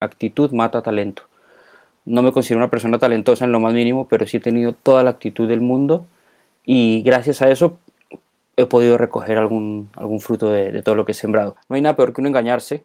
[0.00, 1.24] actitud mata talento.
[2.04, 5.02] No me considero una persona talentosa en lo más mínimo, pero sí he tenido toda
[5.02, 6.06] la actitud del mundo
[6.64, 7.78] y gracias a eso
[8.56, 11.56] he podido recoger algún, algún fruto de, todo lo que he sembrado.
[11.68, 12.84] No hay nada peor que uno engañarse,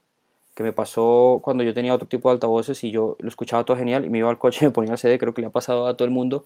[0.56, 3.78] que me pasó cuando yo tenía otro tipo de altavoces y yo lo escuchaba todo
[3.78, 5.52] genial y me iba al coche y me ponía el CD, creo que le ha
[5.52, 6.46] pasado a todo el mundo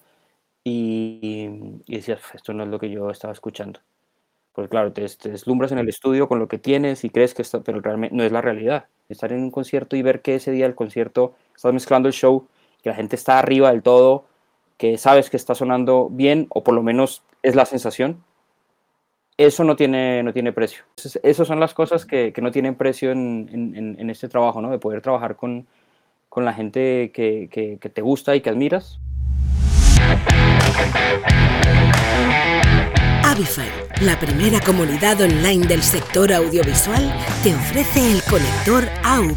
[0.64, 3.80] y, y decía, esto no es lo que yo estaba escuchando.
[4.54, 7.42] Porque claro, te, te, deslumbras en el estudio con lo que tienes y crees que
[7.42, 8.88] está, pero realmente no es la realidad.
[9.08, 12.48] Estar en un concierto y ver que ese día del concierto estás mezclando el show,
[12.82, 14.26] que la gente está arriba del todo,
[14.78, 18.24] que sabes que está sonando bien o por lo menos es la sensación,
[19.40, 20.84] eso no tiene, no tiene precio.
[21.24, 24.70] Esas son las cosas que, que no tienen precio en, en, en, este trabajo, ¿no?
[24.70, 25.66] De poder trabajar con,
[26.28, 29.00] con la gente que, que, que te gusta y que admiras.
[33.30, 33.70] Avify,
[34.02, 39.36] la primera comunidad online del sector audiovisual, te ofrece el conector AV.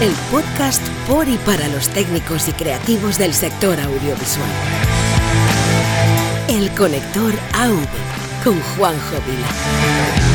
[0.00, 4.48] El podcast por y para los técnicos y creativos del sector audiovisual.
[6.48, 7.76] El conector AV
[8.42, 10.27] con Juanjo Vila.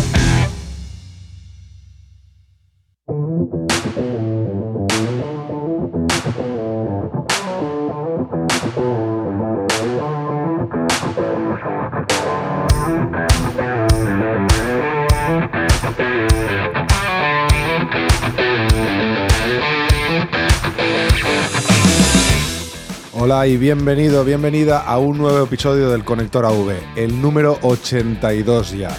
[23.26, 28.90] Hola y bienvenido, bienvenida a un nuevo episodio del Conector AV, el número 82 ya.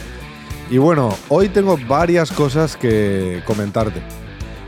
[0.71, 4.01] Y bueno, hoy tengo varias cosas que comentarte.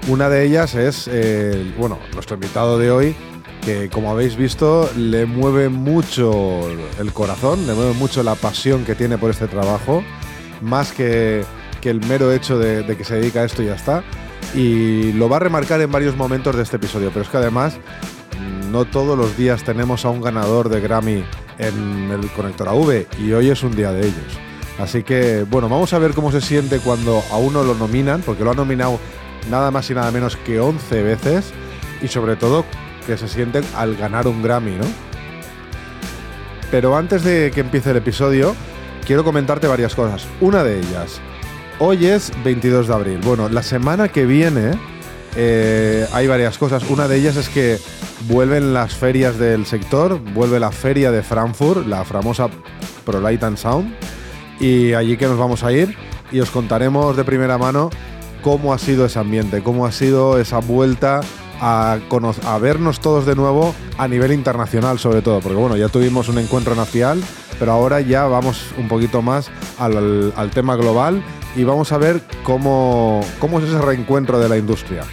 [0.08, 1.10] Una de ellas es,
[1.78, 3.16] bueno, nuestro invitado de hoy,
[3.64, 6.68] que como habéis visto le mueve mucho
[7.00, 10.04] el corazón, le mueve mucho la pasión que tiene por este trabajo,
[10.60, 11.46] más que,
[11.80, 14.04] que el mero hecho de, de que se dedica a esto y ya está.
[14.54, 17.78] Y lo va a remarcar en varios momentos de este episodio, pero es que además
[18.70, 21.24] no todos los días tenemos a un ganador de Grammy
[21.58, 24.38] en el Conector AV y hoy es un día de ellos.
[24.78, 28.44] Así que, bueno, vamos a ver cómo se siente cuando a uno lo nominan, porque
[28.44, 28.98] lo ha nominado
[29.50, 31.52] nada más y nada menos que 11 veces
[32.02, 32.64] y sobre todo
[33.06, 34.84] que se sienten al ganar un Grammy, ¿no?
[36.70, 38.54] Pero antes de que empiece el episodio,
[39.06, 40.26] quiero comentarte varias cosas.
[40.40, 41.20] Una de ellas,
[41.78, 43.20] hoy es 22 de abril.
[43.22, 44.72] Bueno, la semana que viene
[45.36, 46.82] eh, hay varias cosas.
[46.88, 47.78] Una de ellas es que
[48.26, 52.48] vuelven las ferias del sector, vuelve la feria de Frankfurt, la famosa
[53.04, 53.94] Pro Light and Sound,
[54.58, 55.94] y allí que nos vamos a ir
[56.32, 57.90] y os contaremos de primera mano
[58.42, 61.20] cómo ha sido ese ambiente, cómo ha sido esa vuelta
[61.60, 61.98] a,
[62.60, 66.74] vernos todos de nuevo a nivel internacional sobre todo, porque bueno, ya tuvimos un encuentro
[66.74, 67.22] nacional,
[67.58, 71.22] pero ahora ya vamos un poquito más al, tema global
[71.54, 73.22] y vamos a ver cómo
[73.58, 75.04] es ese reencuentro de la industria.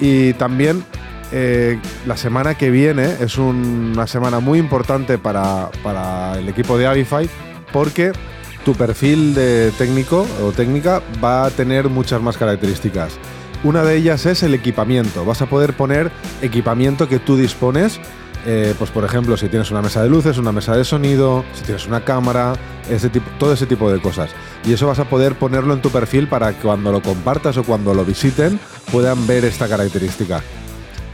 [0.00, 0.84] Y también
[1.32, 6.86] eh, la semana que viene es una semana muy importante para, para, el equipo de
[6.86, 7.28] Avify
[7.72, 8.12] porque
[8.64, 13.18] tu perfil de técnico o técnica va a tener muchas más características.
[13.64, 15.24] Una de ellas es el equipamiento.
[15.24, 16.10] Vas a poder poner
[16.42, 18.00] equipamiento que tú dispones
[18.46, 21.64] eh, pues por ejemplo, si tienes una mesa de luces, una mesa de sonido, si
[21.64, 22.54] tienes una cámara,
[22.90, 24.30] ese tipo, todo ese tipo de cosas.
[24.64, 27.64] Y eso vas a poder ponerlo en tu perfil para que cuando lo compartas o
[27.64, 28.58] cuando lo visiten
[28.92, 30.42] puedan ver esta característica.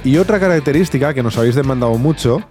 [0.04, 2.42] Y otra característica que nos habéis demandado mucho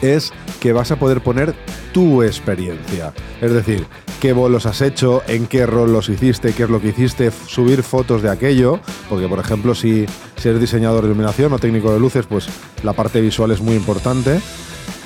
[0.00, 1.54] es que vas a poder poner
[1.92, 3.12] tu experiencia.
[3.40, 3.86] Es decir,
[4.20, 7.82] qué bolos has hecho, en qué rol los hiciste, qué es lo que hiciste, subir
[7.82, 10.06] fotos de aquello, porque por ejemplo si,
[10.42, 12.48] eres diseñador de iluminación o técnico de luces, pues
[12.82, 14.40] la parte visual es muy importante.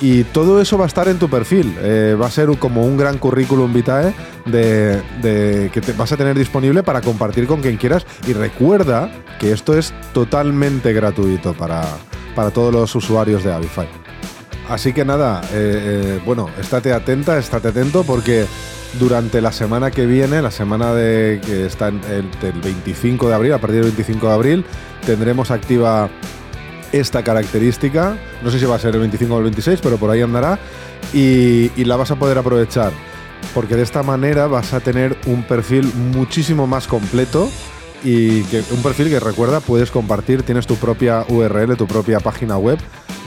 [0.01, 1.75] Y todo eso va a estar en tu perfil.
[1.79, 4.13] Eh, va a ser como un gran currículum vitae
[4.45, 8.05] de, que te vas a tener disponible para compartir con quien quieras.
[8.27, 9.09] Y recuerda
[9.39, 11.83] que esto es totalmente gratuito para,
[12.35, 13.87] para todos los usuarios de Avify.
[14.69, 18.45] Así que nada, eh, eh, bueno, estate atenta, estate atento porque
[18.99, 21.99] durante la semana que viene, la semana de que está el,
[22.41, 24.65] del 25 de abril, a partir del 25 de abril,
[25.05, 26.09] tendremos activa
[26.91, 28.17] esta característica.
[28.41, 30.59] No sé si va a ser el 25 o el 26, pero por ahí andará.
[31.11, 32.93] Y la vas a poder aprovechar.
[33.53, 37.49] Porque de esta manera vas a tener un perfil muchísimo más completo
[38.03, 42.57] y que un perfil que recuerda puedes compartir, tienes tu propia URL, tu propia página
[42.57, 42.77] web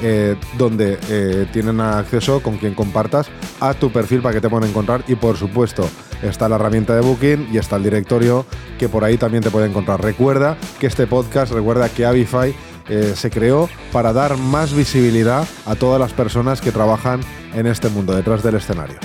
[0.02, 3.28] eh, donde eh, tienen acceso con quien compartas
[3.61, 5.88] a tu perfil para que te puedan encontrar y por supuesto
[6.23, 8.44] está la herramienta de Booking y está el directorio
[8.78, 10.02] que por ahí también te puede encontrar.
[10.02, 12.55] Recuerda que este podcast, recuerda que Avify
[12.88, 17.20] eh, se creó para dar más visibilidad a todas las personas que trabajan
[17.55, 18.99] en este mundo detrás del escenario.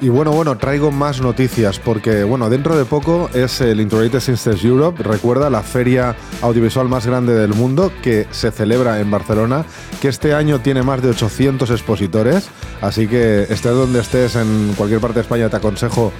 [0.00, 4.62] Y bueno, bueno, traigo más noticias porque, bueno, dentro de poco es el Integrated Systems
[4.62, 9.64] Europe, recuerda la feria audiovisual más grande del mundo que se celebra en Barcelona,
[10.02, 12.50] que este año tiene más de 800 expositores,
[12.82, 16.12] así que estés donde estés en cualquier parte de España te aconsejo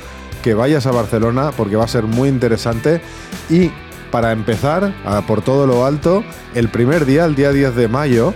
[0.42, 3.02] que vayas a Barcelona porque va a ser muy interesante.
[3.50, 3.70] Y
[4.10, 4.94] para empezar,
[5.26, 6.24] por todo lo alto,
[6.54, 8.32] el primer día, el día 10 de mayo,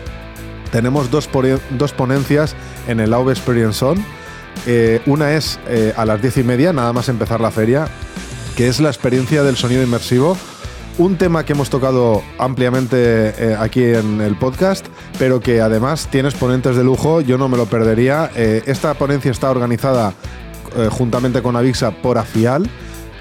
[0.71, 1.31] tenemos dos,
[1.71, 2.55] dos ponencias
[2.89, 4.05] en el Aube Experience Zone
[4.67, 7.89] eh, una es eh, a las diez y media, nada más empezar la feria,
[8.57, 10.37] que es la experiencia del sonido inmersivo.
[10.99, 12.97] Un tema que hemos tocado ampliamente
[13.39, 14.87] eh, aquí en el podcast,
[15.19, 18.31] pero que además tiene exponentes de lujo, yo no me lo perdería.
[18.35, 20.13] esta ponencia está organizada
[20.91, 22.69] juntamente con Avixa por Afial.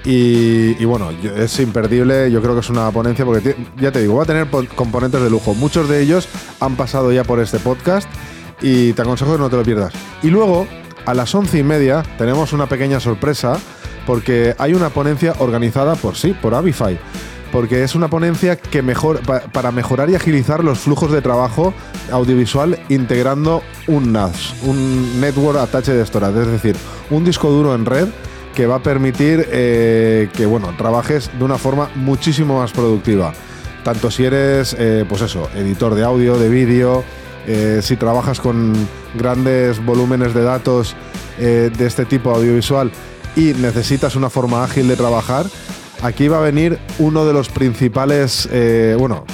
[0.04, 4.22] Y, bueno, es imperdible, yo creo que es una ponencia porque ya te digo, va
[4.22, 5.54] a tener componentes de lujo.
[5.54, 6.28] Muchos de ellos
[6.58, 8.08] han pasado ya por este podcast
[8.62, 9.92] y te aconsejo que no te lo pierdas.
[10.22, 10.66] Y luego
[11.06, 13.58] a las once y media tenemos una pequeña sorpresa
[14.06, 16.98] porque hay una ponencia organizada por sí, por Avify.
[17.52, 19.20] Porque es una ponencia que mejor,
[19.52, 21.74] para mejorar y agilizar los flujos de trabajo
[22.12, 26.76] audiovisual integrando un NAS, un Network Attached Storage, es decir,
[27.10, 28.08] un disco duro en red
[28.54, 33.32] que va a permitir eh, que bueno, trabajes de una forma muchísimo más productiva.
[33.84, 37.02] Tanto si eres, eh, pues eso, editor de audio, de vídeo,
[37.46, 38.74] eh, si trabajas con
[39.14, 40.94] grandes volúmenes de datos
[41.38, 42.92] eh, de este tipo audiovisual
[43.36, 45.46] y necesitas una forma ágil de trabajar,
[46.02, 49.24] aquí va a venir uno de los principales, eh, bueno,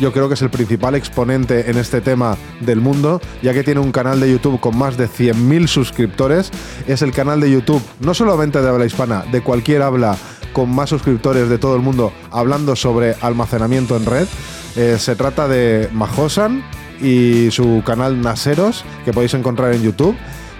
[0.00, 3.80] yo creo que es el principal exponente en este tema del mundo, ya que tiene
[3.80, 6.50] un canal de YouTube con más de 100.000 suscriptores.
[6.88, 10.16] Es el canal de YouTube, no solamente de habla hispana, de cualquier habla
[10.52, 14.26] con más suscriptores de todo el mundo, hablando sobre almacenamiento en red.
[14.98, 16.64] se trata de Majosan,
[17.00, 20.16] y su canal Naseros, que podéis encontrar en YouTube,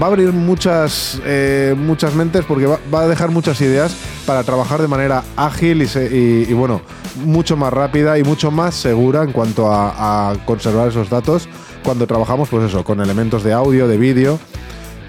[0.00, 4.80] va a abrir muchas, eh, muchas mentes porque va, a dejar muchas ideas para trabajar
[4.80, 6.82] de manera ágil y, bueno,
[7.24, 11.48] mucho más rápida y mucho más segura en cuanto a, conservar esos datos
[11.82, 14.38] cuando trabajamos, pues eso, con elementos de audio, de vídeo.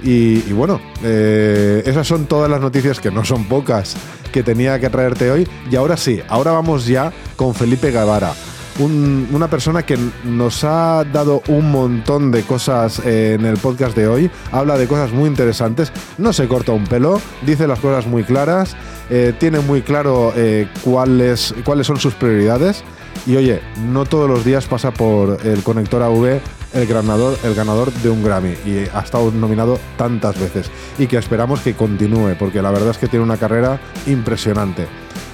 [0.01, 3.97] Y, bueno, eh, esas son todas las noticias que no son pocas
[4.31, 5.47] que tenía que traerte hoy.
[5.69, 8.33] Y ahora sí, ahora vamos ya con Felipe Guevara
[8.79, 14.07] una persona que nos ha dado un montón de cosas eh, en el podcast de
[14.07, 14.31] hoy.
[14.51, 15.91] Habla de cosas muy interesantes.
[16.17, 18.75] No se corta un pelo, dice las cosas muy claras,
[19.09, 22.83] eh, tiene muy claro eh, cuáles, cuáles son sus prioridades.
[23.27, 26.39] Y oye, no todos los días pasa por el conector AV
[26.73, 31.17] el ganador, el ganador de un Grammy y ha estado nominado tantas veces y que
[31.17, 34.87] esperamos que continúe porque la verdad es que tiene una carrera impresionante.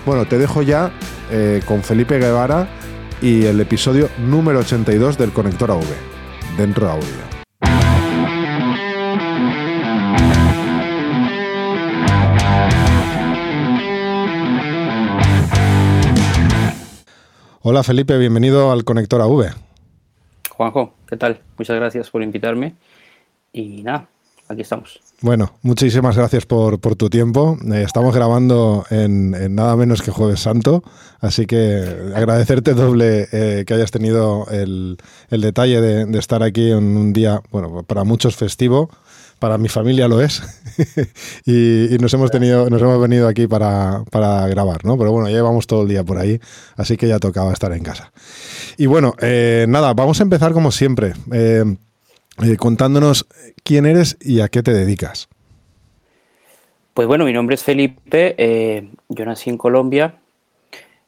[0.06, 0.91] Bueno, te dejo ya
[1.65, 2.68] con Felipe Guevara
[3.21, 5.83] y el episodio número 82 del Conector AV,
[6.57, 7.35] dentro de audio.
[17.62, 19.56] Hola Felipe, bienvenido al Conector AV.
[20.51, 21.41] Juanjo, ¿qué tal?
[21.57, 22.75] Muchas gracias por invitarme
[23.51, 24.07] y nada,
[24.47, 24.99] aquí estamos.
[25.21, 27.57] Bueno, muchísimas gracias por, tu tiempo.
[27.73, 30.83] Eh, estamos grabando en, nada menos que Jueves Santo,
[31.19, 34.97] así que agradecerte doble eh, que hayas tenido el,
[35.29, 38.89] detalle de, estar aquí en un día, bueno, para muchos festivo,
[39.39, 40.43] para mi familia lo es,
[41.45, 44.03] y, nos hemos tenido, nos hemos venido aquí para,
[44.47, 44.97] grabar, ¿no?
[44.97, 46.39] Pero bueno, ya llevamos todo el día por ahí,
[46.75, 48.11] así que ya tocaba estar en casa.
[48.77, 51.13] Y bueno, eh, nada, vamos a empezar como siempre.
[52.44, 53.27] Eh, contándonos
[53.63, 55.30] quién eres y a qué te dedicas.
[56.94, 60.15] Pues bueno, mi nombre es Felipe, eh, yo nací en Colombia,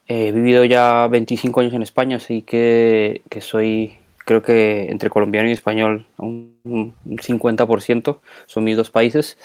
[0.08, 5.54] he vivido ya 25 años en España, así que, soy, creo que entre colombiano y
[5.54, 9.38] español, un, 50%, son mis dos países.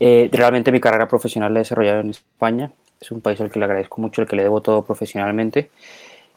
[0.00, 3.58] Eh, realmente mi carrera profesional la he desarrollado en España, es un país al que
[3.58, 5.70] le agradezco mucho, al que le debo todo profesionalmente.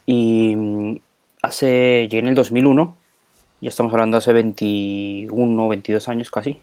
[0.06, 0.96] Y mm,
[1.42, 2.99] hace, llegué en el 2001
[3.60, 6.60] ya estamos hablando hace 21 o 22 años casi.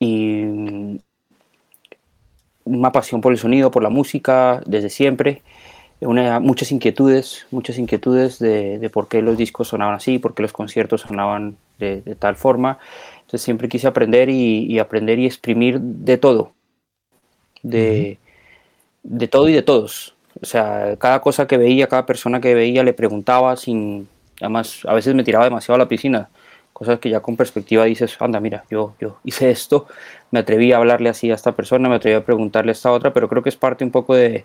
[0.00, 1.00] Y
[2.64, 5.42] una pasión por el sonido, por la música, desde siempre.
[6.00, 10.52] Una, muchas inquietudes, muchas inquietudes de, por qué los discos sonaban así, por qué los
[10.52, 12.78] conciertos sonaban de, tal forma.
[13.20, 16.52] Entonces siempre quise aprender y, aprender y exprimir de todo.
[17.62, 18.18] de,
[19.04, 20.14] de todo y de todos.
[20.42, 24.08] O sea, cada cosa que veía, cada persona que veía le preguntaba sin,
[24.40, 26.28] además a veces me tiraba demasiado a la piscina,
[26.72, 29.86] cosas que ya con perspectiva dices, anda, mira, yo, yo hice esto,
[30.30, 33.12] me atreví a hablarle así a esta persona, me atreví a preguntarle a esta otra,
[33.12, 34.44] pero creo que es parte un poco de,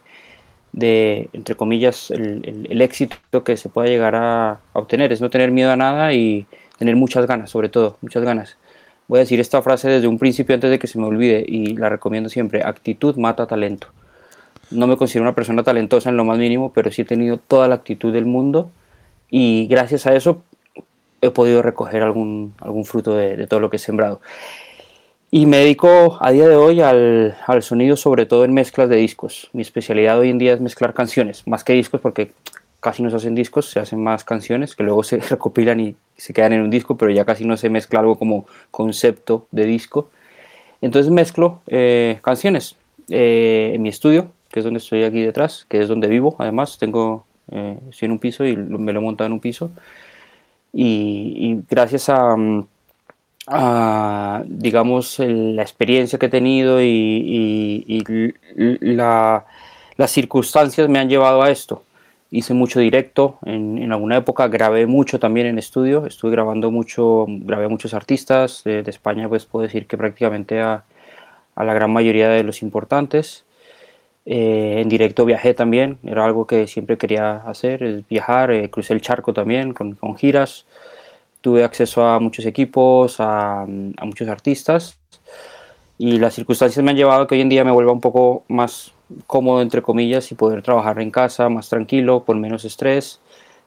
[0.72, 5.30] de entre comillas, el, el, éxito que se pueda llegar a, a, obtener, es no
[5.30, 6.46] tener miedo a nada y
[6.78, 8.58] tener muchas ganas, sobre todo, muchas ganas.
[9.08, 11.76] Voy a decir esta frase desde un principio antes de que se me olvide y
[11.76, 13.88] la recomiendo siempre, actitud mata talento.
[14.70, 17.68] No me considero una persona talentosa en lo más mínimo, pero sí he tenido toda
[17.68, 18.70] la actitud del mundo
[19.30, 20.44] y gracias a eso
[21.22, 24.22] he podido recoger algún, algún fruto de, todo lo que he sembrado.
[25.32, 28.96] Y me dedico a día de hoy al, al, sonido, sobre todo en mezclas de
[28.96, 29.50] discos.
[29.54, 32.32] Mi especialidad hoy en día es mezclar canciones, más que discos, porque
[32.80, 36.34] casi no se hacen discos, se hacen más canciones que luego se recopilan y se
[36.34, 40.10] quedan en un disco, pero ya casi no se mezcla algo como concepto de disco.
[40.82, 42.78] Entonces mezclo eh, canciones
[43.10, 46.36] eh, en mi estudio, que es donde estoy aquí detrás, que es donde vivo.
[46.40, 49.72] Además, tengo, eh, en un piso y me lo he montado en un piso.
[50.74, 52.36] Y, y gracias a,
[53.48, 58.04] a, digamos, la experiencia que he tenido y, y,
[58.58, 59.46] y la,
[59.98, 61.84] las circunstancias me han llevado a esto.
[62.32, 67.26] Hice mucho directo, en, en, alguna época grabé mucho también en estudio, estuve grabando mucho,
[67.28, 70.84] grabé a muchos artistas de, de España, pues puedo decir que prácticamente a,
[71.56, 73.46] a la gran mayoría de los importantes.
[74.32, 78.94] Eh, en directo viajé también, era algo que siempre quería hacer, es viajar, eh, crucé
[78.94, 80.68] el charco también con, con, giras,
[81.42, 85.00] tuve acceso a muchos equipos, a, muchos artistas
[85.98, 88.44] y las circunstancias me han llevado a que hoy en día me vuelva un poco
[88.50, 88.94] más
[89.26, 93.22] cómodo, entre comillas, y poder trabajar en casa más tranquilo, con menos estrés,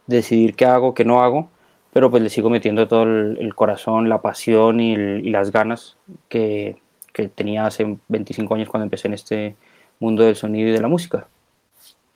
[0.06, 1.48] decidir qué hago, qué no hago,
[1.92, 5.96] pero pues le sigo metiendo todo el, corazón, la pasión y, y las ganas
[6.28, 6.76] que,
[7.12, 9.56] que tenía hace 25 años cuando empecé en este
[10.02, 11.26] mundo del sonido y de la música.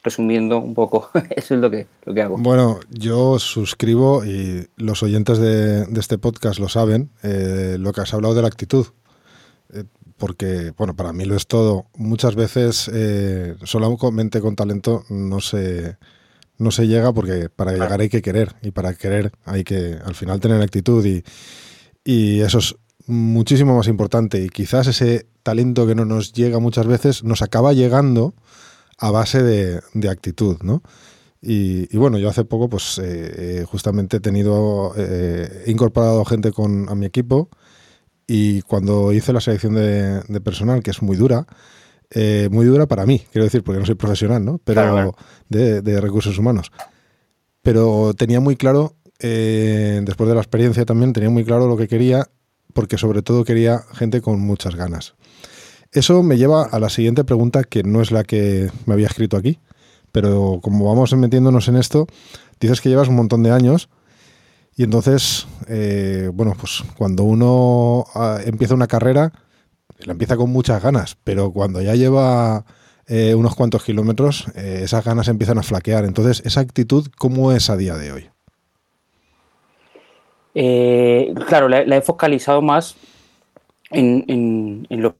[0.02, 2.37] Resumiendo un poco, eso es lo que, lo que hago.
[2.37, 8.02] Bueno, yo suscribo y los oyentes de, de este podcast lo saben, eh, lo que
[8.02, 8.87] has hablado de la actitud.
[9.73, 9.85] Eh,
[10.16, 11.87] porque, bueno, para mí lo es todo.
[11.97, 15.97] Muchas veces eh, solamente con talento no se,
[16.59, 17.85] no se llega porque para claro.
[17.85, 21.23] llegar hay que querer y para querer hay que al final tener actitud y,
[22.05, 26.86] y eso es muchísimo más importante y quizás ese talento que no nos llega muchas
[26.86, 28.34] veces nos acaba llegando
[28.98, 30.82] a base de, de actitud, ¿no?
[31.42, 36.50] Y, y, bueno, yo hace poco, pues eh, justamente he tenido, eh, he incorporado gente
[36.50, 37.50] con, a mi equipo
[38.26, 41.46] y cuando hice la selección de, de personal, que es muy dura,
[42.10, 44.58] eh, muy dura para mí, quiero decir, porque no soy profesional, ¿no?
[44.64, 45.16] Pero claro.
[45.48, 46.70] de, de, recursos humanos.
[47.62, 51.88] Pero tenía muy claro, eh, después de la experiencia también, tenía muy claro lo que
[51.88, 52.28] quería
[52.76, 55.14] porque sobre todo quería gente con muchas ganas.
[55.92, 59.38] Eso me lleva a la siguiente pregunta, que no es la que me había escrito
[59.38, 59.59] aquí,
[60.12, 62.06] pero como vamos metiéndonos en esto,
[62.61, 63.88] dices que llevas un montón de años
[64.76, 69.33] y entonces, eh, bueno, pues cuando uno ah, empieza una carrera,
[70.00, 72.66] la empieza con muchas ganas, pero cuando ya lleva
[73.06, 76.04] eh, unos cuantos kilómetros, eh, esas ganas empiezan a flaquear.
[76.04, 78.36] Entonces, esa actitud, ¿cómo es a día de hoy?
[80.58, 82.96] Eh, claro, la, la, he focalizado más
[83.90, 85.14] en, en, en, lo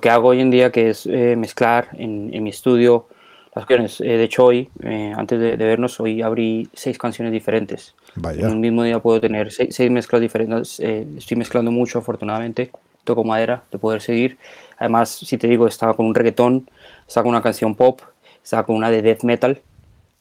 [0.00, 3.08] que hago hoy en día, que es eh, mezclar en, en, mi estudio
[3.56, 4.00] las canciones.
[4.00, 4.70] Eh, de hecho, hoy,
[5.16, 7.96] antes de, de, vernos, hoy abrí seis canciones diferentes.
[8.14, 8.46] Vaya.
[8.46, 10.78] En un mismo día puedo tener seis, seis mezclas diferentes.
[10.78, 12.70] Estoy mezclando mucho, afortunadamente.
[13.02, 14.38] Toco madera de poder seguir.
[14.78, 16.70] Además, si te digo, estaba con un reggaetón,
[17.08, 18.02] estaba con una canción pop,
[18.40, 19.60] estaba con una de death metal.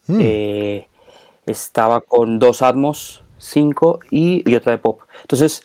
[0.08, 0.22] Mm.
[1.48, 5.02] estaba con dos Atmos 5 y, y, otra de pop.
[5.22, 5.64] Entonces,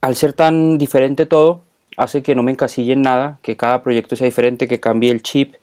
[0.00, 1.62] al ser tan diferente todo,
[1.96, 5.22] hace que no me encasille en nada, que cada proyecto sea diferente, que cambie el
[5.22, 5.54] chip,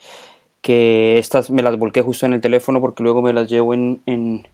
[0.62, 4.01] que estas me las volqué justo en el teléfono porque luego me las llevo en,
[4.05, 4.48] en,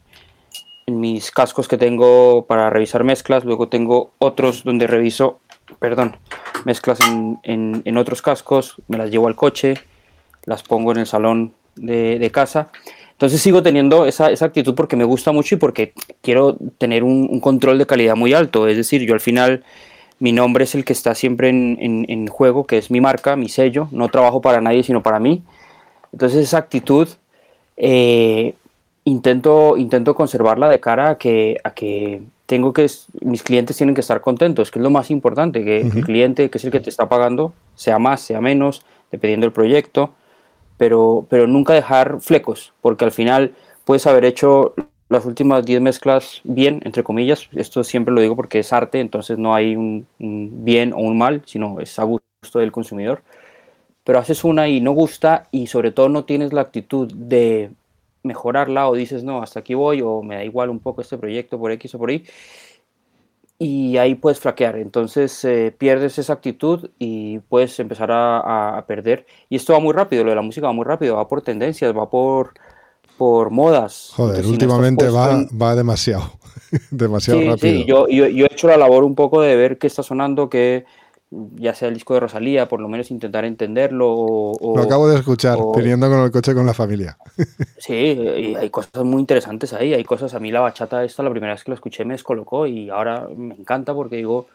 [0.87, 5.39] mis cascos que tengo para revisar mezclas, luego tengo otros donde reviso,
[5.79, 6.17] perdón,
[6.63, 9.75] mezclas en, en, en, otros cascos, me las llevo al coche,
[10.45, 12.69] las pongo en el salón de, de casa
[13.15, 17.29] entonces sigo teniendo esa, esa, actitud porque me gusta mucho y porque quiero tener un,
[17.31, 18.67] un, control de calidad muy alto.
[18.67, 19.63] Es decir, yo al final
[20.19, 23.37] mi nombre es el que está siempre en, en, en, juego, que es mi marca,
[23.37, 23.87] mi sello.
[23.91, 25.43] No trabajo para nadie, sino para mí.
[26.11, 27.07] Entonces esa actitud
[27.77, 28.53] eh,
[29.05, 32.85] intento, intento conservarla de cara a que, a que tengo que
[33.21, 35.97] mis clientes tienen que estar contentos, que es lo más importante, que uh -huh.
[35.99, 39.53] el cliente, que es el que te está pagando, sea más, sea menos, dependiendo del
[39.53, 40.11] proyecto
[40.77, 43.55] pero, pero nunca dejar flecos, porque al final
[43.85, 44.73] puedes haber hecho
[45.09, 49.37] las últimas 10 mezclas bien, entre comillas, esto siempre lo digo porque es arte, entonces
[49.37, 53.21] no hay un, un, bien o un mal, sino es a gusto del consumidor,
[54.03, 57.71] pero haces una y no gusta y sobre todo no tienes la actitud de
[58.25, 61.59] mejorarla o dices, no, hasta aquí voy o me da igual un poco este proyecto
[61.59, 62.25] por X o por Y,
[63.57, 64.77] y ahí puedes flaquear.
[64.77, 69.25] Entonces eh, pierdes esa actitud y puedes empezar a, perder.
[69.49, 71.95] Y esto va muy rápido, lo de la música va muy rápido, va por tendencias,
[71.95, 72.53] va por,
[73.17, 74.11] por modas.
[74.15, 76.33] Joder, últimamente va, va demasiado,
[76.91, 77.57] demasiado rápido.
[77.57, 80.49] Sí, yo, yo, yo, he hecho la labor un poco de ver qué está sonando,
[80.49, 80.85] qué
[81.31, 84.11] ya sea el disco de Rosalía, por lo menos intentar entenderlo.
[84.11, 87.17] O, lo acabo de escuchar, teniendo con el coche con la familia.
[87.77, 91.29] Sí, y hay cosas muy interesantes ahí, hay cosas, a mí la bachata esta, la
[91.29, 94.47] primera vez que la escuché me descolocó y ahora me encanta porque digo,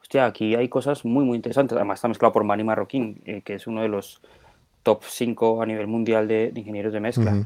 [0.00, 1.74] hostia, aquí hay cosas muy, muy interesantes.
[1.76, 4.20] Además está mezclado por Manny Marroquín, eh, que es uno de los
[4.84, 7.44] top 5 a nivel mundial de, ingenieros de mezcla.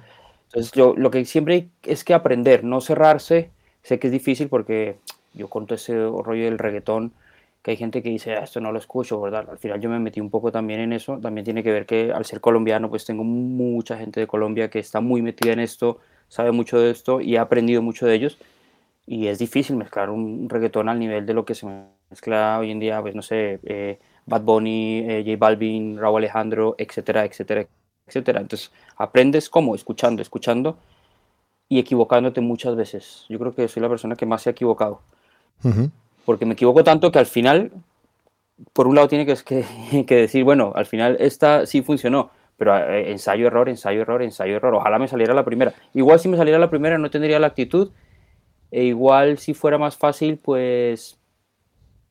[0.48, 3.50] Entonces, yo, lo que siempre es que aprender, no cerrarse.
[3.82, 4.98] Sé que es difícil porque
[5.32, 7.12] yo conto ese rollo del reggaetón
[7.62, 9.46] que hay gente que dice, ah, esto no lo escucho, ¿verdad?
[9.50, 12.12] Al final yo me metí un poco también en eso, también tiene que ver que
[12.12, 15.98] al ser colombiano, pues tengo mucha gente de Colombia que está muy metida en esto,
[16.28, 18.38] sabe mucho de esto y ha aprendido mucho de ellos.
[19.06, 21.66] Y es difícil mezclar un reggaetón al nivel de lo que se
[22.10, 26.76] mezcla hoy en día, pues no sé, eh, Bad Bunny, eh, J Balvin, Raúl Alejandro,
[26.78, 27.66] etcétera, etcétera,
[28.06, 28.40] etcétera.
[28.40, 30.78] Entonces aprendes cómo, escuchando, escuchando
[31.68, 33.26] y equivocándote muchas veces.
[33.28, 35.02] Yo creo que soy la persona que más se ha equivocado
[36.30, 37.72] porque me equivoco tanto que al final,
[38.72, 39.34] por un lado tiene que,
[40.06, 44.54] que, decir, bueno, al final esta sí funcionó, pero eh, ensayo, error, ensayo, error, ensayo,
[44.54, 45.74] error, ojalá me saliera la primera.
[45.92, 47.90] Igual si me saliera la primera no tendría la actitud,
[48.70, 51.18] e igual si fuera más fácil, pues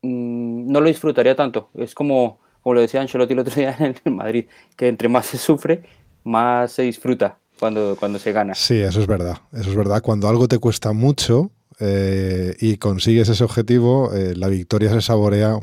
[0.02, 1.70] mm, no lo disfrutaría tanto.
[1.72, 3.74] Es como, como lo decía Ancelotti el otro día
[4.04, 5.82] en Madrid, que entre más se sufre,
[6.24, 8.54] más se disfruta cuando, cuando se gana.
[8.54, 9.38] Sí, eso es verdad.
[9.50, 10.02] Eso es verdad.
[10.02, 11.50] Cuando algo te cuesta mucho,
[11.80, 15.58] eh, y consigues ese objetivo, eh, la victoria se saborea,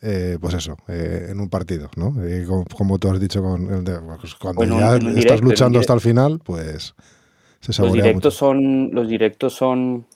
[0.00, 2.14] eh, pues eso, en un partido, ¿no?
[2.76, 3.84] Como, tú has dicho, con
[4.20, 6.94] pues cuando ya estás luchando hasta el final, pues
[7.60, 7.96] se saborea.
[7.96, 10.06] Los directos, Son, los directos son,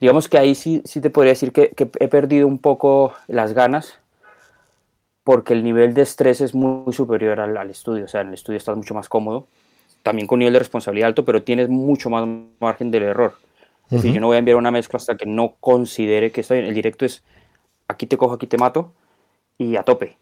[0.00, 3.94] digamos que ahí sí, sí te podría decir que, he perdido un poco las ganas
[5.22, 8.34] porque el nivel de estrés es muy, superior al, al, estudio, o sea, en el
[8.34, 9.46] estudio estás mucho más cómodo,
[10.02, 12.26] también con nivel de responsabilidad alto, pero tienes mucho más
[12.58, 13.34] margen del error.
[13.90, 16.54] Es decir, yo no voy a enviar una mezcla hasta que no considere que está
[16.54, 16.66] bien.
[16.66, 17.24] El directo es
[17.88, 18.92] aquí te cojo, aquí te mato
[19.58, 20.16] y a tope.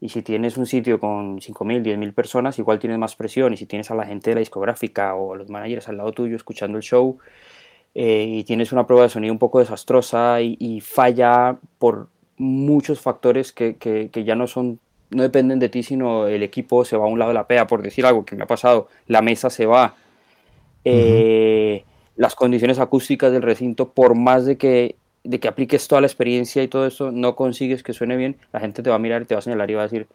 [0.00, 3.52] Y si tienes un sitio con 5.000, 10.000 personas, igual tienes más presión.
[3.52, 6.12] Y si tienes a la gente de la discográfica o a los managers al lado
[6.12, 7.18] tuyo escuchando el show
[7.94, 13.52] eh, y tienes una prueba de sonido un poco desastrosa y, falla por muchos factores
[13.52, 14.80] que, que, que, ya no son
[15.12, 17.66] no dependen de ti, sino el equipo se va a un lado de la pea,
[17.66, 19.94] por decir algo que me ha pasado, la mesa se va.
[20.84, 21.84] Eh,
[22.22, 26.62] las condiciones acústicas del recinto, por más de que, de que apliques toda la experiencia
[26.62, 29.24] y todo eso, no consigues que suene bien, la gente te va a mirar y
[29.24, 30.06] te va a señalar y va a decir,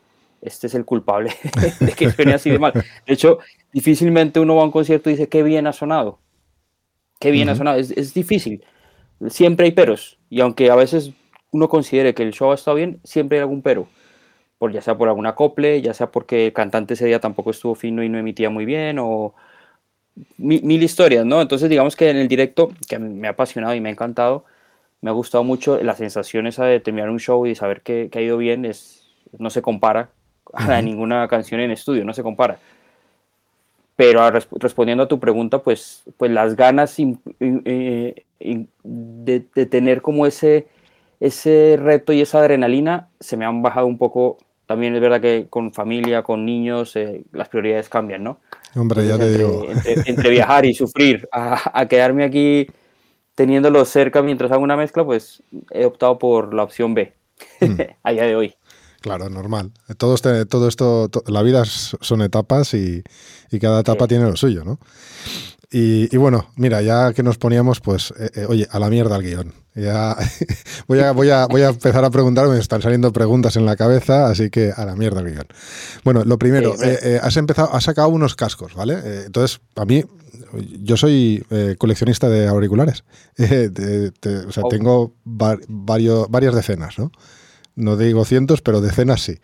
[0.41, 1.33] este es el culpable
[1.81, 2.71] de que suene así de mal.
[2.71, 3.39] De hecho,
[3.73, 6.19] difícilmente uno va a un concierto y dice, qué bien ha sonado,
[7.19, 8.63] qué bien ha sonado, es, es difícil.
[9.27, 11.11] Siempre hay peros, y aunque a veces
[11.51, 13.89] uno considere que el show ha estado bien, siempre hay algún pero.
[14.59, 17.75] Por, ya sea por algún acople, ya sea porque el cantante ese día tampoco estuvo
[17.75, 19.35] fino y no emitía muy bien, o,
[20.37, 21.41] mil, historias, ¿no?
[21.41, 24.45] Entonces, digamos que en el directo, que me ha apasionado y me ha encantado,
[25.01, 28.21] me ha gustado mucho la sensación esa de terminar un show y saber que, ha
[28.21, 30.09] ido bien, es, no se compara
[30.53, 32.57] a ninguna canción en estudio, no se compara.
[33.95, 40.67] Pero respondiendo a tu pregunta, pues, pues las ganas eh, de, de, tener como ese,
[41.19, 44.37] ese reto y esa adrenalina se me han bajado un poco.
[44.67, 48.39] También es verdad que con familia, con niños, eh, las prioridades cambian, ¿no?
[48.77, 49.67] Hombre, ya te entre, digo.
[50.05, 52.67] Entre, viajar y sufrir a, quedarme aquí
[53.35, 57.13] teniéndolo cerca mientras hago una mezcla, pues he optado por la opción B
[57.61, 57.81] mm.
[58.03, 58.55] a día de hoy.
[59.01, 59.71] Claro, normal.
[59.97, 63.03] Todo, este, todo esto, la vida son etapas y,
[63.61, 64.79] cada etapa tiene lo suyo, ¿no?
[65.69, 69.23] Y, bueno, mira, ya que nos poníamos, pues, eh, eh, oye, a la mierda el
[69.23, 69.53] guion.
[69.75, 70.15] Ya
[70.87, 73.75] voy, a, voy, a, voy a empezar a preguntar, me están saliendo preguntas en la
[73.75, 75.47] cabeza, así que a la mierda el guion.
[76.05, 79.25] Bueno, lo primero, eh, has empezado, has sacado unos cascos, ¿vale?
[79.25, 80.05] entonces, a mí,
[80.81, 81.45] yo soy
[81.77, 83.03] coleccionista de auriculares.
[83.37, 84.69] o sea, oh.
[84.69, 87.11] tengo varios, varias decenas, ¿no?
[87.75, 89.39] No digo cientos, pero decenas sí.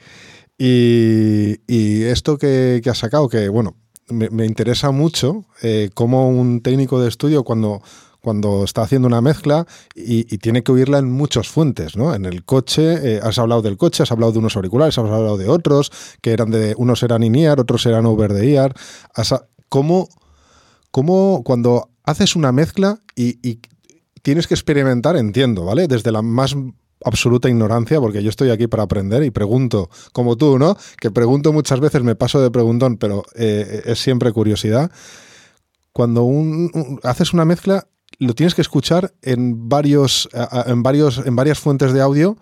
[0.57, 3.75] Y, y esto que, que has sacado, que bueno,
[4.09, 7.81] me, interesa mucho eh, cómo un técnico de estudio cuando,
[8.21, 12.13] cuando está haciendo una mezcla y, tiene que oírla en muchas fuentes, ¿no?
[12.13, 15.37] En el coche, eh, has hablado del coche, has hablado de unos auriculares, has hablado
[15.37, 18.73] de otros, que eran de, unos eran in-ear, otros eran over the ear.
[19.69, 20.07] ¿Cómo,
[20.91, 23.59] ¿Cómo, cuando haces una mezcla y, y,
[24.21, 25.87] tienes que experimentar, entiendo, ¿vale?
[25.87, 26.55] Desde la más
[27.05, 30.77] absoluta ignorancia, porque yo estoy aquí para aprender y pregunto, como tú, ¿no?
[30.99, 34.91] Que pregunto muchas veces, me paso de preguntón, pero eh, es siempre curiosidad.
[35.91, 37.87] Cuando un, haces una mezcla,
[38.19, 40.29] lo tienes que escuchar en varios,
[40.65, 42.37] en varios, en varias fuentes de audio,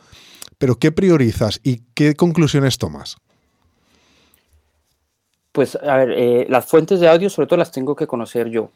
[0.58, 3.18] pero ¿qué priorizas y qué conclusiones tomas?
[5.52, 8.72] Pues, a ver, eh, las fuentes de audio sobre todo las tengo que conocer yo.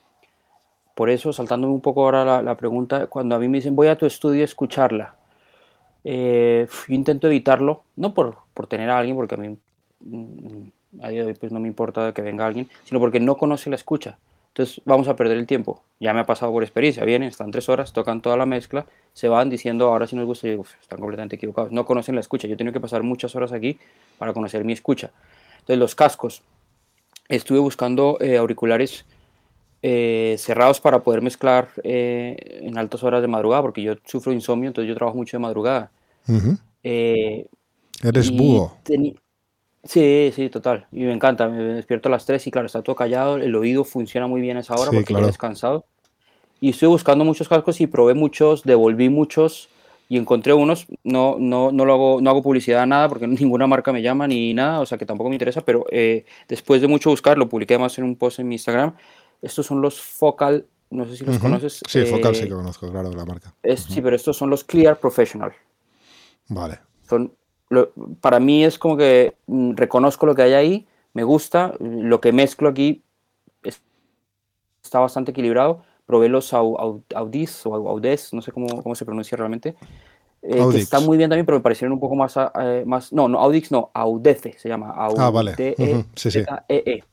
[0.95, 3.97] Por eso, saltándome un poco ahora la, pregunta, cuando a mí me dicen voy a
[3.97, 5.15] tu estudio a escucharla,
[6.07, 9.57] eh, yo intento evitarlo, no por, por, tener a alguien, porque a mí
[10.01, 13.37] mm, a día de hoy pues no me importa que venga alguien, sino porque no
[13.37, 14.19] conoce la escucha.
[14.49, 15.83] Entonces vamos a perder el tiempo.
[15.99, 17.03] Ya me ha pasado por experiencia.
[17.03, 20.47] Vienen, están tres horas, tocan toda la mezcla, se van diciendo ahora si nos gusta,
[20.47, 21.71] y digo, están completamente equivocados.
[21.71, 22.47] No conocen la escucha.
[22.47, 23.79] Yo tengo que pasar muchas horas aquí
[24.19, 25.09] para conocer mi escucha.
[25.55, 26.43] Entonces los cascos.
[27.27, 29.05] Estuve buscando eh, auriculares
[29.87, 34.69] eh, cerrados para poder mezclar eh, en altas horas de madrugada, porque yo sufro insomnio,
[34.69, 35.91] entonces yo trabajo mucho de madrugada.
[36.81, 37.45] Eh,
[38.01, 38.75] Eres búho.
[39.83, 40.87] Sí, sí, total.
[40.91, 41.47] Y me encanta.
[41.47, 43.37] Me despierto a las 3 y claro, está todo callado.
[43.37, 45.85] El oído funciona muy bien a esa hora porque ya he descansado.
[46.59, 49.69] Y estoy buscando muchos cascos y probé muchos, devolví muchos
[50.09, 50.87] y encontré unos.
[51.03, 54.51] No, no, no, lo hago, no hago publicidad nada porque ninguna marca me llama ni
[54.55, 55.61] nada, o sea que tampoco me interesa.
[55.61, 55.85] Pero
[56.47, 58.95] después de mucho buscar, lo publiqué más en un post en mi Instagram
[59.45, 61.81] estos son los Focal, no sé si los conoces.
[61.87, 63.53] Sí, Focal sí eh, que conozco, claro, de la marca.
[63.77, 65.53] Sí, pero estos son los Clear Professional.
[66.47, 66.79] Vale.
[67.07, 67.31] Son,
[68.21, 72.31] para mí es como que mm, reconozco lo que hay ahí, me gusta, lo que
[72.31, 73.03] mezclo aquí
[74.83, 75.83] está bastante equilibrado.
[76.05, 79.75] Probé los Audis o Audes, no sé cómo, cómo se pronuncia realmente.
[80.43, 83.27] Eh, que está muy bien también, pero me parecieron un poco más, eh, más no,
[83.27, 84.93] no, Audix no, Audece se llama.
[84.95, 85.55] ah, vale.
[86.15, 86.39] sí, sí.
[86.69, 87.03] -E -E.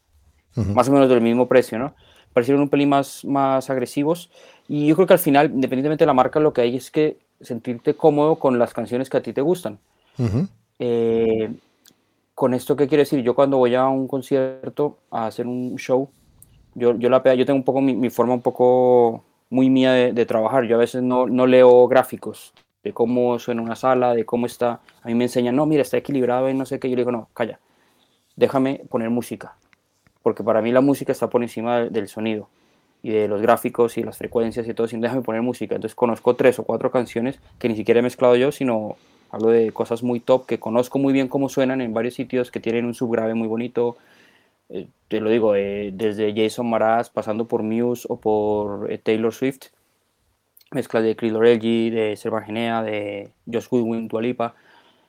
[0.75, 1.95] Más o menos del mismo precio, ¿no?
[2.33, 4.31] Parecieron un pelín más, más agresivos.
[4.68, 7.18] Y yo creo que al final, independientemente de la marca, lo que hay es que
[7.40, 9.79] sentirte cómodo con las canciones que a ti te gustan.
[10.79, 11.53] Eh,
[12.35, 13.23] con esto, ¿qué quiere decir?
[13.23, 16.09] Yo cuando voy a un concierto, a hacer un show,
[16.75, 20.64] yo, yo, la, yo tengo un poco mi, forma un poco muy mía de, trabajar.
[20.64, 24.81] Yo a veces no, no, leo gráficos de cómo suena una sala, de cómo está.
[25.03, 26.88] A mí me enseñan, no, mira, está equilibrado y no sé qué.
[26.88, 27.61] Yo le digo, no, calla,
[28.37, 29.57] déjame poner música
[30.23, 32.49] porque para mí la música está por encima del sonido
[33.03, 35.75] y de los gráficos y las frecuencias y todo, sin déjame poner música.
[35.75, 38.97] Entonces conozco tres o cuatro canciones que ni siquiera he mezclado yo, sino
[39.31, 42.61] hablo de cosas muy top que conozco muy bien cómo suenan en varios sitios que
[42.61, 43.97] tienen un subgrave muy bonito.
[44.69, 49.35] Eh, te lo digo, eh, desde Jason Mraz, pasando por Muse o por eh, Taylor
[49.35, 49.69] Swift,
[50.71, 54.55] mezclas de Chris Lorelli, de Servan Genea, de Josh Goodwin, Dualipa,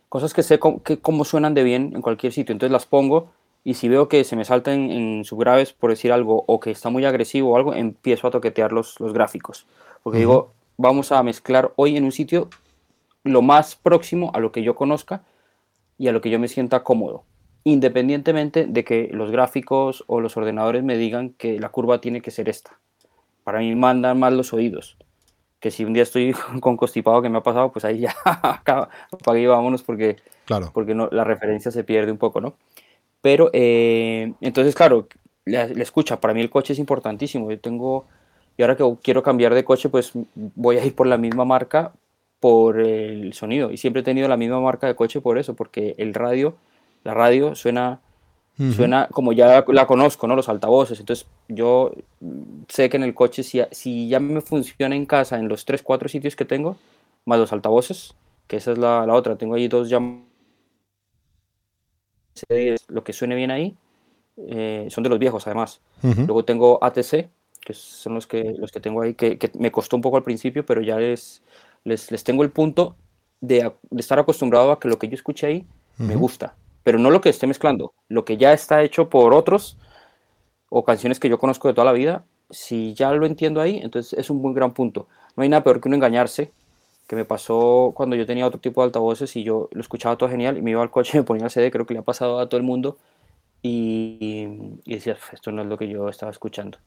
[0.09, 2.53] cosas que sé que, cómo suenan de bien en cualquier sitio.
[2.53, 3.31] Entonces las pongo
[3.63, 6.89] y si veo que se me salta en, subgraves por decir algo o que está
[6.89, 9.65] muy agresivo o algo, empiezo a toquetear los, los gráficos.
[10.03, 12.49] Porque digo, vamos a mezclar hoy en un sitio
[13.23, 15.23] lo más próximo a lo que yo conozca
[15.97, 17.23] y a lo que yo me sienta cómodo,
[17.63, 22.31] independientemente de que los gráficos o los ordenadores me digan que la curva tiene que
[22.31, 22.77] ser esta.
[23.45, 24.97] Para mí mandan más los oídos.
[25.61, 29.41] Que si un día estoy con constipado que me ha pasado, pues ahí ya apague
[29.41, 30.71] y vámonos porque, claro.
[30.73, 32.55] porque no, la referencia se pierde un poco, ¿no?
[33.23, 35.07] Pero eh, entonces, claro,
[35.45, 37.49] la, escucha, para mí el coche es importantísimo.
[37.49, 38.05] Yo tengo,
[38.57, 41.93] y ahora que quiero cambiar de coche, pues voy a ir por la misma marca
[42.41, 43.71] por el sonido.
[43.71, 46.57] Y siempre he tenido la misma marca de coche por eso, porque el radio,
[47.05, 48.01] la radio suena,
[48.75, 50.35] suena como ya la conozco, ¿no?
[50.35, 50.99] Los altavoces.
[50.99, 51.93] Entonces yo
[52.67, 55.81] sé que en el coche, si, si ya me funciona en casa en los 3,
[55.81, 56.75] 4 sitios que tengo,
[57.23, 58.15] más los altavoces,
[58.47, 60.32] que esa es la, la otra, tengo ahí dos llamadas
[62.87, 63.75] lo que suene bien ahí,
[64.37, 65.81] eh, son de los viejos además.
[66.01, 70.01] Luego tengo ATC, que son los que, los que tengo ahí, que, me costó un
[70.01, 71.41] poco al principio, pero ya les,
[71.83, 72.95] les, tengo el punto
[73.41, 75.67] de, estar acostumbrado a que lo que yo escuché ahí
[75.97, 79.77] me gusta, pero no lo que esté mezclando, lo que ya está hecho por otros
[80.69, 84.17] o canciones que yo conozco de toda la vida, si ya lo entiendo ahí, entonces
[84.17, 85.07] es un muy gran punto.
[85.35, 86.51] No hay nada peor que uno engañarse
[87.07, 90.29] que me pasó cuando yo tenía otro tipo de altavoces y yo lo escuchaba todo
[90.29, 92.39] genial y me iba al coche, me ponía el CD, creo que le ha pasado
[92.39, 92.97] a todo el mundo
[93.61, 96.77] y, y decías, esto no es lo que yo estaba escuchando.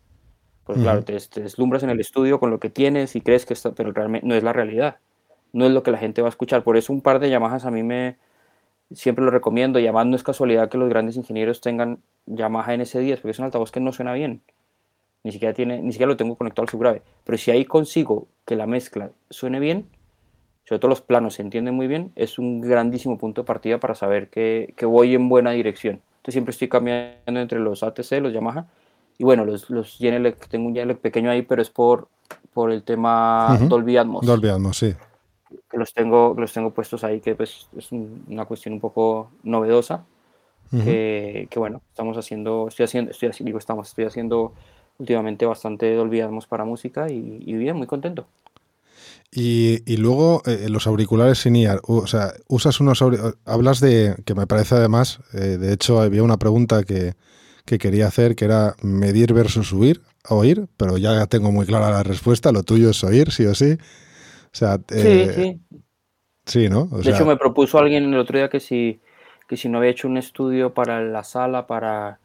[0.64, 3.70] Pues claro, te, deslumbras en el estudio con lo que tienes y crees que está,
[3.70, 4.96] pero realmente no es la realidad,
[5.52, 6.64] no es lo que la gente va a escuchar.
[6.64, 8.16] Por eso un par de Yamahas a mí me
[8.92, 13.16] siempre lo recomiendo y además no es casualidad que los grandes ingenieros tengan Yamaha NS10
[13.16, 14.42] porque es un altavoz que no suena bien.
[15.22, 17.02] Ni siquiera, tiene, ni siquiera lo tengo conectado al subgrave.
[17.24, 19.86] Pero si ahí consigo que la mezcla suene bien,
[20.66, 23.94] sobre todo los planos se entienden muy bien, es un grandísimo punto de partida para
[23.94, 26.00] saber que, que voy en buena dirección.
[26.16, 28.66] Entonces siempre estoy cambiando entre los ATC, los Yamaha,
[29.16, 32.08] y bueno, los, los tengo un Genelec pequeño ahí, pero es por,
[32.52, 34.26] por el tema Dolby Atmos.
[34.26, 34.94] Dolby Atmos, sí.
[35.70, 40.04] que los tengo, los tengo puestos ahí, que pues es una cuestión un poco novedosa,
[40.72, 44.52] que, bueno, estamos haciendo, estoy haciendo, estoy digo, estamos, estoy haciendo
[44.98, 48.26] últimamente bastante olvidamos para música y, y bien, muy contento.
[49.30, 53.02] Y, luego eh, los auriculares sin IAR, o sea, usas unos
[53.44, 57.14] hablas de, que me parece además, eh, de hecho había una pregunta que,
[57.64, 62.52] quería hacer que era medir versus oír, oír, pero ya tengo muy clara la respuesta,
[62.52, 63.72] lo tuyo es oír, sí o sí.
[63.72, 65.60] O sea, sí, eh, sí.
[66.46, 66.86] Sí, ¿no?
[66.86, 69.00] de hecho me propuso alguien el otro día que si,
[69.48, 72.20] que si no había hecho un estudio para la sala, para,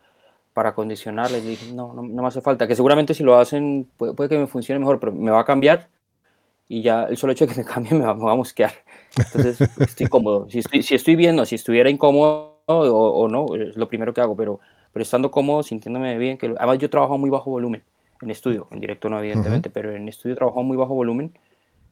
[0.53, 4.13] para acondicionar, le dije, no, no, me hace falta, que seguramente si lo hacen puede,
[4.13, 5.89] puede que me funcione mejor, pero me va a cambiar
[6.71, 8.71] y ya el solo hecho de que me cambie me va, a mosquear.
[9.17, 10.49] Entonces estoy cómodo.
[10.49, 14.37] Si estoy, si estoy viendo, si estuviera incómodo o, no, es lo primero que hago,
[14.37, 14.61] pero,
[14.93, 17.83] pero estando cómodo, sintiéndome bien, que además yo trabajo muy bajo volumen
[18.21, 21.33] en estudio, en directo no evidentemente, pero en estudio trabajo muy bajo volumen.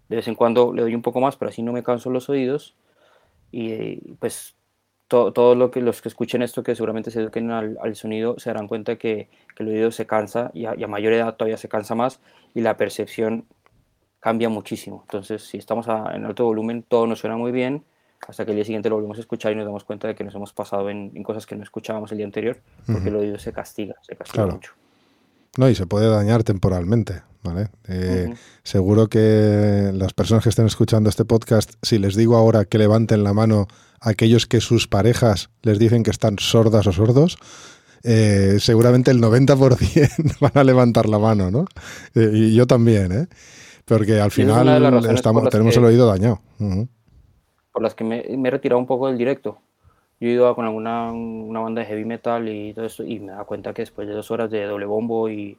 [0.08, 2.30] De vez en cuando le doy un poco más, pero así no me canso los
[2.30, 2.76] oídos.
[3.52, 4.56] Y pues
[5.10, 8.40] todos todo lo que, los que escuchen esto, que seguramente se eduquen al, al sonido,
[8.40, 11.36] se darán cuenta que, que, el oído se cansa y a, y a mayor edad
[11.36, 12.22] todavía se cansa más
[12.54, 13.46] y la percepción
[14.20, 15.02] cambia muchísimo.
[15.06, 17.84] Entonces, si estamos en alto volumen, todo nos suena muy bien,
[18.28, 20.24] hasta que el día siguiente lo volvemos a escuchar y nos damos cuenta de que
[20.24, 23.54] nos hemos pasado en, cosas que no escuchábamos el día anterior, porque el oído se
[23.54, 24.74] castiga, se castiga mucho.
[25.58, 27.70] No, y se puede dañar temporalmente, ¿vale?
[27.88, 32.78] Eh, seguro que las personas que estén escuchando este podcast, si les digo ahora que
[32.78, 33.68] levanten la mano
[34.00, 37.38] aquellos que sus parejas les dicen que están sordas o sordos,
[38.04, 41.66] eh, seguramente el 90% van a levantar la mano, ¿no?
[42.16, 43.28] Eh, y yo también, ¿eh?
[43.90, 46.40] Porque al final estamos, tenemos el oído dañado.
[47.72, 49.58] Por las que me, he retirado un poco del directo.
[50.20, 53.32] Yo he ido con alguna una banda de heavy metal y todo eso y me
[53.32, 55.58] da cuenta que después de dos horas de doble bombo y,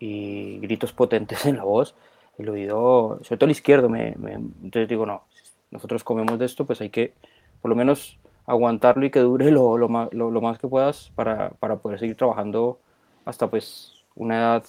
[0.00, 1.94] gritos potentes en la voz,
[2.38, 5.24] el oído, sobre todo el izquierdo, me, entonces digo, no,
[5.70, 7.14] nosotros comemos de esto, pues hay que
[7.62, 11.50] por lo menos aguantarlo y que dure lo, lo, más, lo, más, que puedas para,
[11.50, 12.78] para, poder seguir trabajando
[13.24, 14.64] hasta pues una edad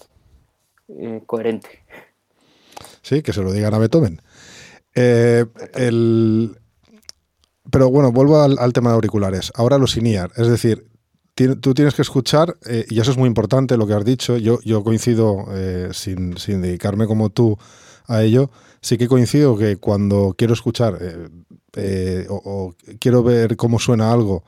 [0.87, 1.83] eh, coherente.
[3.05, 4.19] Sí, que se lo digan a Beethoven.
[4.95, 5.45] Eh,
[7.69, 9.51] pero bueno, vuelvo al, tema de auriculares.
[9.53, 10.89] Ahora los INIAR, es decir,
[11.35, 14.59] tú tienes que escuchar, eh, y eso es muy importante lo que has dicho, yo,
[14.63, 17.59] yo coincido, eh, sin, dedicarme como tú
[18.07, 18.49] a ello,
[18.81, 20.97] sí que coincido que cuando quiero escuchar
[22.29, 24.43] o, quiero ver cómo suena algo,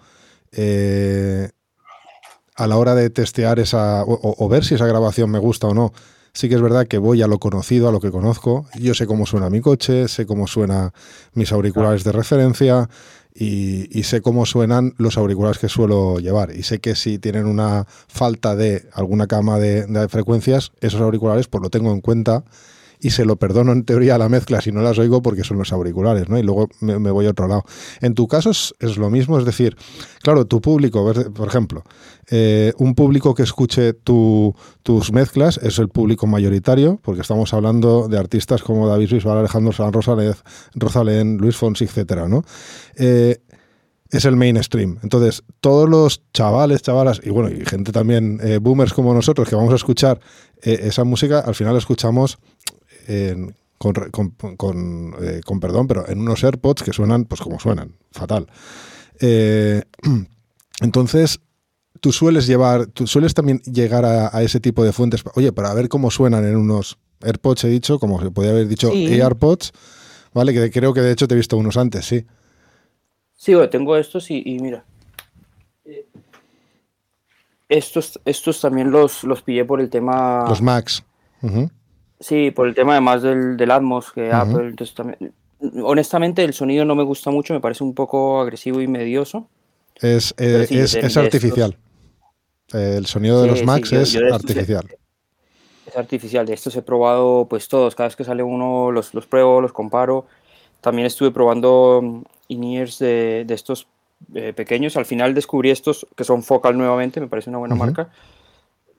[2.56, 5.94] a la hora de testear esa, o, ver si esa grabación me gusta o no,
[6.38, 8.68] Sí que es verdad que voy a lo conocido, a lo que conozco.
[8.80, 10.92] Yo sé cómo suena mi coche, sé cómo suenan
[11.34, 12.88] mis auriculares de referencia
[13.34, 16.56] y, sé cómo suenan los auriculares que suelo llevar.
[16.56, 21.48] Y sé que si tienen una falta de alguna cama de, de frecuencias, esos auriculares
[21.48, 22.44] pues lo tengo en cuenta
[23.00, 25.58] y se lo perdono en teoría a la mezcla si no las oigo porque son
[25.58, 26.38] los auriculares, ¿no?
[26.38, 27.64] Y luego me, voy a otro lado.
[28.02, 29.78] En tu caso es, lo mismo, es decir,
[30.22, 31.84] claro, tu público, por ejemplo,
[32.30, 38.18] eh, un público que escuche tus mezclas es el público mayoritario, porque estamos hablando de
[38.18, 42.44] artistas como David Bisbal, Alejandro San Rosalén, Luis Fonsi, etcétera, ¿no?
[42.96, 43.38] Eh,
[44.10, 45.00] es el mainstream.
[45.04, 49.56] Entonces, todos los chavales, chavalas, y bueno, y gente también, eh, boomers como nosotros, que
[49.56, 50.20] vamos a escuchar
[50.62, 52.40] esa música, al final escuchamos
[53.78, 53.96] con,
[55.22, 58.48] eh, con, perdón, pero en unos AirPods que suenan pues como suenan, fatal.
[59.20, 59.84] Eh,
[60.82, 61.40] entonces,
[62.00, 65.90] tú sueles llevar, tú sueles también llegar a, ese tipo de fuentes, oye, para ver
[65.90, 69.72] cómo suenan en unos AirPods, he dicho, como se podría haber dicho AirPods,
[70.34, 70.54] ¿vale?
[70.54, 72.26] Que creo que de hecho te he visto unos antes, sí.
[73.36, 74.84] Sí, tengo estos y, mira.
[77.70, 80.46] Estos, estos también los, los pillé por el tema.
[80.48, 81.04] Los Max.
[82.20, 85.34] Sí, por el tema además del, del Atmos, que Apple, también,
[85.84, 89.48] honestamente el sonido no me gusta mucho, me parece un poco agresivo y medioso.
[89.96, 91.76] Es, eh, es, artificial.
[92.74, 94.88] el sonido de los Macs es artificial.
[95.86, 99.26] Es, artificial, de estos he probado pues todos, cada vez que sale uno los, los
[99.26, 100.26] pruebo, los comparo.
[100.82, 103.88] También estuve probando mm, in-ears de, de, estos
[104.36, 108.10] eh, pequeños, al final descubrí estos que son Focal nuevamente, me parece una buena marca,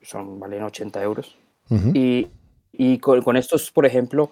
[0.02, 1.36] son, valen 80 euros.
[1.92, 2.28] Y
[2.72, 4.30] y con, estos, por ejemplo,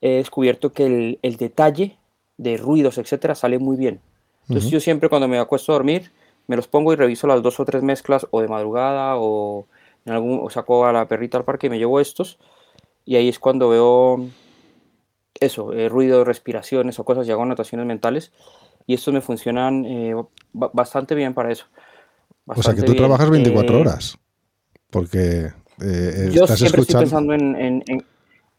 [0.00, 1.96] he descubierto que el, detalle
[2.36, 4.00] de ruidos, etcétera, sale muy bien.
[4.48, 6.10] Entonces, yo siempre cuando me acuesto a dormir,
[6.46, 9.66] me los pongo y reviso las dos o tres mezclas, o de madrugada, o,
[10.04, 12.38] en algún, o saco a la perrita al parque y me llevo estos.
[13.04, 14.26] Y ahí es cuando veo
[15.40, 18.32] eso, eh, ruido, respiraciones o cosas, y hago anotaciones mentales.
[18.86, 20.14] Y estos me funcionan eh,
[20.52, 21.66] bastante bien para eso.
[22.46, 24.18] o sea que tú trabajas 24 eh, horas.
[24.90, 27.82] Porque eh, Yo siempre estoy pensando en...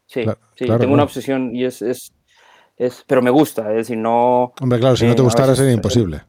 [0.06, 0.24] sí,
[0.56, 1.82] tengo una obsesión y es,
[2.76, 4.52] Es, pero me gusta, es decir, no...
[4.60, 6.22] Hombre, claro, si no te gustara sería imposible.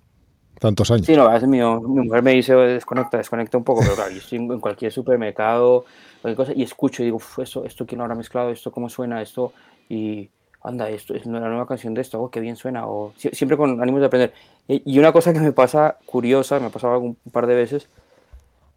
[0.59, 1.05] Tantos años.
[1.05, 4.17] Sí, no, a veces mi, mujer me dice, desconecta, desconecta un poco, pero claro, yo
[4.17, 5.85] estoy en cualquier supermercado,
[6.21, 9.21] cualquier cosa, y escucho y digo, esto, esto quién lo habrá mezclado, esto cómo suena,
[9.21, 9.51] esto,
[9.89, 10.29] y
[10.63, 13.81] anda, esto es la nueva canción de esto, oh, qué bien suena, o siempre con
[13.81, 14.33] ánimos de aprender.
[14.67, 17.89] Y una cosa que me pasa curiosa, me ha pasado un par de veces,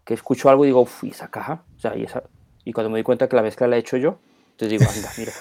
[0.09, 1.65] que escucho algo y digo, uff, ¿y esa caja?
[1.77, 2.23] O sea, y, esa...
[2.65, 4.21] y cuando me doy cuenta que la mezcla la he hecho yo,
[4.53, 5.33] entonces digo, anda, mira.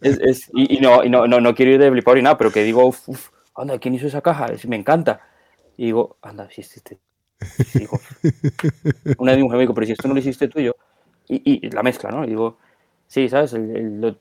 [0.00, 2.86] es, y, no, no, no, no, quiero ir de blipar ni nada, pero que digo,
[2.86, 4.46] uff, anda, ¿quién hizo esa caja?
[4.66, 5.20] me encanta.
[5.76, 6.96] Y digo, anda, si este.
[9.18, 10.72] Una de mi mujer me dijo, pero si esto no lo hiciste tú y yo.
[11.28, 12.24] Y, y la mezcla, ¿no?
[12.24, 12.56] Y digo,
[13.06, 13.54] sí, ¿sabes?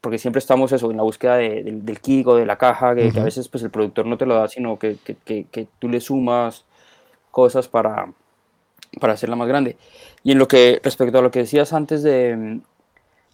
[0.02, 3.10] porque siempre estamos eso, en la búsqueda del, del kick o de la caja, que,
[3.17, 6.02] a veces pues el productor no te lo da, sino que, que, que tú le
[6.02, 6.65] sumas
[7.32, 8.12] cosas para,
[8.99, 9.78] para hacerla más grande.
[10.23, 12.60] Y en lo que, respecto a lo que decías antes de,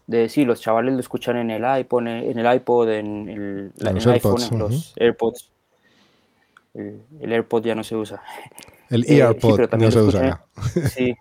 [0.07, 3.71] de sí, los chavales lo escuchan en el iPod, en el iPod, en el,
[4.07, 5.49] iPhone, en los AirPods.
[6.73, 8.21] El, AirPod ya no se usa.
[8.89, 10.89] El eh, AirPod no se usa ya.
[10.89, 11.15] sí,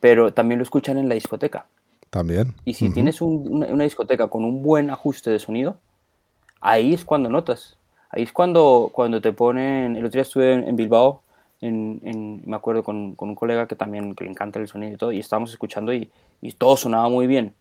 [0.00, 1.66] pero también lo escuchan en la discoteca.
[2.14, 2.54] También.
[2.64, 5.78] Y si tienes una, discoteca con un buen ajuste de sonido,
[6.60, 7.76] ahí es cuando notas.
[8.10, 9.96] Ahí es cuando, cuando te ponen.
[9.96, 11.22] El otro día estuve en, Bilbao,
[11.66, 14.96] en, me acuerdo con, con, un colega que también que le encanta el sonido y
[14.96, 17.54] todo, y estábamos escuchando y, y todo sonaba muy bien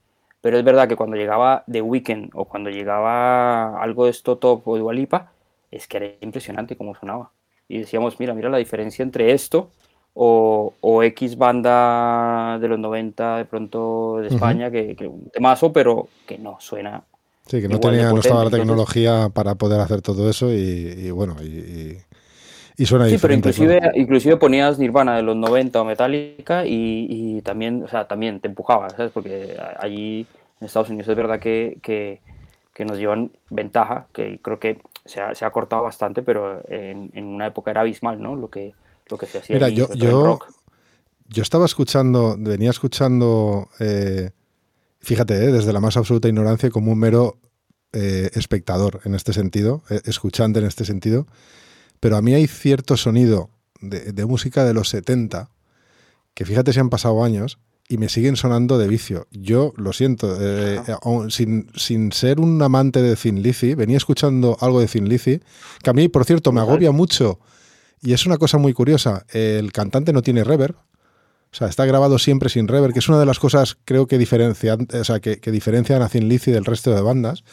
[0.44, 4.68] pero es verdad que cuando llegaba The Weeknd o cuando llegaba algo de esto top
[4.68, 5.32] o de Walipa,
[5.72, 7.32] es que era impresionante cómo sonaba.
[7.70, 9.70] Y decíamos, mira, mira la diferencia entre esto
[10.14, 15.72] o, o X banda de los 90 de pronto de España, que, que un temazo,
[15.72, 17.06] pero que no suena.
[17.48, 21.38] Sí, que no, tenía, no estaba la tecnología para poder hacer todo eso y, bueno,
[21.42, 21.98] y, y,
[22.78, 27.84] suena Sí, pero inclusive, inclusive ponías Nirvana de los 90 o Metallica y, y, también,
[27.84, 29.12] o sea, también te empujaba, ¿sabes?
[29.12, 30.26] Porque allí
[30.60, 32.22] en Estados Unidos es verdad que, que,
[32.74, 37.12] que nos llevan ventaja, que creo que se ha, se ha cortado bastante, pero en,
[37.14, 38.36] en, una época era abismal, ¿no?
[38.36, 38.74] Lo que,
[39.10, 39.56] lo que se hacía.
[39.56, 40.40] Mira, yo, yo,
[41.28, 44.32] yo, estaba escuchando, venía escuchando, eh,
[45.00, 47.38] fíjate, eh, desde la más absoluta ignorancia como un mero
[47.96, 51.28] eh, espectador en este sentido, eh, escuchante en este sentido,
[52.04, 55.50] pero a mí hay cierto sonido de, de música de los 70,
[56.34, 59.26] que fíjate si han pasado años, y me siguen sonando de vicio.
[59.32, 60.96] Yo lo siento, eh, eh,
[61.30, 65.40] sin, sin, ser un amante de Thin Lizzy, venía escuchando algo de Thin Lizzy,
[65.82, 67.40] que a mí, por cierto, me agobia mucho.
[68.02, 72.20] Y es una cosa muy curiosa, el cantante no tiene reverb, o sea, está grabado
[72.20, 75.40] siempre sin reverb, que es una de las cosas creo que diferencian, o sea, que,
[75.40, 77.46] que diferencian a Thin Lizzy del resto de bandas,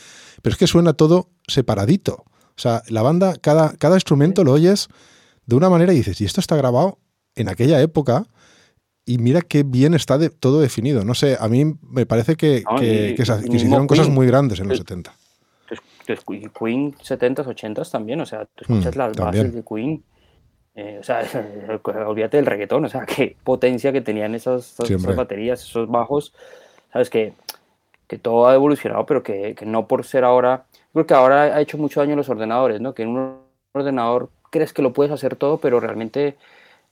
[0.43, 2.25] pero es que suena todo separadito.
[2.61, 4.89] O sea, la banda, cada, cada instrumento lo oyes
[5.47, 6.99] de una manera y dices, y esto está grabado
[7.35, 8.27] en aquella época,
[9.07, 11.03] y mira qué bien está de, todo definido.
[11.03, 14.77] No sé, a mí me parece que, que, se, hicieron cosas muy grandes en los
[14.77, 15.11] 70.
[16.05, 20.05] Queen 70s, 80s también, o sea, tú escuchas mm, las bases de Queen.
[20.75, 21.23] Eh, o sea,
[22.07, 26.35] olvídate del reggaetón, o sea, qué potencia que tenían esas, esas, baterías, esos bajos.
[26.93, 27.33] Sabes que,
[28.07, 30.67] que todo ha evolucionado, pero que, que, no por ser ahora.
[30.93, 32.95] Creo que ahora ha hecho mucho daño los ordenadores, ¿no?
[32.95, 33.39] Que en un
[33.73, 36.37] ordenador crees que lo puedes hacer todo, pero realmente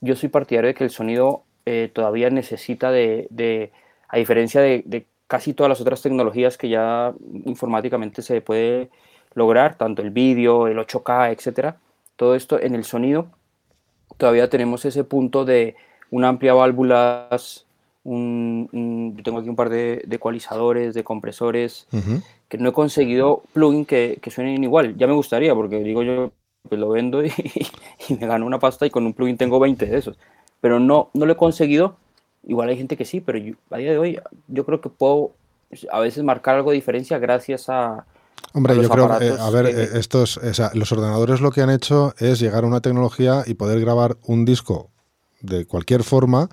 [0.01, 3.71] yo soy partidario de que el sonido eh, todavía necesita de,
[4.07, 7.13] a diferencia de, casi todas las otras tecnologías que ya
[7.45, 8.89] informáticamente se puede
[9.35, 11.77] lograr, tanto el vídeo, el 8K, etcétera,
[12.15, 13.27] todo esto en el sonido,
[14.17, 15.75] todavía tenemos ese punto de
[16.09, 17.65] una amplia válvulas,
[18.03, 21.87] un, yo tengo aquí un par de, ecualizadores, de compresores,
[22.47, 24.95] que no he conseguido plugin que, que, suenen igual.
[24.97, 26.31] Ya me gustaría, porque digo yo,
[26.67, 27.31] pues lo vendo y,
[28.09, 30.17] y, me gano una pasta y con un plugin tengo 20 de esos
[30.61, 31.97] pero no, no lo he conseguido.
[32.43, 35.35] Igual hay gente que sí, pero a día de hoy yo creo que puedo
[35.91, 38.05] a veces marcar algo de diferencia gracias a...
[38.53, 41.69] Hombre, yo creo que, a ver, eh, estos, o sea, los ordenadores lo que han
[41.69, 44.89] hecho es llegar a una tecnología y poder grabar un disco
[45.41, 46.49] de cualquier forma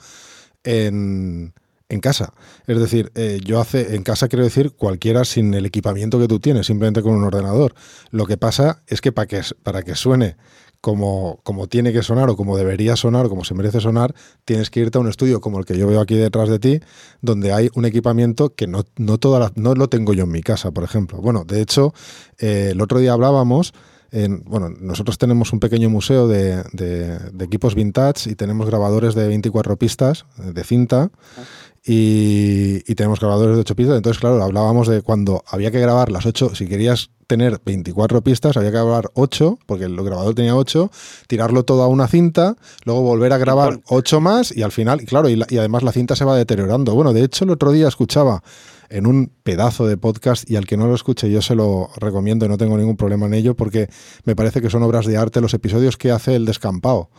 [0.66, 1.54] en,
[1.88, 2.32] en casa.
[2.66, 6.40] Es decir, eh, yo hace en casa quiero decir cualquiera sin el equipamiento que tú
[6.40, 7.74] tienes, simplemente con un ordenador.
[8.10, 10.36] Lo que pasa es que para que, para que suene
[10.80, 14.70] como, como tiene que sonar o como debería sonar o como se merece sonar, tienes
[14.70, 16.80] que irte a un estudio como el que yo veo aquí detrás de ti,
[17.22, 19.18] donde hay un equipamiento que no, no,
[19.54, 21.18] no lo tengo yo en mi casa, por ejemplo.
[21.18, 21.94] Bueno, de hecho,
[22.38, 23.72] eh, el otro día hablábamos
[24.10, 29.14] en, bueno, nosotros tenemos un pequeño museo de, de, de, equipos vintage y tenemos grabadores
[29.14, 31.10] de 24 pistas de cinta
[31.84, 33.96] y, y, tenemos grabadores de 8 pistas.
[33.96, 38.56] Entonces, claro, hablábamos de cuando había que grabar las 8, si querías tener 24 pistas,
[38.56, 40.90] había que grabar 8, porque el grabador tenía 8,
[41.28, 45.06] tirarlo todo a una cinta, luego volver a grabar 8 más y al final, y
[45.06, 46.92] claro, y, y, además la cinta se va deteriorando.
[46.94, 48.42] Bueno, de hecho, el otro día escuchaba
[48.88, 52.46] en un pedazo de podcast y al que no lo escuche yo se lo recomiendo
[52.46, 53.88] y no tengo ningún problema en ello porque
[54.24, 57.10] me parece que son obras de arte los episodios que hace El Descampado.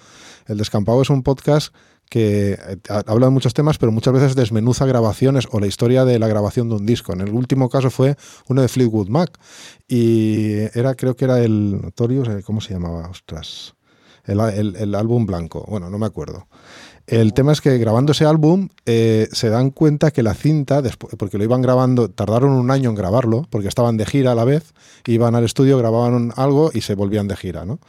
[0.47, 1.73] El Descampado es un podcast
[2.09, 6.19] que eh, habla de muchos temas, pero muchas veces desmenuza grabaciones o la historia de
[6.19, 7.13] la grabación de un disco.
[7.13, 8.15] En el último caso fue
[8.47, 9.37] uno de Fleetwood Mac
[9.87, 13.09] y era, creo que era el Notorious, eh, ¿cómo se llamaba?
[13.09, 13.73] Ostras.
[14.25, 16.47] El, álbum blanco, bueno, no me acuerdo.
[17.07, 20.83] El tema es que grabando ese álbum eh, se dan cuenta que la cinta,
[21.17, 24.43] porque lo iban grabando, tardaron un año en grabarlo, porque estaban de gira a la
[24.43, 24.73] vez,
[25.05, 27.79] iban al estudio, grababan algo y se volvían de gira, ¿no?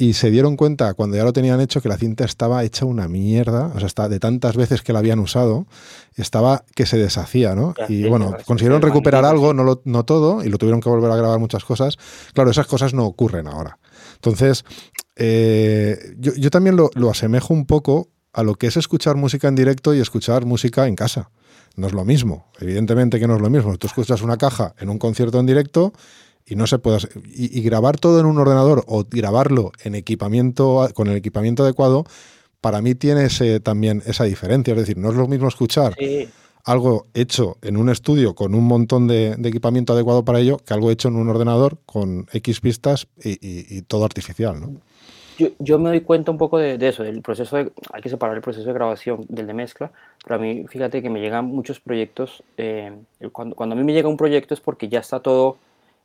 [0.00, 3.06] y se dieron cuenta cuando ya lo tenían hecho que la cinta estaba hecha una
[3.06, 5.66] mierda, o sea, está de tantas veces que la habían usado,
[6.16, 7.74] estaba que se deshacía, ¿no?
[7.86, 11.16] y bueno, consiguieron recuperar algo, no, lo, no todo, y lo tuvieron que volver a
[11.16, 11.98] grabar muchas cosas.
[12.32, 13.78] Claro, esas cosas no ocurren ahora.
[14.14, 14.64] Entonces,
[15.16, 19.54] eh, yo, también lo, lo asemejo un poco a lo que es escuchar música en
[19.54, 21.30] directo y escuchar música en casa.
[21.76, 23.76] No es lo mismo, evidentemente que no es lo mismo.
[23.76, 25.92] Tú escuchas una caja en un concierto en directo
[26.46, 31.08] y no se puede y, grabar todo en un ordenador o grabarlo en equipamiento con
[31.08, 32.04] el equipamiento adecuado
[32.60, 35.96] para mí tiene ese, también esa diferencia es decir no es lo mismo escuchar
[36.64, 40.90] algo hecho en un estudio con un montón de, equipamiento adecuado para ello que algo
[40.90, 44.80] hecho en un ordenador con X pistas y, todo artificial ¿no?
[45.58, 48.42] Yo, me doy cuenta un poco de, eso, del proceso de, hay que separar el
[48.42, 49.90] proceso de grabación del de mezcla,
[50.22, 52.92] pero a mí, fíjate que me llegan muchos proyectos, eh,
[53.32, 55.58] cuando, cuando a mí me llega un proyecto es porque ya está todo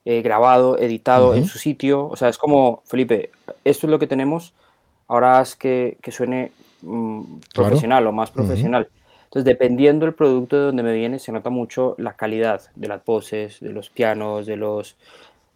[0.07, 2.07] eh, grabado, editado en su sitio.
[2.07, 3.31] O sea, es como, Felipe,
[3.63, 4.53] esto es lo que tenemos,
[5.07, 6.51] ahora haz que, que suene
[6.83, 8.87] mm, profesional o más profesional.
[9.23, 13.03] Entonces, dependiendo del producto de donde me viene, se nota mucho la calidad de las
[13.03, 14.95] voces, de los pianos, de los...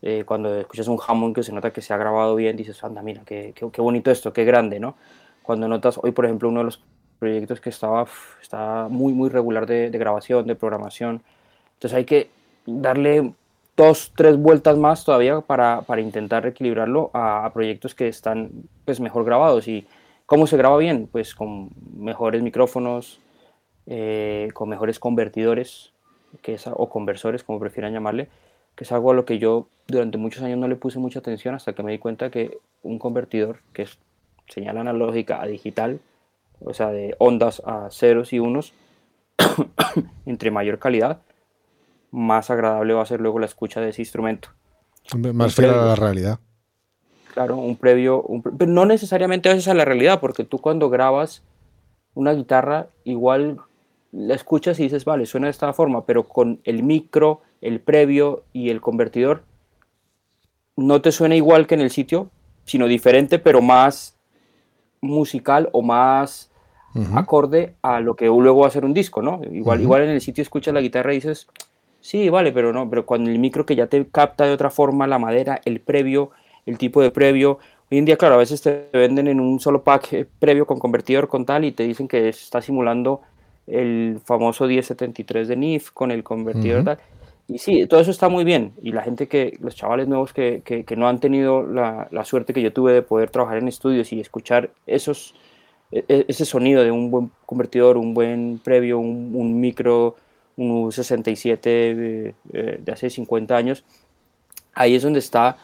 [0.01, 3.01] Eh, cuando escuchas un Hammond que se nota que se ha grabado bien, dices, anda,
[3.01, 4.95] mira, qué, qué, bonito esto, qué grande, ¿no?
[5.43, 6.81] Cuando notas, hoy por ejemplo, uno de los
[7.19, 8.07] proyectos que estaba,
[8.41, 11.21] está muy, muy regular de, de grabación, de programación,
[11.73, 12.29] entonces hay que
[12.65, 13.33] darle
[13.79, 18.51] dos, tres vueltas más todavía para, para intentar equilibrarlo a, proyectos que están
[18.83, 19.69] pues, mejor grabados.
[19.69, 19.87] ¿Y
[20.25, 21.07] cómo se graba bien?
[21.09, 23.21] Pues con mejores micrófonos,
[23.87, 25.93] eh, con mejores convertidores
[26.41, 28.27] que es, o conversores, como prefieran llamarle,
[28.79, 31.53] que es algo a lo que yo durante muchos años no le puse mucha atención
[31.53, 33.97] hasta que me di cuenta que un convertidor que es
[34.47, 35.99] señal analógica a digital,
[36.61, 38.71] o sea, de ondas a ceros y unos,
[40.25, 41.19] entre mayor calidad,
[42.11, 44.47] más agradable va a ser luego la escucha de ese instrumento.
[45.33, 46.39] Más fiel a la realidad.
[47.33, 48.23] Claro, un previo,
[48.57, 51.43] pero no necesariamente a veces a la realidad, porque tú cuando grabas
[52.13, 53.59] una guitarra, igual
[54.13, 58.43] la escuchas y dices, vale, suena de esta forma, pero con el micro, el previo
[58.53, 59.43] y el convertidor,
[60.75, 62.29] no te suena igual que en el sitio,
[62.65, 64.15] sino diferente, pero más
[65.01, 66.49] musical o más
[67.13, 69.41] acorde a lo que luego va a ser un disco, ¿no?
[69.51, 71.47] Igual, igual en el sitio escuchas la guitarra y dices,
[72.01, 75.07] Sí, vale, pero no, pero cuando el micro que ya te capta de otra forma
[75.07, 76.31] la madera, el previo,
[76.65, 77.59] el tipo de previo.
[77.91, 80.79] Hoy en día, claro, a veces te venden en un solo pack eh, previo con
[80.79, 83.21] convertidor con tal y te dicen que está simulando
[83.67, 86.99] el famoso 1073 de NIF con el convertidor tal.
[87.49, 88.73] Y sí, todo eso está muy bien.
[88.83, 92.53] Y la gente que, los chavales nuevos que, que, no han tenido la, la, suerte
[92.53, 95.33] que yo tuve de poder trabajar en estudios y escuchar esos,
[95.91, 100.15] e, e, ese sonido de un buen convertidor, un buen previo, un, micro
[100.57, 103.83] un 67 eh, de hace 50 años,
[104.75, 105.57] ahí es donde está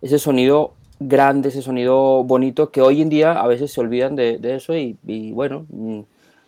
[0.00, 4.38] ese sonido grande, ese sonido bonito, que hoy en día a veces se olvidan de,
[4.42, 4.96] eso y,
[5.32, 6.00] bueno, mm,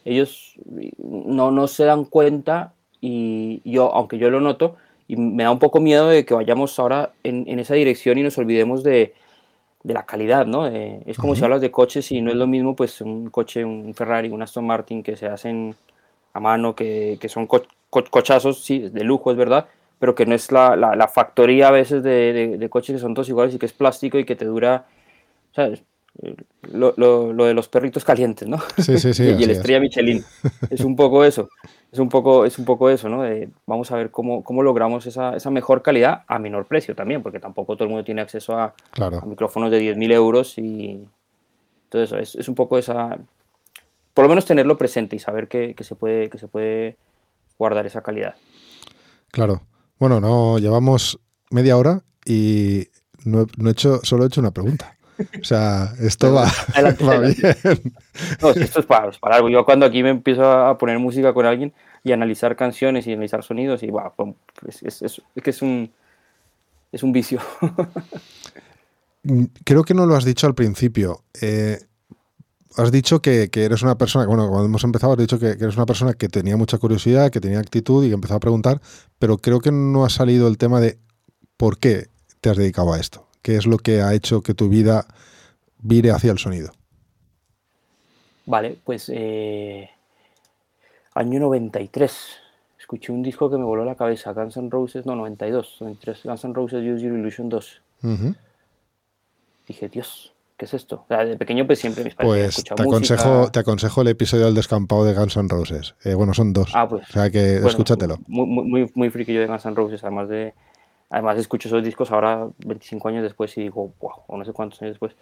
[0.07, 0.55] ellos
[0.97, 4.77] no, no se dan cuenta y yo, aunque yo lo noto,
[5.09, 8.37] y me da un poco miedo de que vayamos ahora en, esa dirección y nos
[8.39, 9.15] olvidemos de,
[9.85, 10.67] la calidad, ¿no?
[10.67, 13.95] es como si hablas de coches y no es lo mismo, pues un coche, un
[13.95, 15.75] Ferrari, un Aston Martin que se hacen
[16.35, 17.47] a mano, que, que son
[17.89, 19.67] cochazos, sí, de lujo, es verdad,
[19.99, 23.31] pero que no es la, la, factoría a veces de, de, coches que son todos
[23.31, 24.87] iguales y que es plástico y que te dura,
[25.55, 25.83] ¿sabes?
[26.73, 28.59] Lo, lo, lo de los perritos calientes, ¿no?
[28.79, 29.23] Sí, sí, sí.
[29.39, 30.25] y, el estrella Michelin.
[30.71, 31.49] Es un poco eso.
[31.93, 33.23] Es un poco, es un poco eso, ¿no?
[33.67, 37.41] vamos a ver cómo, cómo logramos esa, esa, mejor calidad a menor precio también, porque
[37.41, 41.07] tampoco todo el mundo tiene acceso a, a micrófonos de 10.000 euros y
[41.89, 42.19] todo eso.
[42.19, 43.19] Es, es, un poco esa.
[44.13, 46.97] Por lo menos tenerlo presente y saber que, que se puede, que se puede
[47.59, 48.35] guardar esa calidad.
[49.31, 49.63] Claro.
[49.99, 51.19] Bueno, no llevamos
[51.51, 52.89] media hora y
[53.25, 54.97] no, he hecho, solo he hecho una pregunta.
[55.41, 56.51] O sea, esto va,
[57.21, 57.35] bien.
[58.41, 59.49] No, esto es para, algo.
[59.49, 61.73] Yo cuando aquí me empiezo a poner música con alguien
[62.05, 65.91] y analizar canciones y analizar sonidos, y wow, es, es, que es un,
[66.93, 67.41] es un vicio.
[69.65, 71.23] Creo que no lo has dicho al principio.
[71.41, 71.79] Eh,
[72.77, 75.87] has dicho que, eres una persona, bueno, cuando hemos empezado has dicho que, eres una
[75.87, 78.81] persona que tenía mucha curiosidad, que tenía actitud y que empezó a preguntar,
[79.19, 80.99] pero creo que no ha salido el tema de
[81.57, 82.07] por qué
[82.41, 85.07] te has dedicado a esto, qué es lo que ha hecho que tu vida
[85.79, 86.71] vire hacia el sonido.
[88.45, 89.89] Vale, pues eh,
[91.15, 92.13] año 93,
[92.79, 96.45] escuché un disco que me voló la cabeza, Guns N' Roses, no, 92, 93, Guns
[96.45, 97.81] N' Roses Use Your Illusion 2.
[99.67, 101.07] Dije, Dios, ¿qué es esto?
[101.09, 105.07] de pequeño pues siempre mis padres Pues te aconsejo, te aconsejo el episodio del descampado
[105.07, 105.95] de Guns N' Roses.
[106.05, 106.71] Eh, bueno, son dos.
[106.75, 107.09] Ah, pues.
[107.09, 108.19] O sea que escúchatelo.
[108.27, 110.53] Muy, muy, muy friki yo de Guns N' Roses, además de...
[111.11, 114.81] Además escucho esos discos ahora 25 años después y digo, wow, o no sé cuántos
[114.83, 115.17] años después,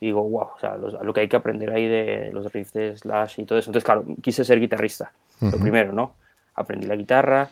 [0.00, 2.96] y digo, wow, o sea, lo que hay que aprender ahí de los riffs de
[2.96, 3.70] Slash y todo eso.
[3.70, 6.14] Entonces, claro, quise ser guitarrista, lo primero, ¿no?
[6.54, 7.48] Aprendí la guitarra,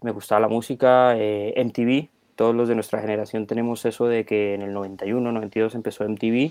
[0.00, 4.54] me gustaba la música, eh, MTV, todos los de nuestra generación tenemos eso de que
[4.54, 6.50] en el 91, 92 empezó MTV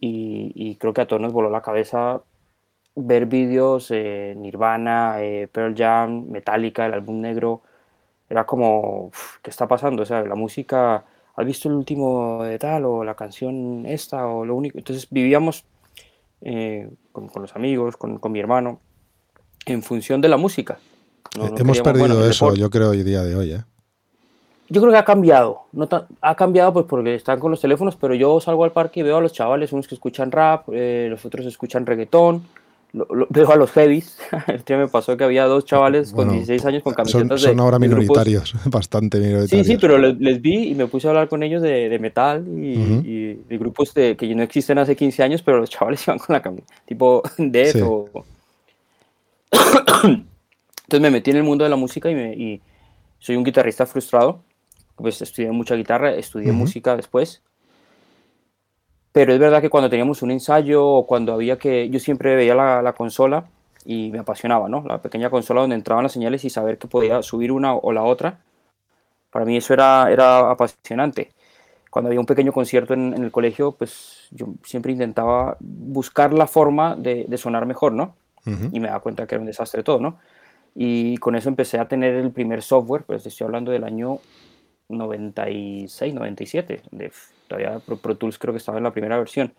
[0.00, 2.22] y, creo que a todos nos voló la cabeza
[2.94, 7.62] ver vídeos, eh, Nirvana, eh, Pearl Jam, Metallica, el álbum negro,
[8.28, 9.10] era como,
[9.42, 10.02] ¿qué está pasando?
[10.02, 11.04] O sea, la música,
[11.36, 14.78] ¿has visto el último de tal o la canción esta o lo único?
[14.78, 15.64] Entonces vivíamos
[16.42, 18.80] eh, con, los amigos, con, con mi hermano,
[19.66, 20.78] en función de la música.
[21.56, 23.52] Hemos perdido eso, yo creo, hoy día de hoy.
[23.52, 23.64] ¿eh?
[24.68, 25.62] Yo creo que ha cambiado.
[25.72, 25.88] No
[26.20, 29.16] ha cambiado pues porque están con los teléfonos, pero yo salgo al parque y veo
[29.16, 32.42] a los chavales, unos que escuchan rap, eh, los otros escuchan reggaetón.
[32.92, 34.18] Veo a los heavies.
[34.46, 37.60] El día me pasó que había dos chavales con 16 años con camisetas son, son
[37.60, 39.66] ahora minoritarios, bastante minoritarios.
[39.66, 43.34] Sí, sí, pero les, vi y me puse a hablar con ellos de, metal y,
[43.34, 46.42] de grupos de, que no existen hace 15 años, pero los chavales iban con la
[46.42, 48.08] camiseta, tipo Death o...
[50.02, 52.60] Entonces me metí en el mundo de la música y, y
[53.18, 54.42] soy un guitarrista frustrado
[54.98, 57.42] pues estudié mucha guitarra, estudié música después.
[59.12, 62.54] Pero es verdad que cuando teníamos un ensayo o cuando había que, yo siempre veía
[62.54, 63.44] la, la, consola
[63.84, 64.84] y me apasionaba, ¿no?
[64.86, 68.02] La pequeña consola donde entraban las señales y saber que podía subir una o la
[68.02, 68.38] otra.
[69.30, 71.32] Para mí eso era, era apasionante.
[71.90, 76.96] Cuando había un pequeño concierto en, el colegio, pues yo siempre intentaba buscar la forma
[76.96, 78.14] de, de sonar mejor, ¿no?
[78.72, 80.18] Y me daba cuenta que era un desastre todo, ¿no?
[80.74, 84.20] Y con eso empecé a tener el primer software, pues estoy hablando del año
[84.88, 86.82] 96, 97.
[86.90, 87.12] De,
[87.46, 89.52] todavía Pro, Tools creo que estaba en la primera versión.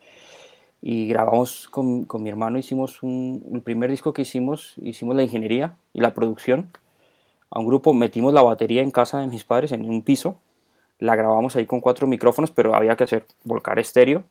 [0.82, 5.24] Y grabamos con, con mi hermano, hicimos un, el primer disco que hicimos, hicimos la
[5.24, 6.72] ingeniería y la producción.
[7.52, 10.38] A un grupo metimos la batería en casa de mis padres, en un piso.
[11.00, 14.24] La grabamos ahí con cuatro micrófonos, pero había que hacer volcar estéreo.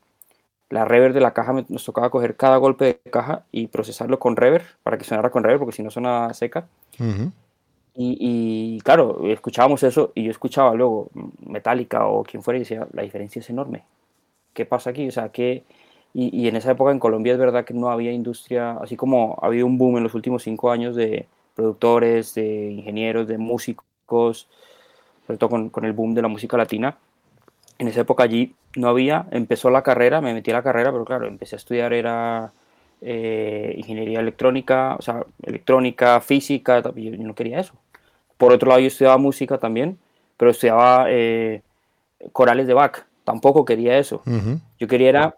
[0.69, 4.35] La reverb de la caja nos tocaba coger cada golpe de caja y procesarlo con
[4.35, 6.67] reverb para que sonara con reverb, porque si no suena seca.
[7.95, 11.09] Y, claro, escuchábamos eso y yo escuchaba luego
[11.45, 13.83] Metallica o quien fuera y decía, la diferencia es enorme.
[14.53, 15.07] ¿Qué pasa aquí?
[15.07, 15.63] O sea, que...
[16.13, 19.47] Y, en esa época en Colombia es verdad que no había industria, así como ha
[19.47, 24.47] habido un boom en los últimos cinco años de productores, de ingenieros, de músicos,
[25.27, 26.97] sobre todo con, con el boom de la música latina.
[27.77, 31.05] En esa época allí no había, empezó la carrera, me metí a la carrera, pero
[31.05, 32.51] claro, empecé a estudiar, era
[33.01, 37.73] eh, ingeniería electrónica, o sea, electrónica, física, yo no quería eso.
[38.37, 39.97] Por otro lado, yo estudiaba música también,
[40.37, 41.61] pero estudiaba eh,
[42.31, 43.05] corales de Bach.
[43.23, 44.23] Tampoco quería eso.
[44.79, 45.35] Yo quería era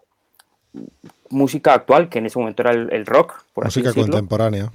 [1.30, 3.44] música actual, que en ese momento era el, rock.
[3.52, 4.70] Por música contemporánea.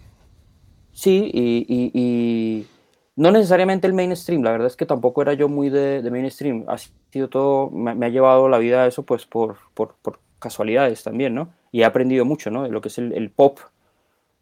[0.91, 2.67] Sí, y,
[3.15, 4.43] no necesariamente el mainstream.
[4.43, 6.65] La verdad es que tampoco era yo muy de, mainstream.
[6.67, 6.77] Ha
[7.11, 11.35] sido todo, me, ha llevado la vida a eso, pues por, por, por, casualidades también,
[11.35, 11.53] ¿no?
[11.71, 12.63] Y he aprendido mucho, ¿no?
[12.63, 13.59] De lo que es el, el pop.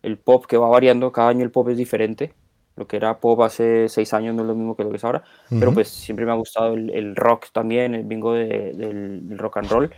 [0.01, 2.33] El pop que va variando, cada año el pop es diferente
[2.75, 5.03] lo que era pop hace seis años no es lo mismo que lo que es
[5.03, 9.69] ahora, pero pues siempre me ha gustado el, rock también, el bingo del, rock and
[9.69, 9.91] roll.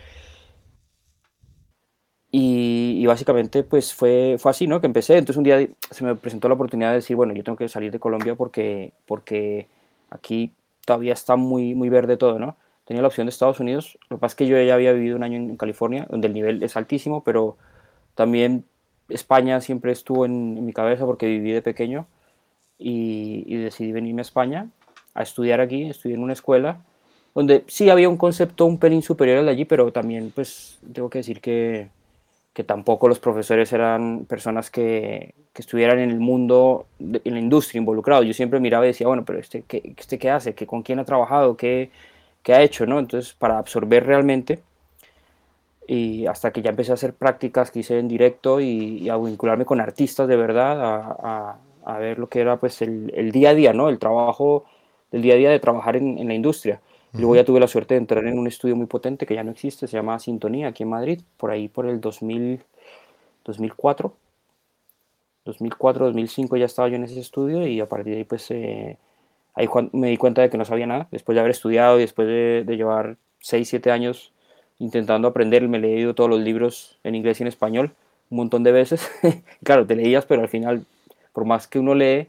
[2.30, 4.80] Y, básicamente pues fue, fue así, ¿no?
[4.80, 7.58] Que empecé, entonces un día se me presentó la oportunidad de decir, bueno, yo tengo
[7.58, 9.68] que salir de Colombia porque, porque
[10.10, 10.54] aquí
[10.86, 12.58] todavía está muy, muy verde todo, ¿no?
[12.88, 15.18] Tenía la opción de Estados Unidos, lo que pasa es que yo ya había vivido
[15.18, 17.58] un año en California, donde el nivel es altísimo, pero
[18.16, 18.64] también
[19.10, 22.08] España siempre estuvo en mi cabeza porque viví de pequeño
[22.80, 24.70] y, decidí venirme a España
[25.14, 26.80] a estudiar aquí, estudié en una escuela
[27.36, 31.10] donde sí había un concepto un pelín superior al de allí, pero también pues tengo
[31.10, 31.90] que decir que,
[32.54, 37.80] que tampoco los profesores eran personas que, que, estuvieran en el mundo, en la industria
[37.80, 38.24] involucrado.
[38.24, 41.00] Yo siempre miraba y decía, bueno, pero este qué, este qué hace, ¿Qué, con quién
[41.00, 41.92] ha trabajado, qué,
[42.48, 42.98] qué ha hecho, ¿no?
[42.98, 44.62] Entonces, para absorber realmente,
[45.86, 49.66] y hasta que ya empecé a hacer prácticas que hice en directo y, a vincularme
[49.66, 53.74] con artistas de verdad, a, a ver lo que era pues el, día a día,
[53.74, 53.90] ¿no?
[53.90, 54.64] El trabajo,
[55.12, 56.80] el día a día de trabajar en, la industria.
[57.12, 59.52] Luego ya tuve la suerte de entrar en un estudio muy potente que ya no
[59.52, 62.62] existe, se llama Sintonía, aquí en Madrid, por ahí por el 2000,
[63.44, 64.14] 2004.
[65.44, 68.98] 2004, 2005 ya estaba yo en ese estudio y a partir de ahí pues eh,
[69.58, 72.28] ahí me di cuenta de que no sabía nada, después de haber estudiado y después
[72.28, 74.32] de, llevar 6, 7 años
[74.78, 77.92] intentando aprender, me he leído todos los libros en inglés y en español
[78.30, 79.10] un montón de veces.
[79.64, 80.86] claro, te leías, pero al final,
[81.34, 82.28] por más que uno lee,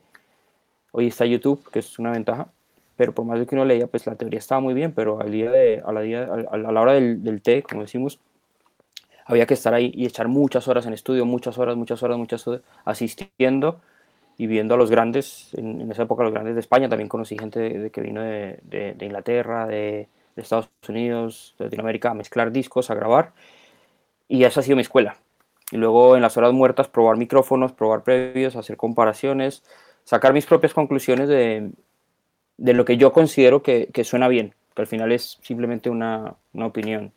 [0.93, 2.49] hoy está YouTube, que es una ventaja,
[2.97, 5.31] pero por más de que uno leía, pues la teoría estaba muy bien, pero al
[5.31, 8.19] día de, a, la día, a la hora del, del té, como decimos,
[9.27, 12.49] había que estar ahí y echar muchas horas en estudio, muchas horas, muchas horas, muchas
[12.49, 13.83] horas, asistiendo
[14.41, 17.59] y viendo a los grandes, en, esa época los grandes de España, también conocí gente
[17.59, 22.95] de, que vino de, de, Inglaterra, de, Estados Unidos, de Latinoamérica, a mezclar discos, a
[22.95, 23.33] grabar,
[24.29, 25.17] y esa ha sido mi escuela.
[25.73, 29.65] Y luego en las horas muertas probar micrófonos, probar previos, hacer comparaciones,
[30.05, 31.73] sacar mis propias conclusiones de,
[32.57, 37.13] de lo que yo considero que, suena bien, que al final es simplemente una, opinión.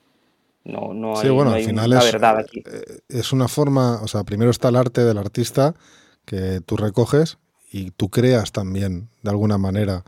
[0.63, 2.63] No, no hay, bueno, al final es, verdad aquí.
[2.65, 5.75] Eh, es una forma, o sea, primero está el arte del artista
[6.25, 7.37] que tú recoges
[7.71, 10.03] y tú creas también, de alguna manera,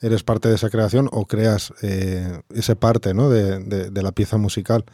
[0.00, 3.28] eres parte de esa creación o creas eh, esa parte ¿no?
[3.28, 4.84] de, de, la pieza musical.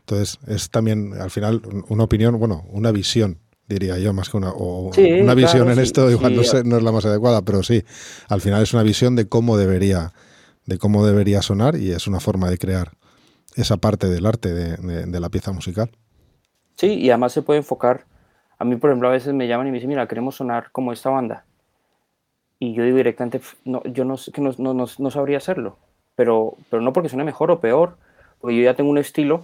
[0.00, 4.50] Entonces, es también, al final, una opinión, bueno, una visión diría yo, más que una,
[4.50, 7.84] o una visión en esto, igual no, sé, no, es la más adecuada, pero sí,
[8.28, 10.12] al final es una visión de cómo debería,
[10.66, 12.92] de cómo debería sonar y es una forma de crear
[13.54, 15.90] esa parte del arte de, la pieza musical.
[16.76, 18.06] Sí, y además se puede enfocar.
[18.62, 20.92] A mí, por ejemplo, a veces me llaman y me dicen, mira, queremos sonar como
[20.92, 21.44] esta banda.
[22.60, 25.78] Y yo digo directamente, no, yo no, que no, no, no sabría hacerlo,
[26.14, 27.96] pero, pero no porque suene mejor o peor,
[28.40, 29.42] porque yo ya tengo un estilo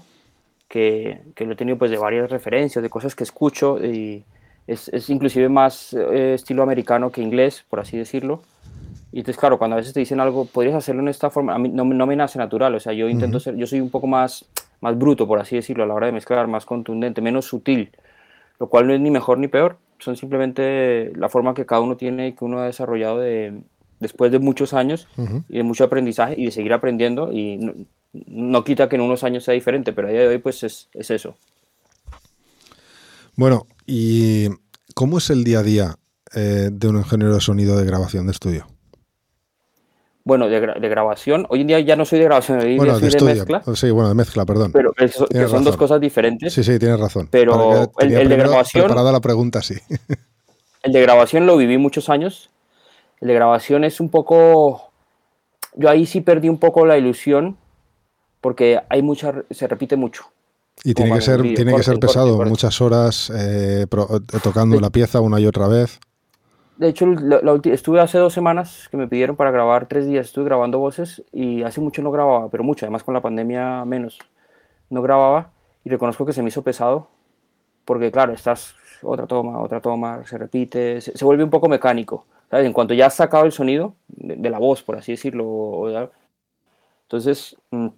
[0.69, 4.23] que, que, lo he tenido pues de varias referencias, de cosas que escucho y
[4.69, 8.43] es, es inclusive más eh, estilo americano que inglés, por así decirlo.
[9.11, 11.59] Y entonces, claro, cuando a veces te dicen algo, podrías hacerlo en esta forma, a
[11.59, 14.07] mí no, no me nace natural, o sea, yo intento ser, yo soy un poco
[14.07, 14.45] más,
[14.81, 17.91] más bruto, por así decirlo, a la hora de mezclar, más contundente, menos sutil,
[18.59, 21.97] lo cual no es ni mejor ni peor, son simplemente la forma que cada uno
[21.97, 23.63] tiene y que uno ha desarrollado de,
[24.01, 25.09] después de muchos años
[25.49, 29.45] y de mucho aprendizaje y de seguir aprendiendo y no quita que en unos años
[29.45, 31.37] sea diferente, pero a día de hoy pues es, eso.
[33.37, 34.49] Bueno, ¿y
[34.95, 35.97] cómo es el día a día
[36.35, 38.67] eh, de un ingeniero de sonido de grabación de estudio?
[40.29, 40.61] Bueno, de,
[40.91, 43.63] grabación, hoy en día ya no soy de grabación, hoy bueno, de, mezcla.
[43.75, 44.73] Sí, bueno, de mezcla, perdón.
[44.73, 44.93] Pero
[45.49, 46.53] son dos cosas diferentes.
[46.53, 47.29] Sí, sí, tienes razón.
[47.31, 48.85] Pero el, el de grabación...
[48.85, 49.77] Preparada la pregunta, sí.
[50.83, 52.51] el de grabación lo viví muchos años.
[53.23, 54.91] El de grabación es un poco...
[55.77, 57.57] Yo ahí sí perdí un poco la ilusión
[58.43, 60.25] porque hay mucha, se repite mucho.
[60.85, 65.23] Y tiene que ser, tiene que ser pesado, muchas horas eh, eh, tocando la pieza
[65.23, 65.99] una y otra vez.
[66.79, 67.07] De hecho,
[67.65, 71.65] estuve hace dos semanas que me pidieron para grabar tres días, estuve grabando voces y
[71.65, 74.19] hace mucho no grababa, pero mucho, además con la pandemia menos,
[74.89, 75.51] no grababa
[75.85, 77.09] y reconozco que se me hizo pesado
[77.85, 82.27] porque claro, estás otra toma, otra toma, se repite, se, vuelve un poco mecánico.
[82.51, 86.11] En cuanto ya has sacado el sonido de, la voz, por así decirlo,
[87.05, 87.89] entonces mm,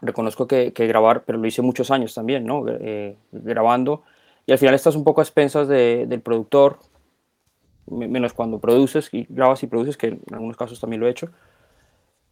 [0.00, 2.64] reconozco que, grabar, pero lo hice muchos años también, ¿no?
[2.66, 4.04] Eh, grabando.
[4.46, 6.78] Y al final estás un poco a expensas del productor,
[7.88, 11.30] menos cuando produces y grabas y produces, que en algunos casos también lo he hecho.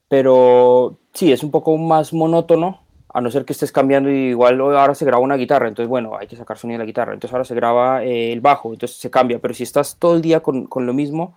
[0.08, 2.84] Pero sí, es un poco más monótono,
[3.14, 6.16] a no ser que estés cambiando y igual ahora se graba una guitarra, entonces bueno,
[6.18, 8.98] hay que sacar sonido de la guitarra, entonces ahora se graba eh, el bajo, entonces
[8.98, 11.36] se cambia, pero si estás todo el día con, con, lo mismo,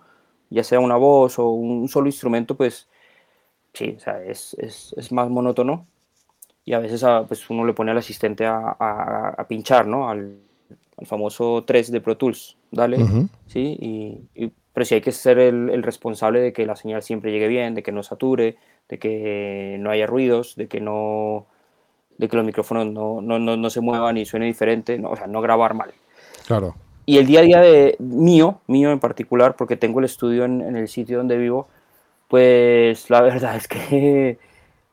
[0.50, 2.88] ya sea una voz o un solo instrumento, pues
[3.74, 5.86] sí, o sea, es, es, es más monótono
[6.68, 10.10] y a veces pues uno le pone al asistente a, a, pinchar, ¿no?
[10.10, 10.38] Al,
[10.98, 12.98] al, famoso 3 de Pro Tools, dale,
[13.46, 13.76] ¿sí?
[14.34, 17.48] Y, pero sí hay que ser el, el, responsable de que la señal siempre llegue
[17.48, 18.56] bien, de que no sature,
[18.88, 21.46] de que no haya ruidos, de que no
[22.18, 25.16] de que los micrófonos no, no, no, no se muevan y suene diferente, no, o
[25.16, 25.92] sea, no grabar mal.
[26.46, 26.74] Claro.
[27.06, 30.60] Y el día a día de mío, mío en particular, porque tengo el estudio en,
[30.60, 31.68] en el sitio donde vivo,
[32.26, 34.38] pues la verdad es que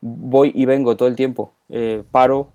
[0.02, 1.52] voy y vengo todo el tiempo.
[1.70, 2.50] Eh, paro,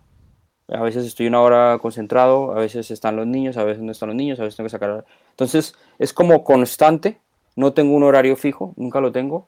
[0.72, 4.08] a veces estoy una hora concentrado, a veces están los niños, a veces no están
[4.08, 5.04] los niños, a veces tengo que sacar...
[5.30, 7.18] Entonces es como constante,
[7.56, 9.46] no tengo un horario fijo, nunca lo tengo.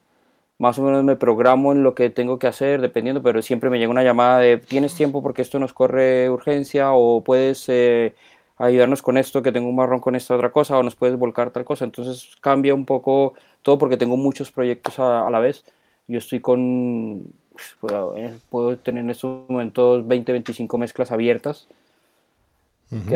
[0.58, 3.78] Más o menos me programo en lo que tengo que hacer, dependiendo, pero siempre me
[3.78, 8.14] llega una llamada de tienes tiempo porque esto nos corre urgencia o puedes eh,
[8.58, 11.50] ayudarnos con esto, que tengo un marrón con esta otra cosa o nos puedes volcar
[11.50, 11.84] tal cosa.
[11.84, 15.64] Entonces cambia un poco todo porque tengo muchos proyectos a la vez.
[16.06, 17.32] Yo estoy con
[17.80, 21.66] puedo, tener en estos momentos 20, 25 mezclas abiertas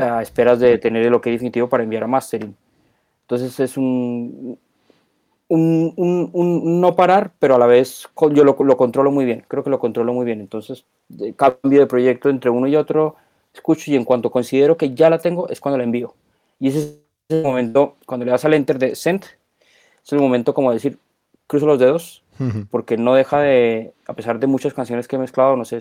[0.01, 2.57] a esperas de tener el ok definitivo para enviar a mastering.
[3.23, 4.59] Entonces es un...
[5.49, 9.79] un, no parar, pero a la vez yo lo, controlo muy bien, creo que lo
[9.79, 10.41] controlo muy bien.
[10.41, 10.85] Entonces,
[11.37, 13.17] cambio de proyecto entre uno y otro,
[13.53, 16.15] escucho y en cuanto considero que ya la tengo, es cuando la envío.
[16.59, 19.25] Y ese es el momento, cuando le das al enter de send,
[20.05, 20.99] es el momento como decir,
[21.47, 22.23] cruzo los dedos,
[22.71, 25.81] porque no deja de, a pesar de muchas canciones que he mezclado, no sé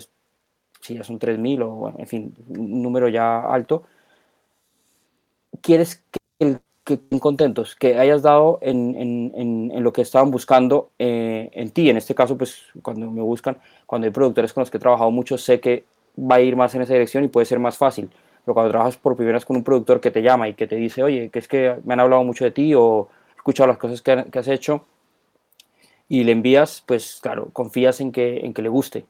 [0.80, 3.84] si ya son 3000 o, en fin, un número ya alto,
[5.60, 10.90] quieres que el que contentos, que hayas dado en, en, en, lo que estaban buscando
[11.00, 11.90] eh, en ti.
[11.90, 15.10] En este caso, pues cuando me buscan, cuando hay productores con los que he trabajado
[15.10, 15.84] mucho, sé que
[16.16, 18.08] va a ir más en esa dirección y puede ser más fácil.
[18.44, 20.76] Pero cuando trabajas por primera vez con un productor que te llama y que te
[20.76, 23.78] dice, oye, que es que me han hablado mucho de ti o he escuchado las
[23.78, 24.84] cosas que has hecho
[26.08, 29.06] y le envías, pues claro, confías en que, en que le guste.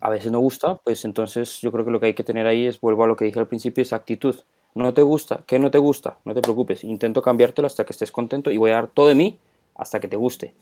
[0.00, 2.66] A veces no gusta, pues entonces yo creo que lo que hay que tener ahí
[2.66, 4.36] es, vuelvo a lo que dije al principio, es actitud
[4.78, 6.18] no te gusta, ¿qué no te gusta?
[6.24, 9.14] No te preocupes, intento cambiártelo hasta que estés contento y voy a dar todo de
[9.14, 9.38] mí
[9.74, 10.54] hasta que te guste.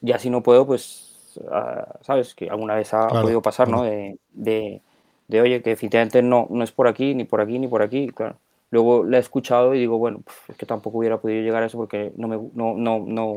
[0.00, 3.82] Ya si no puedo, pues, ah, sabes, que alguna vez ha podido pasar, ¿no?
[3.82, 7.82] De, de, oye, que definitivamente no, no es por aquí, ni por aquí, ni por
[7.82, 8.36] aquí, claro.
[8.70, 11.78] Luego le he escuchado y digo, bueno, es que tampoco hubiera podido llegar a eso
[11.78, 13.34] porque no me, no, no, no,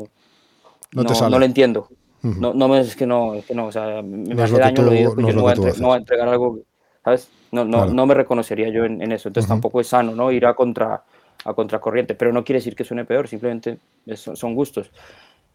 [0.92, 1.88] no, no, no lo entiendo.
[2.22, 5.14] No, no es que no, es que no, o sea, me, hace daño lo digo,
[5.14, 6.60] porque no, voy a, no voy a entregar algo,
[7.02, 7.28] ¿sabes?
[7.50, 9.28] No, no, no me reconocería yo en, eso.
[9.28, 10.30] Entonces tampoco es sano, ¿no?
[10.30, 11.02] Ir a contra
[11.44, 13.78] a contracorriente, pero no quiere decir que suene peor, simplemente
[14.14, 14.92] son gustos.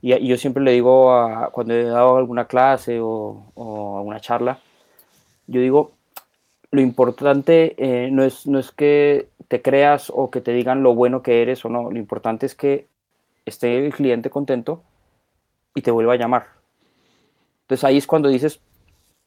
[0.01, 4.59] Y, yo siempre le digo, a, cuando he dado alguna clase o, o alguna charla,
[5.47, 5.93] yo digo,
[6.71, 10.93] lo importante eh, no, es, no es que te creas o que te digan lo
[10.93, 12.87] bueno que eres o no, lo importante es que
[13.45, 14.83] esté el cliente contento
[15.77, 16.47] y te vuelva a llamar.
[17.61, 18.59] Entonces ahí es cuando dices,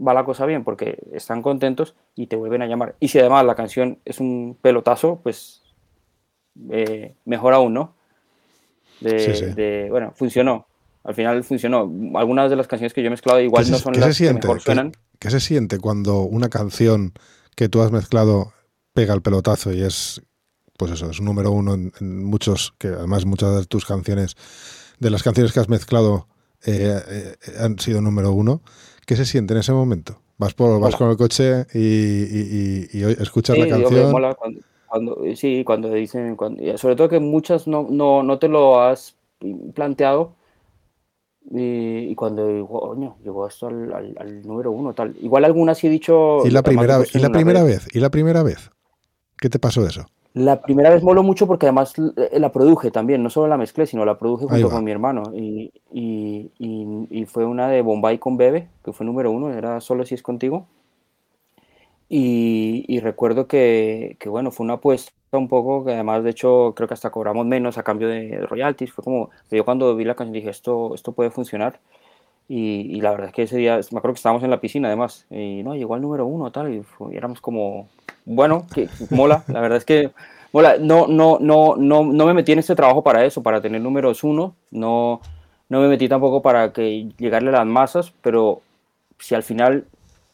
[0.04, 2.96] va la cosa bien porque están contentos y te vuelven a llamar.
[2.98, 5.62] Y si además la canción es un pelotazo, pues
[6.70, 7.94] eh, mejor aún, ¿no?
[9.00, 10.66] De, bueno, funcionó.
[11.04, 11.88] Al final funcionó.
[12.16, 14.92] Algunas de las canciones que yo he mezclado igual no son las que mejor suenan.
[15.20, 17.12] ¿Qué, se siente cuando una canción
[17.54, 18.52] que tú has mezclado
[18.92, 20.20] pega el pelotazo y es,
[20.76, 24.34] pues eso, es número uno en, muchos, que además muchas de tus canciones,
[24.98, 26.26] de las canciones que has mezclado,
[26.66, 28.62] eh, eh, han sido número uno.
[29.06, 30.20] ¿Qué se siente en ese momento?
[30.38, 34.12] Vas, por, vas con el coche y, y, escuchas la canción.
[34.88, 36.36] cuando, sí, cuando dicen,
[36.76, 39.16] sobre todo que muchas no, no, no te lo has
[39.74, 40.36] planteado
[41.52, 45.16] y, cuando digo, coño, llegó esto al, al, número uno, tal.
[45.20, 46.46] Igual algunas sí he dicho.
[46.46, 47.88] ¿Y la primera, ¿y la primera vez?
[47.92, 48.70] ¿Y la primera vez?
[49.36, 50.06] ¿Qué te pasó eso?
[50.32, 53.86] La primera vez moló mucho porque además eh, la produje también, no solo la mezclé,
[53.86, 55.32] sino la produje junto con mi hermano.
[55.34, 56.50] Y, y,
[57.10, 60.22] y, fue una de Bombay con Bebe, que fue número uno, era Solo si es
[60.22, 60.66] contigo.
[62.08, 66.88] Y, recuerdo que, que, bueno, fue una apuesta un poco, que además de hecho creo
[66.88, 68.92] que hasta cobramos menos a cambio de royalties.
[68.92, 71.80] Fue como, yo cuando vi la canción dije, esto, esto puede funcionar.
[72.48, 75.26] Y, la verdad es que ese día, me acuerdo que estábamos en la piscina además,
[75.30, 77.88] y no, llegó al número uno tal, y, y éramos como,
[78.30, 78.66] bueno,
[79.10, 80.12] mola, la verdad es que
[80.52, 83.80] mola, no, no, no, no, no me metí en este trabajo para eso, para tener
[83.80, 85.20] números uno, no,
[85.68, 88.62] no me metí tampoco para que llegarle a las masas, pero
[89.18, 89.84] si al final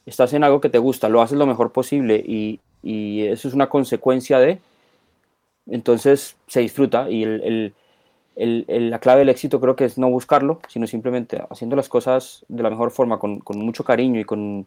[0.05, 3.69] estás en algo que te gusta, lo haces lo mejor posible y, eso es una
[3.69, 4.61] consecuencia de,
[5.69, 7.11] entonces se disfruta.
[7.11, 7.75] Y el,
[8.37, 12.63] la clave del éxito creo que es no buscarlo, sino simplemente haciendo las cosas de
[12.63, 14.67] la mejor forma, con mucho cariño y con,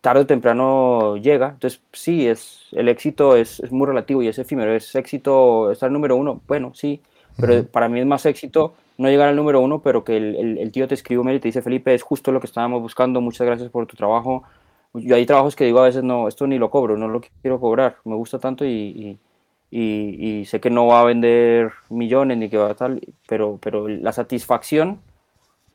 [0.00, 1.50] tarde o temprano llega.
[1.50, 4.74] Entonces, sí, es, el éxito es, es, muy relativo y es efímero.
[4.74, 6.40] ¿Es éxito estar número uno?
[6.46, 7.00] Bueno, sí,
[7.38, 10.70] pero para mí es más éxito no llegar al número uno, pero que el, el,
[10.72, 13.22] tío te escribe un mail y te dice, Felipe, es justo lo que estábamos buscando,
[13.22, 14.42] muchas gracias por tu trabajo.
[14.92, 17.58] Yo hay trabajos que digo a veces, no, esto ni lo cobro, no lo quiero
[17.60, 19.18] cobrar, me gusta tanto y,
[19.70, 23.58] y, y sé que no va a vender millones ni que va a tal, pero,
[23.62, 25.00] pero la satisfacción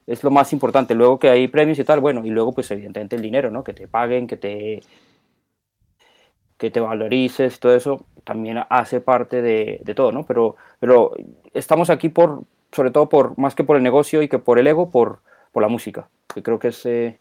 [0.07, 0.95] es lo más importante.
[0.95, 3.63] Luego que hay premios y tal, bueno, y luego pues evidentemente el dinero, ¿no?
[3.63, 4.81] Que te paguen, que te
[6.57, 10.25] que te valorices, todo eso también hace parte de, de, todo, ¿no?
[10.25, 11.11] Pero, pero
[11.53, 14.67] estamos aquí por, sobre todo por, más que por el negocio y que por el
[14.67, 15.19] ego, por,
[15.51, 17.19] por la música, que creo que es eh,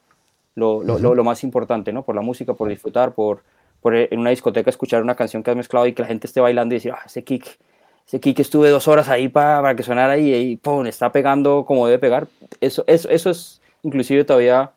[0.55, 2.05] lo, lo, lo, más importante, ¿no?
[2.05, 3.43] Por la música, por disfrutar, por,
[3.81, 6.41] por en una discoteca escuchar una canción que has mezclado y que la gente esté
[6.41, 7.59] bailando y decir, ah, ese kick,
[8.07, 10.87] ese kick estuve dos horas ahí para, para que sonara y, y ¡pum!
[10.87, 12.27] está pegando como debe pegar.
[12.61, 14.73] Eso, eso, eso es inclusive todavía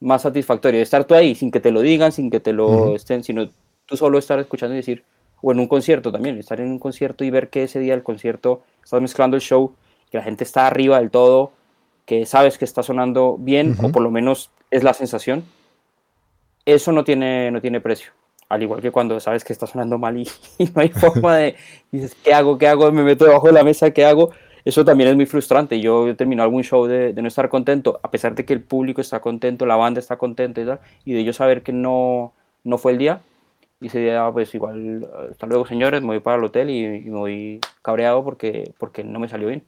[0.00, 0.80] más satisfactorio.
[0.80, 3.50] Estar tú ahí sin que te lo digan, sin que te lo estén, sino
[3.86, 5.04] tú solo estar escuchando y decir,
[5.40, 8.02] o en un concierto también, estar en un concierto y ver que ese día del
[8.02, 9.72] concierto estás mezclando el show,
[10.10, 11.52] que la gente está arriba del todo,
[12.04, 15.44] que sabes que está sonando bien, o por lo menos es la sensación,
[16.64, 18.12] eso no tiene, no tiene precio.
[18.48, 20.26] Al igual que cuando sabes que está sonando mal y,
[20.74, 21.56] no hay forma de,
[21.90, 22.58] dices, ¿qué hago?
[22.58, 22.90] ¿Qué hago?
[22.92, 24.30] Me meto debajo de la mesa, ¿qué hago?
[24.68, 25.80] eso también es muy frustrante.
[25.80, 29.00] Yo he terminado algún show de, no estar contento, a pesar de que el público
[29.00, 32.34] está contento, la banda está contenta y tal, y de yo saber que no,
[32.64, 33.22] no fue el día,
[33.80, 37.18] y ese día, pues igual, hasta luego señores, me voy para el hotel y, me
[37.18, 39.64] voy cabreado porque, porque no me salió bien.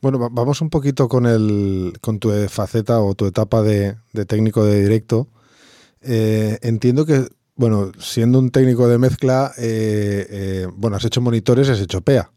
[0.00, 3.96] Bueno, vamos un poquito con, el, con tu faceta o tu etapa de,
[4.28, 5.26] técnico de directo.
[6.02, 7.26] Eh, entiendo que,
[7.56, 12.30] bueno, siendo un técnico de mezcla, eh, eh, bueno, has hecho monitores, has hecho PEA.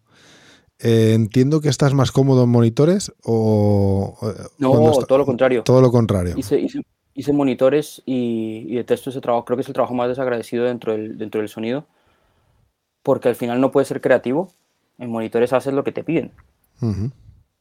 [0.79, 4.17] entiendo que estás más cómodo en monitores o...
[4.57, 5.63] No, todo lo contrario.
[5.63, 6.35] Todo lo contrario.
[6.37, 6.65] Hice,
[7.13, 9.45] hice, monitores y, y, detesto ese trabajo.
[9.45, 11.85] Creo que es el trabajo más desagradecido dentro del, dentro del sonido
[13.03, 14.51] porque al final no puedes ser creativo.
[14.97, 16.31] En monitores haces lo que te piden.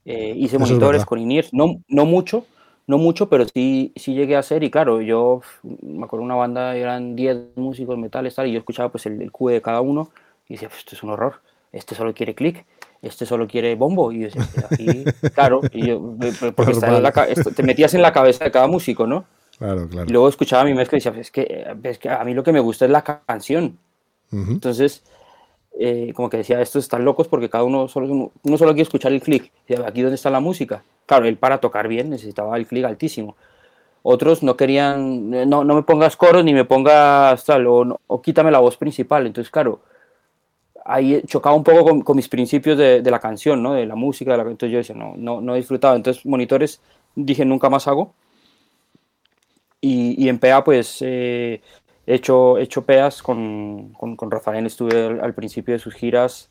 [0.04, 2.44] Eh, hice monitores con INIRS, no, no mucho,
[2.88, 5.42] no mucho, pero sí, sí llegué a hacer y claro, yo
[5.82, 9.30] me acuerdo una banda, eran 10 músicos metales tal, y yo escuchaba pues el, el
[9.30, 10.10] Q de cada uno
[10.48, 11.34] y decía, pues, esto es un horror,
[11.70, 12.64] este solo quiere clic,
[13.02, 16.16] este solo quiere bombo, y yo decía, pues, aquí, claro, y yo,
[16.56, 16.72] porque
[17.54, 19.26] te metías en la cabeza de cada músico, ¿no?
[19.58, 20.08] Claro, claro.
[20.08, 22.52] Y luego escuchaba mi mezcla y decía, es que, es que a mí lo que
[22.52, 23.78] me gusta es la canción.
[24.30, 25.04] Entonces,
[25.80, 29.12] eh, como que decía, estos están locos porque cada uno solo, uno solo quiere escuchar
[29.12, 29.52] el clic.
[29.86, 30.82] Aquí donde está la música.
[31.06, 33.36] Claro, él para tocar bien necesitaba el clic altísimo.
[34.02, 38.22] Otros no querían, eh, no, no me pongas coros ni me pongas tal, o, o
[38.22, 39.26] quítame la voz principal.
[39.26, 39.80] Entonces, claro,
[40.84, 43.74] ahí chocaba un poco con, mis principios de, de, la canción, ¿no?
[43.74, 44.32] de la música.
[44.32, 45.94] De la, entonces yo decía, no, no, no disfrutaba.
[45.94, 46.80] Entonces, monitores
[47.14, 48.14] dije, nunca más hago.
[49.80, 51.77] Y, y en PA, pues, eh, He
[52.14, 56.50] hecho, hecho peas con, con, con Rafael, estuve al, principio de sus giras,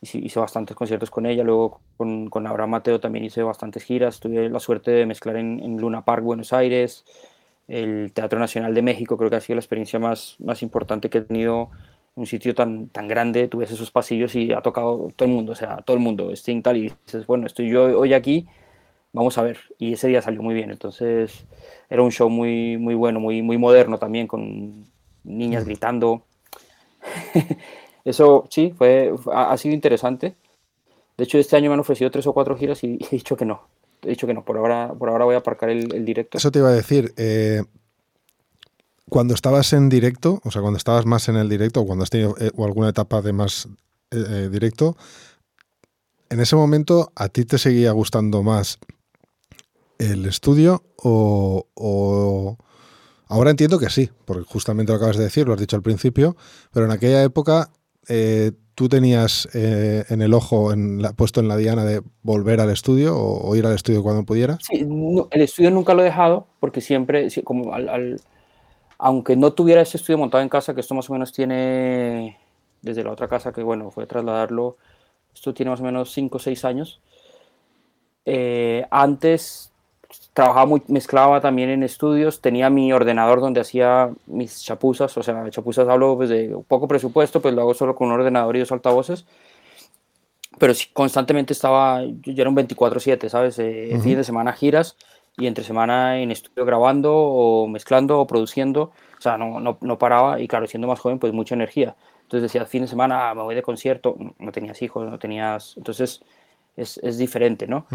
[0.00, 4.20] hice, hice bastantes conciertos con ella, luego con, con, Abraham Mateo también hice bastantes giras,
[4.20, 7.04] tuve la suerte de mezclar en, en, Luna Park, Buenos Aires,
[7.68, 11.18] el Teatro Nacional de México, creo que ha sido la experiencia más, más importante que
[11.18, 11.70] he tenido
[12.14, 15.56] un sitio tan, tan grande, tuve esos pasillos y ha tocado todo el mundo, o
[15.56, 18.46] sea, todo el mundo, Sting tal, y dices, bueno, estoy yo hoy aquí,
[19.12, 21.44] vamos a ver, y ese día salió muy bien, entonces
[21.88, 24.86] era un show muy, muy bueno, muy, muy moderno también, con
[25.24, 26.24] niñas gritando.
[28.04, 30.34] Eso sí, fue, ha, sido interesante.
[31.16, 33.44] De hecho, este año me han ofrecido tres o cuatro giras y he dicho que
[33.44, 33.68] no.
[34.02, 36.38] He dicho que no, por ahora, por ahora voy a aparcar el, directo.
[36.38, 37.12] Eso te iba a decir.
[37.16, 37.62] Eh,
[39.08, 42.10] cuando estabas en directo, o sea, cuando estabas más en el directo, o cuando has
[42.10, 43.68] tenido eh, o alguna etapa de más
[44.10, 44.96] eh, directo,
[46.30, 48.78] en ese momento, ¿a ti te seguía gustando más
[50.10, 52.56] el estudio o,
[53.28, 56.36] Ahora entiendo que sí, porque justamente lo acabas de decir, lo has dicho al principio,
[56.70, 57.70] pero en aquella época
[58.06, 62.60] eh, tú tenías eh, en el ojo en la, puesto en la diana de volver
[62.60, 64.58] al estudio o, ir al estudio cuando pudieras.
[64.60, 64.86] Sí,
[65.30, 67.72] el estudio nunca lo he dejado porque siempre, como
[68.98, 72.38] aunque no tuviera ese estudio montado en casa, que esto más o menos tiene
[72.82, 74.76] desde la otra casa que bueno, fue trasladarlo,
[75.34, 77.00] esto tiene más o menos 5 o 6 años.
[78.26, 79.71] Eh, antes
[80.32, 85.48] trabajaba muy, mezclaba también en estudios, tenía mi ordenador donde hacía mis chapuzas, o sea,
[85.50, 88.72] chapuzas hablo pues, de poco presupuesto, pues lo hago solo con un ordenador y dos
[88.72, 89.26] altavoces,
[90.58, 93.58] pero sí, constantemente estaba, yo era un 24/7, ¿sabes?
[93.58, 94.96] Eh, Fin de semana giras
[95.36, 99.98] y entre semana en estudio grabando o mezclando o produciendo, o sea, no, no, no
[99.98, 101.96] paraba y claro, siendo más joven, pues mucha energía.
[102.22, 105.74] Entonces decía, fin de semana ah, me voy de concierto, no tenías hijos, no tenías,
[105.76, 106.22] entonces
[106.76, 107.86] es, es diferente, ¿no?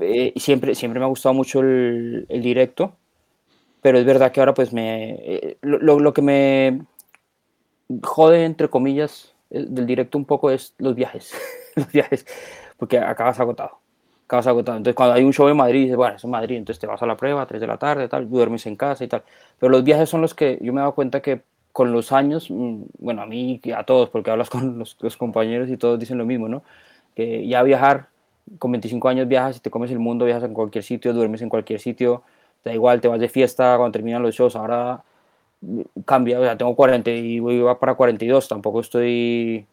[0.00, 2.96] Eh, siempre, siempre me ha gustado mucho el, el, directo,
[3.82, 5.12] pero es verdad que ahora pues me...
[5.12, 6.80] Eh, lo, lo, que me
[8.02, 11.34] jode, entre comillas, del directo un poco es los viajes,
[11.76, 12.26] los viajes,
[12.78, 13.78] porque acabas agotado,
[14.24, 14.78] acabas agotado.
[14.78, 17.02] Entonces cuando hay un show en Madrid, dices, bueno, es en Madrid, entonces te vas
[17.02, 19.22] a la prueba a 3 de la tarde, tal, duermes en casa y tal.
[19.58, 22.50] Pero los viajes son los que yo me he dado cuenta que con los años,
[22.50, 25.98] mm, bueno, a mí y a todos, porque hablas con los, los compañeros y todos
[25.98, 26.62] dicen lo mismo, ¿no?
[27.14, 28.08] Que ya viajar
[28.58, 31.48] con 25 años viajas y te comes el mundo, viajas en cualquier sitio, duermes en
[31.48, 32.22] cualquier sitio,
[32.64, 35.02] da igual, te vas de fiesta cuando terminan los shows, ahora
[36.04, 39.66] cambia, o sea, tengo 40 y voy para 42, tampoco estoy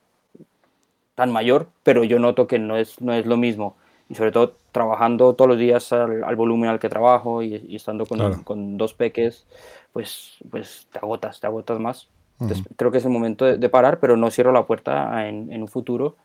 [1.15, 3.75] tan mayor, pero yo noto que no es, no es lo mismo.
[4.09, 8.43] Y sobre todo trabajando todos los días al, volumen al que trabajo y, estando con,
[8.43, 9.45] con, dos peques,
[9.93, 12.07] pues, pues te agotas, te agotas más.
[12.39, 15.61] Entonces, creo que es el momento de, parar, pero no cierro la puerta en, en
[15.61, 16.15] un futuro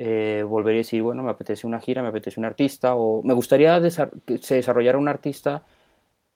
[0.00, 3.34] eh, volver y decir, bueno, me apetece una gira, me apetece un artista, o me
[3.34, 3.80] gustaría
[4.24, 5.64] que se desarrollara un artista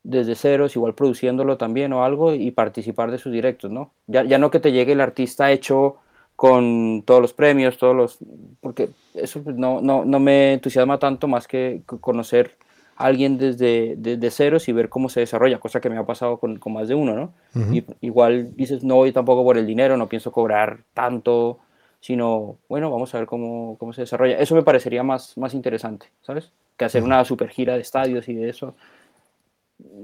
[0.03, 3.93] desde ceros, igual produciéndolo también o algo, y participar de sus directos, ¿no?
[4.09, 5.99] Ya, ya no que te llegue el artista hecho
[6.35, 8.19] con todos los premios, todos los...
[8.61, 12.57] porque eso pues, no, no, no me entusiasma tanto más que conocer
[12.97, 16.39] a alguien desde, desde ceros y ver cómo se desarrolla, cosa que me ha pasado
[16.39, 17.73] con, con más de uno, ¿no?
[17.73, 21.61] y, igual dices, no voy tampoco por el dinero, no pienso cobrar tanto,
[22.03, 24.37] sino, bueno, vamos a ver cómo, cómo se desarrolla.
[24.39, 26.51] Eso me parecería más, más interesante, ¿sabes?
[26.77, 28.75] Que hacer una super gira de estadios y de eso.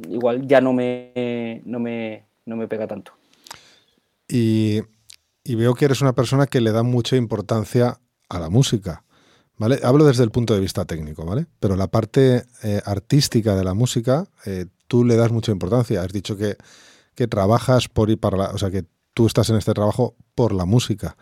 [0.09, 3.13] Igual ya no me, no me, no me pega tanto.
[4.29, 4.81] Y,
[5.43, 9.03] y veo que eres una persona que le da mucha importancia a la música.
[9.57, 9.81] ¿Vale?
[9.83, 11.47] Hablo desde el punto de vista técnico, ¿vale?
[11.59, 16.01] Pero la parte eh, artística de la música, eh, tú le das mucha importancia.
[16.01, 16.57] Has dicho que,
[17.17, 18.51] que trabajas por ir para la.
[18.51, 18.85] O sea, que
[19.15, 21.17] tú estás en este trabajo por la música.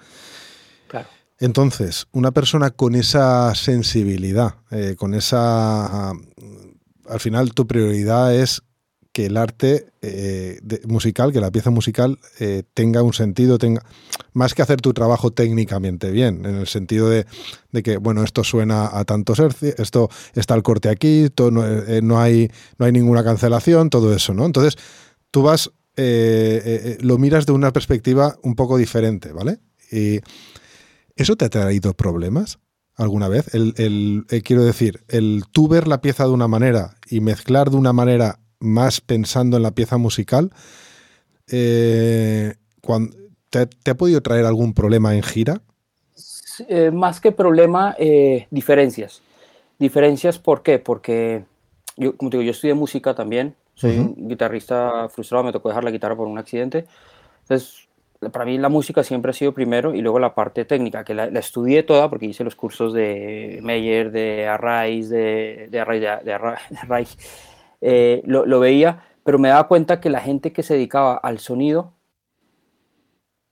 [1.39, 6.11] Entonces, una persona con esa sensibilidad, eh, con esa.
[6.11, 8.63] al final, tu prioridad es
[9.13, 13.83] que el arte eh, musical, que la pieza musical eh, tenga un sentido, tenga
[14.35, 17.27] más que hacer tu trabajo técnicamente bien, en el sentido de,
[17.83, 22.85] que, bueno, esto suena a tantos hercios, esto está el corte aquí, no, hay, no
[22.85, 24.45] hay ninguna cancelación, todo eso, ¿no?
[24.45, 24.77] Entonces,
[25.31, 29.61] tú vas, lo miras de una perspectiva un poco diferente, ¿vale?
[29.91, 30.21] Y
[31.17, 32.59] ¿Eso te ha traído problemas?
[32.97, 33.55] alguna vez?
[33.55, 37.93] El, quiero decir, el tú ver la pieza de una manera y mezclar de una
[37.93, 40.51] manera más pensando en la pieza musical,
[41.51, 42.55] eh,
[43.51, 45.61] te, ha podido traer algún problema en gira?
[46.69, 49.21] Eh, más que problema, eh, diferencias.
[49.79, 50.79] Diferencias, ¿por qué?
[50.79, 51.45] Porque
[51.97, 55.85] yo, como te digo, yo estudié música también, soy un guitarrista frustrado, me tocó dejar
[55.85, 56.87] la guitarra por un accidente.
[57.43, 57.86] Entonces,
[58.33, 61.27] para mí la música siempre ha sido primero y luego la parte técnica, que la,
[61.27, 67.17] estudié toda porque hice los cursos de Meyer, de Arraiz, de, de Arraiz, de, Arraiz,
[67.81, 71.93] eh, lo, veía, pero me daba cuenta que la gente que se dedicaba al sonido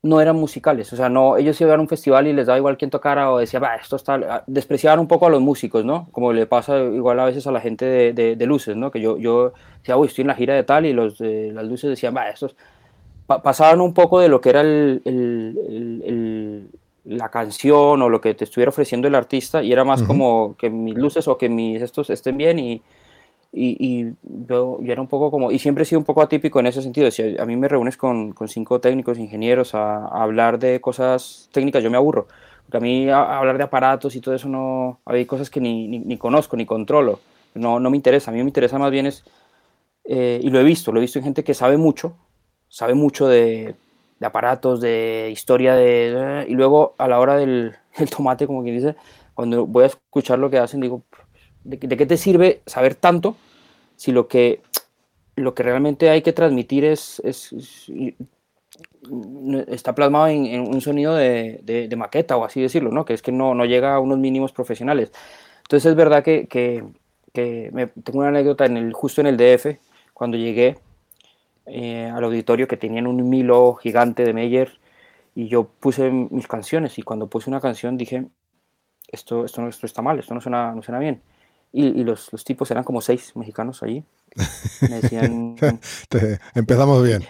[0.03, 2.77] no eran musicales, o sea, no, ellos iban a un festival y les daba igual
[2.77, 6.09] quien tocara o decía, va, esto está, despreciaban un poco a los músicos, ¿no?
[6.13, 8.91] Como le pasa igual a veces a la gente de, luces, ¿no?
[8.91, 11.65] Que yo, yo decía, uy, estoy en la gira de tal y los de las
[11.65, 12.55] luces decían, va, estos
[13.27, 14.63] pasaban un poco de lo que era
[17.05, 20.71] la canción o lo que te estuviera ofreciendo el artista y era más como que
[20.71, 22.83] mis luces o que mis estos estén bien y,
[23.55, 26.83] y, yo, era un poco como, y siempre he sido un poco atípico en ese
[26.83, 31.49] sentido, si a mí me reúnes con, con cinco técnicos, ingenieros a, hablar de cosas
[31.53, 32.27] técnicas, yo me aburro,
[32.65, 36.17] porque a mí hablar de aparatos y todo eso no, hay cosas que ni, ni,
[36.19, 37.21] conozco, ni controlo,
[37.55, 39.25] no, no me interesa, a mí me interesa más bien es,
[40.05, 42.17] eh, y lo he visto, lo he visto en gente que sabe mucho,
[42.69, 43.75] sabe mucho de,
[44.21, 48.77] de aparatos, de historia, de, y luego a la hora del el tomate, como quien
[48.77, 48.97] dice,
[49.35, 51.03] cuando voy a escuchar lo que hacen, digo,
[51.65, 53.37] ¿de, qué te sirve saber tanto
[53.97, 54.61] si lo que,
[55.37, 57.23] lo que realmente hay que transmitir es,
[59.69, 63.05] está plasmado en, un sonido de, de, maqueta o así decirlo, ¿no?
[63.05, 65.13] que es que no, no llega a unos mínimos profesionales.
[65.63, 66.85] Entonces es verdad que, que,
[67.33, 69.79] que me, tengo una anécdota en el, justo en el DF,
[70.13, 70.77] cuando llegué
[71.67, 74.79] eh, al auditorio que tenían un Milo gigante de Meyer
[75.35, 78.27] y yo puse mis canciones y cuando puse una canción dije,
[79.09, 81.23] esto, esto, esto está mal, esto no suena, no suena bien.
[81.73, 84.05] Y, los, los, tipos eran como seis mexicanos allí.
[84.83, 85.57] Me decían...
[86.55, 87.25] empezamos bien.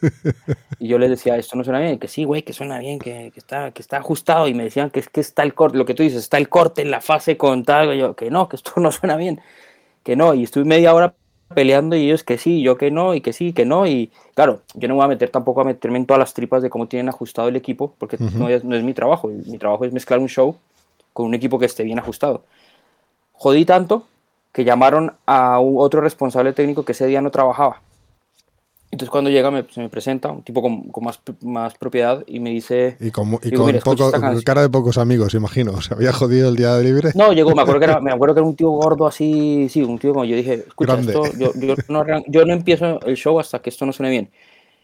[0.78, 3.30] y yo les decía, esto no suena bien, que sí, güey, que suena bien, que,
[3.32, 4.48] que, está, que está ajustado.
[4.48, 6.50] Y me decían que es que está el corte, lo que tú dices, está el
[6.50, 7.96] corte en la fase con tal.
[7.96, 9.40] yo, que no, que esto no suena bien,
[10.02, 10.34] que no.
[10.34, 11.14] Y estuve media hora
[11.54, 13.86] peleando y ellos que sí, yo que no, y que sí, que no.
[13.86, 16.62] Y claro, yo no me voy a meter tampoco a meterme en todas las tripas
[16.62, 19.28] de cómo tienen ajustado el equipo, porque no, es, no es mi trabajo.
[19.28, 20.56] Mi trabajo es mezclar un show
[21.12, 22.44] con un equipo que esté bien ajustado
[23.40, 24.06] jodí tanto
[24.52, 27.80] que llamaron a otro responsable técnico que ese día no trabajaba.
[28.90, 32.50] Entonces cuando llega me, se me presenta un tipo con, más, más, propiedad y me
[32.50, 32.96] dice...
[32.98, 33.38] Y con,
[34.44, 35.80] cara de pocos amigos, imagino.
[35.82, 37.10] ¿Se había jodido el día de libre?
[37.14, 39.82] No, llegó, me acuerdo que era, me acuerdo que era un tío gordo así, sí,
[39.82, 43.38] un tío como yo dije, escucha, esto, yo, yo, no, yo, no, empiezo el show
[43.38, 44.30] hasta que esto no suene bien.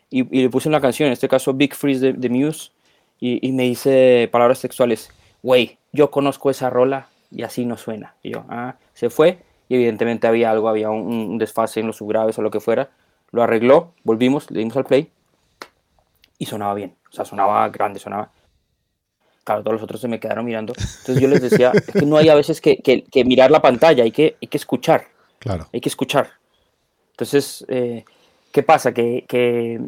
[0.08, 2.70] Y, y le puse una canción, en este caso Big Freeze de, Muse,
[3.18, 5.10] y, y me dice palabras sexuales,
[5.42, 8.14] güey, yo conozco esa rola y así no suena.
[8.22, 9.38] Y yo, ah, se fue
[9.68, 12.90] y evidentemente había algo, había un, desfase en los subgraves o lo que fuera.
[13.30, 15.10] Lo arregló, volvimos, le dimos al play
[16.38, 16.94] y sonaba bien.
[17.10, 18.30] O sea, sonaba grande, sonaba.
[19.44, 20.72] Claro, todos los otros se me quedaron mirando.
[20.76, 24.02] Entonces yo les decía, es que no hay a veces que, que, mirar la pantalla,
[24.02, 25.06] hay que, hay que escuchar.
[25.38, 25.68] Claro.
[25.72, 26.30] Hay que escuchar.
[27.12, 28.04] Entonces, eh,
[28.52, 28.92] ¿qué pasa?
[28.92, 29.80] Que, que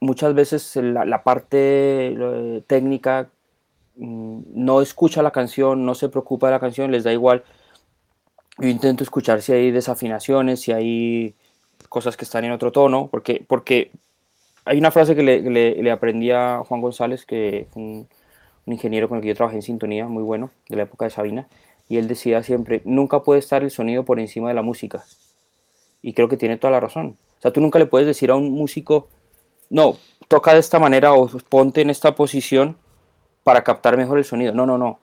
[0.00, 3.30] muchas veces la, la parte técnica
[3.96, 7.44] Mm, no escucha la canción, no se preocupa de la canción, les da igual.
[8.58, 11.34] Yo intento escuchar si hay desafinaciones, si hay
[11.88, 13.90] cosas que están en otro tono, porque, porque
[14.64, 18.08] hay una frase que le, aprendí a Juan González, que fue un,
[18.66, 21.46] ingeniero con el que yo trabajé en sintonía, muy bueno, de la época de Sabina,
[21.88, 25.04] y él decía siempre, nunca puede estar el sonido por encima de la música.
[26.02, 27.16] Y creo que tiene toda la razón.
[27.38, 29.08] O sea, tú nunca le puedes decir a un músico,
[29.70, 29.96] no,
[30.26, 32.76] toca de esta manera o ponte en esta posición,
[33.46, 34.52] para captar mejor el sonido.
[34.52, 34.98] No, no, no.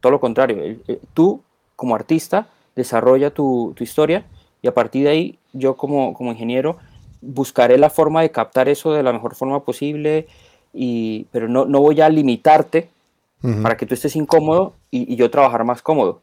[0.00, 0.80] Todo lo contrario.
[1.14, 1.44] Tú,
[1.76, 4.26] como artista, desarrolla tu, tu historia
[4.62, 6.78] y a partir de ahí, yo como, como ingeniero,
[7.20, 10.26] buscaré la forma de captar eso de la mejor forma posible,
[10.72, 12.88] y, pero no, no voy a limitarte
[13.62, 16.22] para que tú estés incómodo y, y, yo trabajar más cómodo.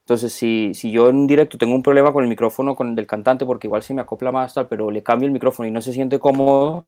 [0.00, 2.94] Entonces, si, si yo en un directo tengo un problema con el micrófono con el
[2.96, 5.72] del cantante, porque igual se me acopla más, tal, pero le cambio el micrófono y
[5.72, 6.86] no se siente cómodo,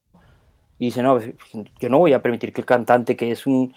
[0.79, 1.31] y dice, no, pues,
[1.81, 3.75] yo no voy a permitir que el cantante, que es un,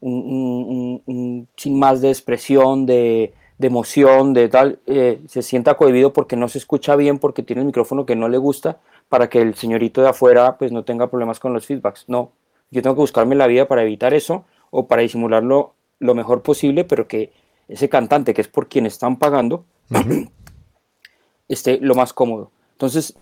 [0.00, 6.12] un, un, sin más de expresión, de, de emoción, de tal, eh, se sienta cohibido
[6.12, 8.78] porque no se escucha bien, porque tiene el micrófono que no le gusta,
[9.08, 12.04] para que el señorito de afuera pues no tenga problemas con los feedbacks.
[12.08, 12.32] No,
[12.70, 16.84] yo tengo que buscarme la vida para evitar eso o para disimularlo lo mejor posible,
[16.84, 17.32] pero que
[17.68, 19.64] ese cantante, que es por quien están pagando,
[21.48, 22.50] esté lo más cómodo.
[22.72, 23.16] Entonces,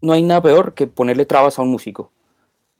[0.00, 2.12] no hay nada peor que ponerle trabas a un músico.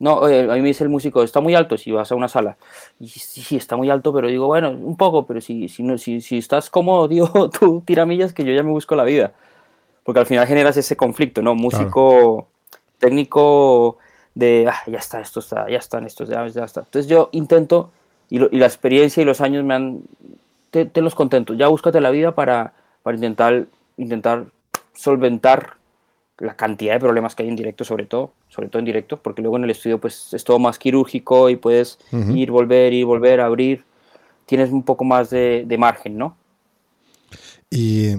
[0.00, 2.28] No, eh, a mí me dice el músico, está muy alto si vas a una
[2.28, 2.56] sala.
[3.00, 6.20] Y sí, está muy alto, pero digo, bueno, un poco, pero si, si, no, si,
[6.20, 9.32] si estás cómodo, digo, tú tiramillas que yo ya me busco la vida.
[10.04, 11.54] Porque al final generas ese conflicto, ¿no?
[11.54, 12.48] Músico,
[12.98, 13.98] técnico
[14.34, 16.80] de, ah, ya está, esto está, ya están estos, ya, ya está.
[16.80, 17.90] Entonces yo intento,
[18.30, 20.02] y, y, la experiencia y los años me han,
[20.70, 22.72] te, te los contento, ya búscate la vida para,
[23.02, 24.46] para intentar, intentar
[24.94, 25.77] solventar
[26.38, 29.42] la cantidad de problemas que hay en directo, sobre todo, sobre todo en directo, porque
[29.42, 32.36] luego en el estudio pues es todo más quirúrgico y puedes uh -huh.
[32.36, 33.84] ir, volver, ir, volver, abrir,
[34.46, 36.36] tienes un poco más de, de margen, ¿no?
[37.70, 38.14] Y,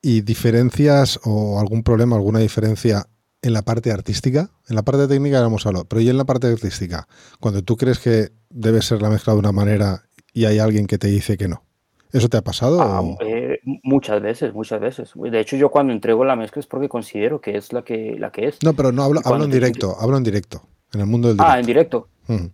[0.00, 3.06] y, diferencias o algún problema, alguna diferencia
[3.40, 6.24] en la parte artística, en la parte técnica ya hemos hablado, pero y en la
[6.24, 7.08] parte artística,
[7.40, 10.98] cuando tú crees que debe ser la mezcla de una manera y hay alguien que
[10.98, 11.64] te dice que no.
[12.12, 12.80] ¿Eso te ha pasado?
[12.82, 15.12] Ah, eh, muchas veces, muchas veces.
[15.14, 18.30] De hecho, yo cuando entrego la mezcla es porque considero que es la que, la
[18.30, 18.62] que es.
[18.62, 21.52] No, pero no hablo, hablo en directo, hablo en directo, en el mundo del directo.
[21.52, 22.08] Ah, en directo.
[22.26, 22.46] Mm.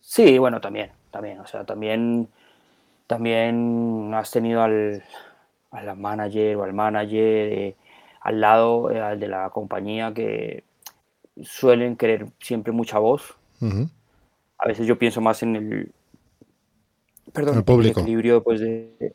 [0.00, 1.40] Sí, bueno, también, también.
[1.40, 2.28] O sea, también,
[3.06, 5.02] también has tenido al,
[5.70, 7.76] a la manager o al manager eh,
[8.20, 10.64] al lado, eh, al de la compañía, que
[11.42, 13.34] suelen querer siempre mucha voz.
[13.60, 13.90] Uh -huh.
[14.58, 15.92] A veces yo pienso más en el,
[17.32, 18.00] perdón, el público.
[18.00, 19.12] el equilibrio pues de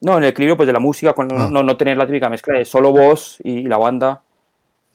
[0.00, 1.48] no, en el equilibrio pues de la música, con ah.
[1.50, 4.22] no, no, tener la típica mezcla de solo voz y, la banda.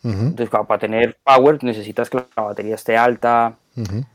[0.04, 0.28] Uh -huh.
[0.28, 3.56] Entonces, para tener power necesitas que la batería esté alta.
[3.76, 4.06] Uh -huh.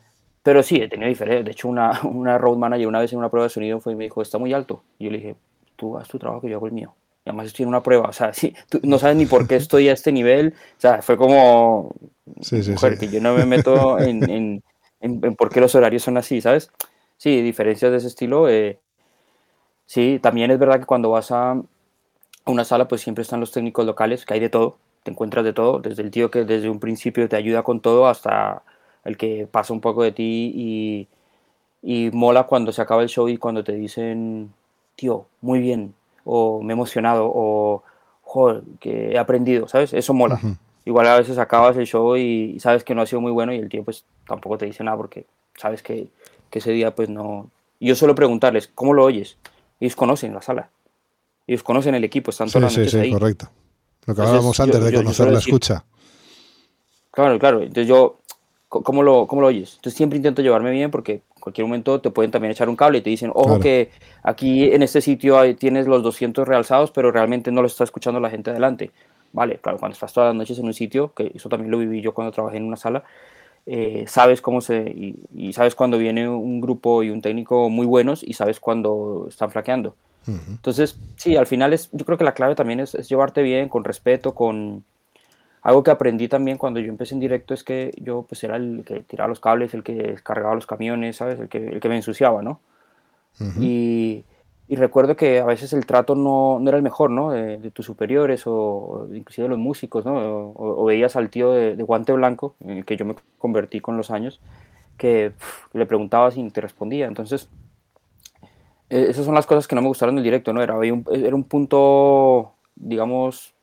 [0.42, 1.44] Pero sí, he tenido diferencias.
[1.44, 3.97] De hecho, una, una road manager una vez en una prueba de sonido fue y
[3.97, 4.82] me dijo, está muy alto.
[4.99, 5.36] Y yo le dije,
[5.74, 6.94] tú haz tu trabajo que yo hago el mío.
[7.24, 8.09] Y además estoy en una prueba.
[8.09, 10.55] O sea, sí, tú no sabes ni por qué estoy a este nivel.
[10.78, 11.92] O sea, fue como,
[12.40, 13.01] sí, sí, mujer, sí.
[13.01, 14.62] que yo no me meto en, en,
[15.01, 16.70] en, en, por qué los horarios son así, ¿sabes?
[17.16, 18.48] Sí, diferencias de ese estilo.
[18.48, 18.78] Eh,
[19.86, 21.60] Sí, también es verdad que cuando vas a
[22.44, 25.52] una sala, pues siempre están los técnicos locales, que hay de todo, te encuentras de
[25.52, 28.62] todo, desde el tío que desde un principio te ayuda con todo hasta
[29.04, 31.08] el que pasa un poco de ti y,
[31.82, 34.52] y mola cuando se acaba el show y cuando te dicen,
[34.96, 35.94] tío, muy bien,
[36.24, 37.84] o me he emocionado, o
[38.22, 39.92] joder, que he aprendido, ¿sabes?
[39.92, 40.34] Eso mola.
[40.42, 40.56] Uh -huh.
[40.84, 43.58] Igual a veces acabas el show y sabes que no ha sido muy bueno y
[43.58, 46.08] el tío pues tampoco te dice nada porque sabes que,
[46.51, 47.51] que ese día pues no...
[47.78, 49.36] Yo suelo preguntarles, ¿cómo lo oyes?
[49.80, 50.70] ellos conocen la sala.
[51.47, 53.12] Ellos conocen el equipo, están todas sí, las sí, sí, ahí.
[53.12, 53.49] correcto.
[54.07, 55.84] Lo que hablábamos antes yo, de conocer yo la decir, escucha.
[57.11, 57.61] Claro, claro.
[57.61, 58.18] Entonces yo,
[58.68, 59.74] ¿cómo lo, ¿cómo lo oyes?
[59.76, 62.99] Entonces siempre intento llevarme bien porque en cualquier momento te pueden también echar un cable
[62.99, 63.61] y te dicen, ojo claro.
[63.61, 63.90] que
[64.22, 68.20] aquí en este sitio hay, tienes los 200 realzados, pero realmente no lo está escuchando
[68.20, 68.90] la gente adelante.
[69.32, 72.01] Vale, claro, cuando estás todas las noches en un sitio, que eso también lo viví
[72.01, 73.05] yo cuando trabajé en una sala,
[73.66, 77.84] eh, sabes cómo se y, y, sabes cuando viene un grupo y un técnico muy
[77.84, 79.96] buenos y sabes cuando están flaqueando.
[80.26, 80.48] Uh -huh.
[80.50, 83.68] Entonces, sí, al final es, yo creo que la clave también es, es, llevarte bien,
[83.68, 84.84] con respeto, con
[85.62, 88.84] algo que aprendí también cuando yo empecé en directo es que yo pues era el
[88.86, 91.40] que tiraba los cables, el que descargaba los camiones, ¿sabes?
[91.40, 92.60] El que, el que me ensuciaba, ¿no?
[93.40, 93.62] Uh -huh.
[93.62, 94.24] y,
[94.68, 97.30] y, recuerdo que a veces el trato no, no era el mejor, ¿no?
[97.30, 100.16] De, de, tus superiores o, o inclusive de los músicos, ¿no?
[100.16, 103.80] O, o veías al tío de, de, guante blanco, en el que yo me convertí
[103.80, 104.40] con los años,
[104.97, 107.06] que pff, le preguntabas y te respondía.
[107.06, 107.48] Entonces,
[108.90, 110.62] eh, esas son las cosas que no me gustaron del directo, ¿no?
[110.62, 113.55] Era un, era un punto, digamos,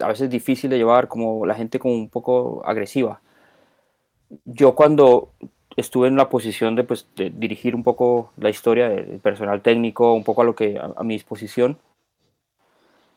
[0.00, 3.20] a veces difícil de llevar, como la gente como un poco agresiva.
[4.44, 5.30] Yo cuando
[5.76, 10.12] estuve en la posición de, pues, de dirigir un poco la historia del personal técnico,
[10.14, 11.78] un poco a lo que a, a mi disposición,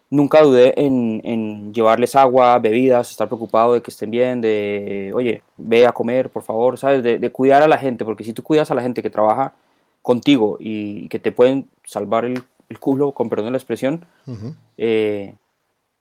[0.10, 5.42] nunca dudé en, en, llevarles agua, bebidas, estar preocupado de que estén bien, de, oye,
[5.58, 7.04] ve a comer, por favor, ¿sabes?
[7.04, 9.54] De, de cuidar a la gente, porque si tú cuidas a la gente que trabaja
[10.02, 14.32] contigo y que te pueden salvar el, el culo, con perdón de la expresión, uh
[14.32, 14.56] -huh.
[14.78, 15.34] eh,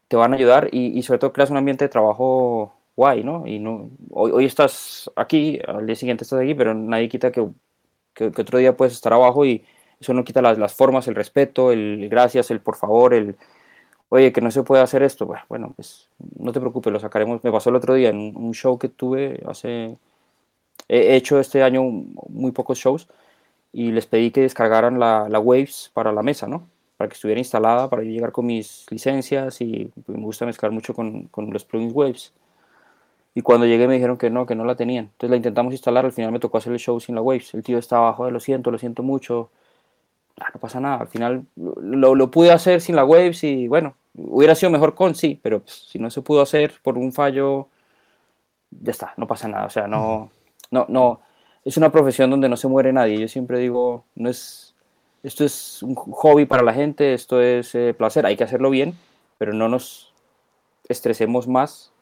[0.08, 3.46] te van a ayudar y, y, sobre todo creas un ambiente de trabajo guay, ¿no?
[3.46, 7.48] Y no hoy, hoy, estás aquí, al día siguiente estás aquí, pero nadie quita que
[8.14, 9.64] que, otro día puedes estar abajo y
[10.00, 13.36] eso no quita las, las formas, el respeto, el gracias, el por favor, el
[14.08, 15.28] oye, que no se puede hacer esto.
[15.48, 16.08] Bueno, pues
[16.38, 17.42] no te preocupes, lo sacaremos.
[17.44, 19.98] Me pasó el otro día en un show que tuve hace.
[20.88, 23.08] He hecho este año muy pocos shows
[23.72, 26.68] y les pedí que descargaran la, la Waves para la mesa, ¿no?
[26.96, 30.94] Para que estuviera instalada, para yo llegar con mis licencias y me gusta mezclar mucho
[30.94, 32.32] con, con los plugins Waves.
[33.34, 35.06] Y cuando llegué me dijeron que no, que no la tenían.
[35.06, 37.54] Entonces la intentamos instalar, al final me tocó hacer el show sin la Waves.
[37.54, 39.50] El tío estaba abajo lo siento, lo siento mucho.
[40.40, 43.94] Ah, no pasa nada, al final lo, lo, pude hacer sin la Waves y bueno,
[44.14, 47.68] hubiera sido mejor con sí, pero pues, si no se pudo hacer por un fallo,
[48.70, 49.66] ya está, no pasa nada.
[49.66, 50.30] O sea, no,
[50.70, 51.20] no, no,
[51.64, 53.18] es una profesión donde no se muere nadie.
[53.18, 54.74] Yo siempre digo, no es,
[55.22, 58.94] esto es un hobby para la gente, esto es eh, placer, hay que hacerlo bien,
[59.38, 60.12] pero no nos
[60.88, 61.93] estresemos más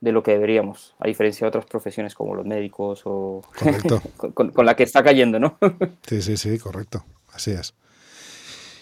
[0.00, 3.42] de lo que deberíamos, a diferencia de otras profesiones como los médicos o
[4.34, 5.58] con, con, la que está cayendo, ¿no?
[6.06, 7.74] sí, sí, sí, correcto, así es.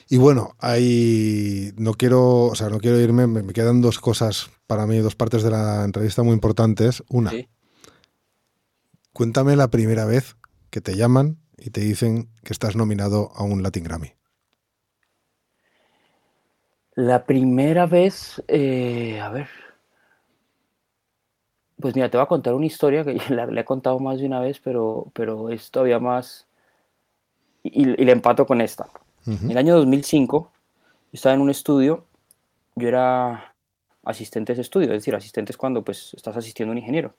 [0.08, 4.86] Y bueno, hay, no quiero, o sea, no quiero irme, me, quedan dos cosas para
[4.86, 7.02] mí, dos partes de la entrevista muy importantes.
[7.08, 7.32] Una,
[9.12, 10.36] cuéntame la primera vez
[10.70, 14.12] que te llaman y te dicen que estás nominado a un Latin Grammy.
[16.94, 19.48] La primera vez, eh, a ver,
[21.80, 24.40] pues mira, te voy a contar una historia que la, he contado más de una
[24.40, 26.46] vez, pero, pero es todavía más,
[27.62, 28.88] y, y le empato con esta.
[29.26, 32.04] En el año 2005, yo estaba en un estudio,
[32.76, 33.54] yo era
[34.04, 37.12] asistente de ese estudio, es decir, asistente es cuando pues estás asistiendo a un ingeniero.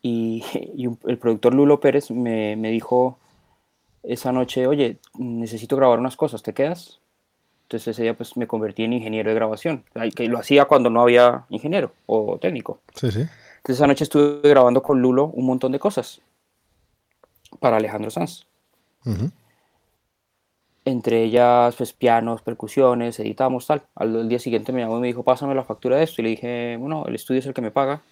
[0.00, 0.42] Y,
[1.06, 3.18] el productor Lulo Pérez me, me, dijo
[4.02, 7.00] esa noche, oye, necesito grabar unas cosas, ¿te quedas?
[7.64, 9.84] Entonces ese día pues me convertí en ingeniero de grabación,
[10.16, 12.80] que lo hacía cuando no había ingeniero o técnico.
[12.94, 13.26] Sí, sí.
[13.60, 16.20] Entonces esa noche estuve grabando con Lulo un montón de cosas
[17.60, 18.46] para Alejandro Sanz
[20.84, 23.82] entre ellas pues pianos, percusiones, editamos tal.
[23.94, 26.30] Al, día siguiente me llamó y me dijo, pásame la factura de esto y le
[26.30, 28.02] dije, bueno, el estudio es el que me paga.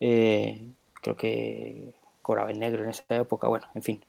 [0.00, 4.04] Eh, creo que cobraba en negro en esa época, bueno, en fin.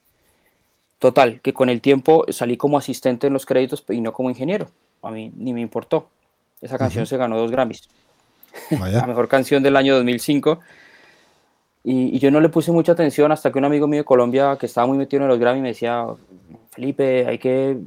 [0.99, 4.69] Total, que con el tiempo salí como asistente en los créditos y no como ingeniero.
[5.01, 6.09] A mí ni me importó.
[6.61, 7.89] Esa canción se ganó dos Grammys.
[8.69, 10.59] la mejor canción del año 2005.
[11.83, 14.57] Y, y, yo no le puse mucha atención hasta que un amigo mío de Colombia
[14.59, 16.07] que estaba muy metido en los Grammys me decía,
[16.75, 17.77] Felipe, hay que,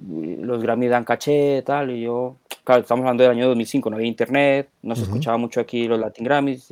[0.41, 4.09] los Grammy dan caché, tal, y yo, claro, estamos hablando del año 2005, no había
[4.09, 6.69] internet, no se escuchaba mucho aquí los Latin Grammys,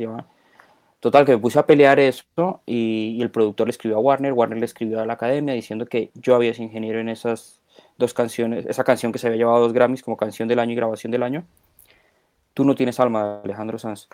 [0.99, 4.59] total, que me puse a pelear eso y, el productor le escribió a Warner, Warner
[4.59, 7.61] le escribió a la academia diciendo que yo había sido ingeniero en esas
[7.99, 10.77] dos canciones, esa canción que se había llevado dos Grammys como canción del año y
[10.77, 11.45] grabación del año,
[12.57, 14.09] tú no tienes alma, Alejandro Sanz.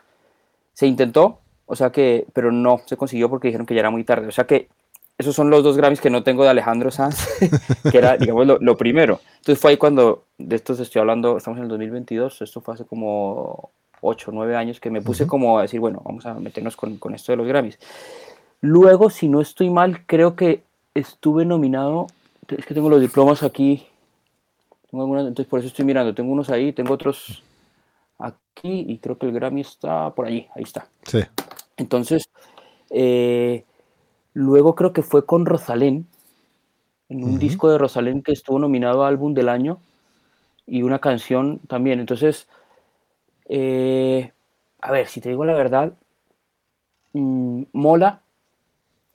[0.73, 4.03] Se intentó, o sea que, pero no se consiguió porque dijeron que ya era muy
[4.03, 4.67] tarde, o sea que
[5.17, 7.29] esos son los dos Grammys que no tengo de Alejandro Sanz,
[7.93, 9.21] que era, digamos, lo, primero.
[9.37, 12.85] Entonces fue ahí cuando, de estos estoy hablando, estamos en el 2022, esto fue hace
[12.85, 13.71] como
[14.01, 16.97] 8 o 9 años que me puse como a decir, bueno, vamos a meternos con,
[16.97, 17.79] con, esto de los Grammys.
[18.61, 20.65] Luego, si no estoy mal, creo que
[20.95, 22.09] estuve nominado,
[22.49, 23.87] es que tengo los diplomas aquí,
[24.91, 27.45] entonces por eso estoy mirando, tengo unos ahí, tengo otros
[28.27, 30.87] aquí y creo que el Grammy está por allí, ahí está.
[31.05, 31.21] Sí.
[31.77, 32.29] Entonces,
[32.91, 33.65] eh,
[34.35, 36.07] Luego creo que fue con Rosalén,
[37.09, 39.79] en un disco de Rosalén que estuvo nominado a álbum del año
[40.67, 42.01] y una canción también.
[42.01, 42.49] Entonces,
[43.49, 44.33] eh,
[44.81, 45.93] a ver, si te digo la verdad,
[47.13, 48.23] mm, mola,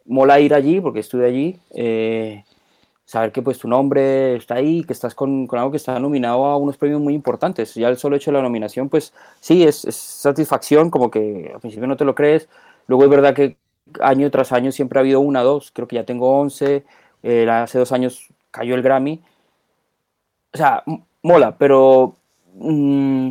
[0.05, 2.43] mola ir allí porque estuve allí, eh,
[3.07, 6.57] saber que pues tu nombre está ahí, que estás con, algo que está nominado a
[6.57, 7.73] unos premios muy importantes.
[7.73, 11.61] Ya el solo hecho de la nominación, pues sí, es, es satisfacción, como que al
[11.61, 12.49] principio no te lo crees.
[12.85, 13.55] Luego es verdad que
[14.01, 16.83] año tras año siempre ha habido una, dos, creo que ya tengo 11,
[17.23, 19.21] eh, hace dos años cayó el Grammy.
[20.53, 20.83] O sea,
[21.23, 22.13] mola, pero
[22.55, 23.29] mm,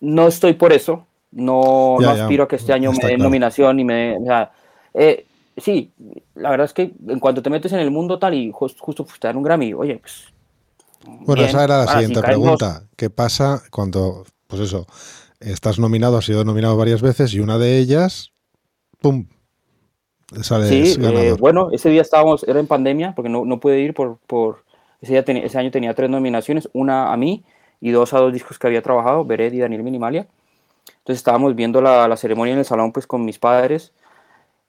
[0.00, 4.18] no estoy por eso, no, aspiro a que este año me den nominación y me...
[4.18, 4.52] O sea,
[4.92, 5.24] eh,
[5.56, 5.92] sí,
[6.34, 9.18] la verdad es que en cuanto te metes en el mundo tal y justo pues,
[9.18, 10.32] te dan un Grammy, oye, pues...
[11.20, 12.82] Bueno, esa era la siguiente pregunta.
[12.96, 14.86] ¿Qué pasa cuando, pues eso,
[15.38, 18.32] estás nominado, has sido nominado varias veces y una de ellas,
[19.00, 19.26] ¡pum!,
[20.42, 24.18] sí, eh, bueno, ese día estábamos, era en pandemia, porque no, no pude ir por,
[24.26, 24.64] por
[25.00, 27.44] ese, día ese año tenía tres nominaciones, una a mí
[27.80, 30.26] y dos a dos discos que había trabajado, Beret y Daniel Minimalia.
[30.88, 33.92] Entonces estábamos viendo la, la, ceremonia en el salón pues con mis padres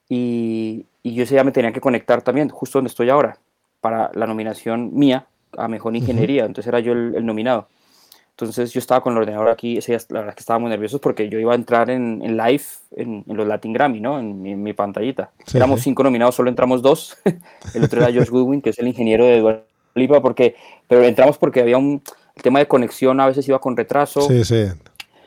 [0.09, 3.37] y, y, yo ese día me tenía que conectar también, justo donde estoy ahora,
[3.81, 5.27] para la nominación mía
[5.57, 7.67] a Mejor Ingeniería, entonces era yo el, nominado.
[8.31, 11.27] Entonces yo estaba con el ordenador aquí, ese día la verdad que estábamos nerviosos porque
[11.27, 12.63] yo iba a entrar en, en live
[12.95, 14.19] en, los Latin Grammy, ¿no?
[14.19, 15.31] En, mi pantallita.
[15.53, 17.17] Éramos cinco nominados, solo entramos dos.
[17.73, 19.63] el otro era Josh Goodwin, que es el ingeniero de Dua
[19.95, 20.55] Lipa, porque,
[20.87, 22.03] pero entramos porque había un
[22.43, 24.21] tema de conexión, a veces iba con retraso.
[24.21, 24.67] Sí, sí.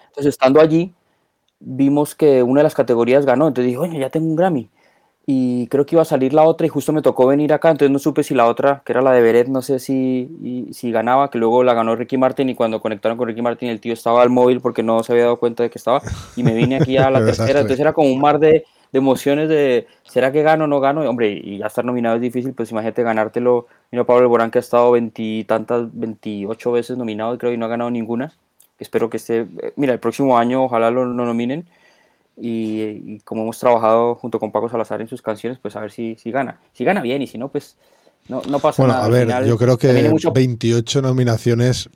[0.08, 0.94] Entonces, estando allí,
[1.60, 3.48] vimos que una de las categorías ganó.
[3.48, 4.70] Entonces dije, oye, ya tengo un Grammy
[5.32, 7.92] y creo que iba a salir la otra y justo me tocó venir acá, entonces
[7.92, 11.30] no supe si la otra, que era la de Beret, no sé si, si ganaba,
[11.30, 14.22] que luego la ganó Ricky Martin y cuando conectaron con Ricky Martin el tío estaba
[14.22, 16.02] al móvil porque no se había dado cuenta de que estaba
[16.34, 18.48] y me vine aquí a la tercera, entonces era como un mar de,
[18.90, 21.04] de, emociones de, ¿será que gano o no gano?
[21.04, 24.58] Y, hombre, y ya estar nominado es difícil, pues imagínate ganártelo, mira Pablo Alborán que
[24.58, 28.32] ha estado veintitantas, 28 veces nominado y creo que no ha ganado ninguna,
[28.80, 31.66] espero que esté, eh, mira, el próximo año ojalá lo, lo nominen,
[32.40, 36.16] y, como hemos trabajado junto con Paco Salazar en sus canciones, pues a ver si,
[36.16, 36.58] si gana.
[36.72, 37.76] Si gana bien y si no, pues
[38.28, 39.08] no, no pasa nada.
[39.08, 39.92] Bueno, a ver, yo creo que
[40.32, 41.90] 28 nominaciones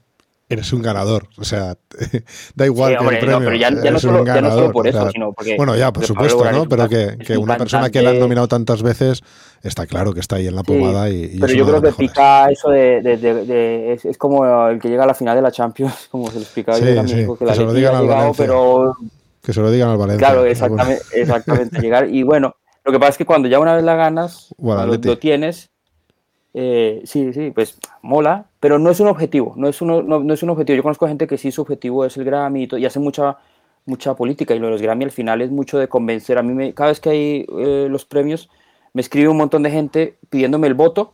[0.49, 1.29] eres un ganador.
[1.39, 1.77] O sea,
[2.55, 3.39] da igual que el premio.
[3.39, 5.57] pero ya, no solo, ya, no solo, por eso, sino porque.
[5.57, 6.69] Bueno, ya, por supuesto, ¿no?
[6.69, 9.23] Pero que, que una persona que la han nominado tantas veces
[9.63, 12.71] está claro que está ahí en la pomada y, Pero yo creo que pica eso
[12.71, 13.01] de.
[13.03, 16.29] de, de, es, es, como el que llega a la final de la Champions, como
[16.29, 18.95] se lo explicaba sí, yo sí, que, que la se lo digan al llegado, pero
[19.43, 20.27] que se lo digan al Valencia.
[20.27, 22.09] Claro, exactamente, exactamente llegar.
[22.09, 22.55] Y bueno,
[22.85, 25.71] lo que pasa es que cuando ya una vez la ganas, lo, tienes,
[26.55, 30.43] eh, sí, sí, pues mola, pero no es un objetivo, no es, uno, no, es
[30.43, 30.77] un objetivo.
[30.77, 33.39] Yo conozco gente que sí su objetivo es el Grammy y, y hace mucha,
[33.87, 36.39] mucha política y lo de los Grammy al final es mucho de convencer.
[36.39, 38.49] A mí me, cada vez que hay eh, los premios
[38.95, 41.13] me escribe un montón de gente pidiéndome el voto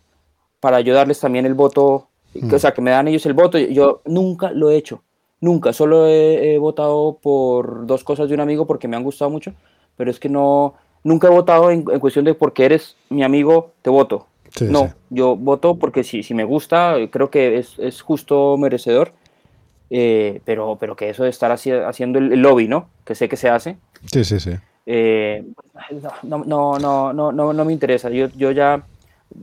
[0.60, 2.08] para ayudarles también el voto,
[2.52, 3.58] o sea, que me dan ellos el voto.
[3.58, 5.02] Yo nunca lo he hecho.
[5.40, 9.54] Nunca, solo he, votado por dos cosas de un amigo porque me han gustado mucho,
[9.96, 13.88] pero es que no, nunca he votado en, cuestión de porque eres mi amigo, te
[13.88, 14.26] voto.
[14.60, 19.12] No, yo voto porque si, si me gusta, creo que es, es justo merecedor,
[19.90, 22.88] eh, pero, pero que eso de estar haciendo el, lobby, ¿no?
[23.04, 23.76] Que sé que se hace.
[24.12, 24.52] Sí, sí, sí.
[24.86, 25.44] Eh,
[26.22, 28.08] no, no, no, no, no, no me interesa.
[28.10, 28.84] Yo, yo ya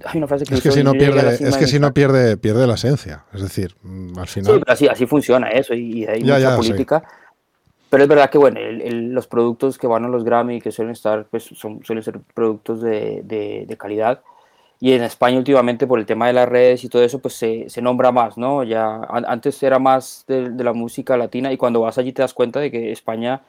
[0.05, 2.67] hay una frase que es que si no pierde es que si no pierde pierde
[2.67, 6.21] la esencia es decir mm, al final sí pero así, así funciona eso y, hay
[6.23, 7.03] mucha política
[7.89, 11.25] pero es verdad que bueno los productos que van a los Grammy que suelen estar
[11.31, 14.21] pues son, suelen ser productos de, de, calidad
[14.79, 17.69] y en España últimamente por el tema de las redes y todo eso pues se,
[17.69, 21.81] se nombra más no ya antes era más de, de la música latina y cuando
[21.81, 23.41] vas allí te das cuenta de que España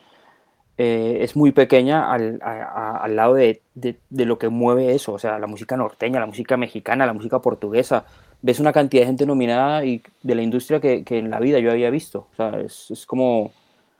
[0.80, 5.40] eh, es muy pequeña al, al lado de, de, lo que mueve eso, o sea,
[5.40, 8.06] la música norteña, la música mexicana, la música portuguesa.
[8.42, 11.58] Ves una cantidad de gente nominada y de la industria que, que en la vida
[11.58, 12.28] yo había visto.
[12.32, 13.50] O sea, es, es como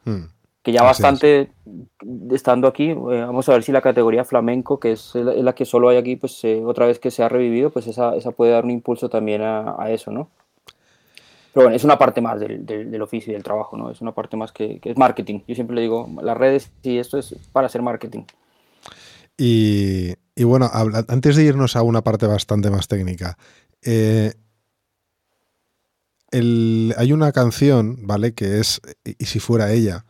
[0.05, 0.27] hmm.
[0.69, 1.51] Que ya bastante
[2.31, 5.89] estando aquí, eh, vamos a ver si la categoría flamenco, que es la, que solo
[5.89, 8.65] hay aquí, pues eh, otra vez que se ha revivido, pues esa, esa puede dar
[8.67, 10.29] un impulso también a, a eso, ¿no?
[11.55, 13.91] Pero bueno, es una parte más del, del, oficio y del trabajo, ¿no?
[13.91, 15.41] Es una parte más que, que, es marketing.
[15.49, 18.25] Yo siempre le digo, las redes y esto es para hacer marketing.
[19.39, 23.39] Y, y bueno, antes de irnos a una parte bastante más técnica,
[23.83, 24.35] eh,
[26.31, 28.35] el, hay una canción, ¿vale?
[28.35, 28.83] Que es
[29.19, 30.05] Y si fuera ella,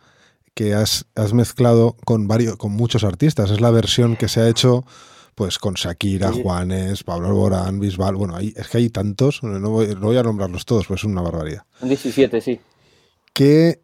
[0.58, 3.52] que has, has mezclado con varios, con muchos artistas.
[3.52, 4.84] Es la versión que se ha hecho
[5.36, 10.16] pues con Shakira, Juanes, Pablo Alborán, Bisbal, bueno, hay, es que hay tantos, no voy,
[10.16, 11.62] a nombrarlos todos, pues es una barbaridad.
[11.78, 12.60] Son 17, sí.
[13.32, 13.82] ¿Qué,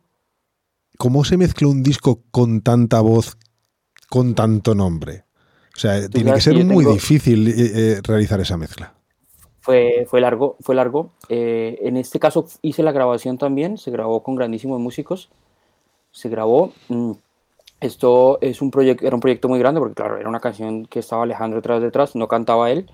[0.98, 3.38] ¿Cómo se mezcla un disco con tanta voz,
[4.08, 5.26] con tanto nombre?
[5.76, 8.94] O sea, tiene que ser muy difícil eh, eh, realizar esa mezcla.
[9.60, 11.12] Fue, fue largo, fue largo.
[11.28, 15.30] Eh, en este caso hice la grabación también, se grabó con grandísimos músicos,
[16.14, 16.72] se grabó...
[16.88, 17.12] Mm,
[17.80, 21.00] esto es un proyecto, era un proyecto muy grande porque, claro, era una canción que
[21.00, 22.90] estaba Alejandro detrás detrás, no cantaba él,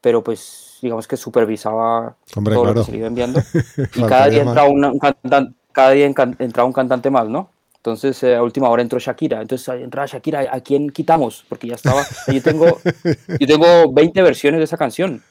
[0.00, 3.40] pero pues digamos que supervisaba todo lo que se iba enviando.
[3.94, 7.50] y cada día, entraba un cantante, cada día entraba un cantante más, ¿no?
[7.76, 9.40] Entonces, eh, a última hora entró Shakira.
[9.40, 11.44] Entonces, entraba Shakira, ¿a quién quitamos?
[11.48, 12.02] Porque ya estaba.
[12.26, 12.78] Yo tengo,
[13.38, 15.22] yo tengo 20 versiones de esa canción.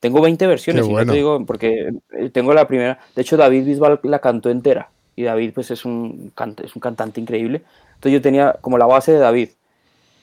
[0.00, 2.98] Tengo 20 versiones, y te digo, porque eh, tengo la primera.
[3.14, 4.90] De hecho, David Bisbal la cantó entera.
[5.18, 6.32] Y David, pues, es un,
[6.62, 7.62] es un cantante increíble.
[7.94, 9.50] Entonces yo tenía como la base de David.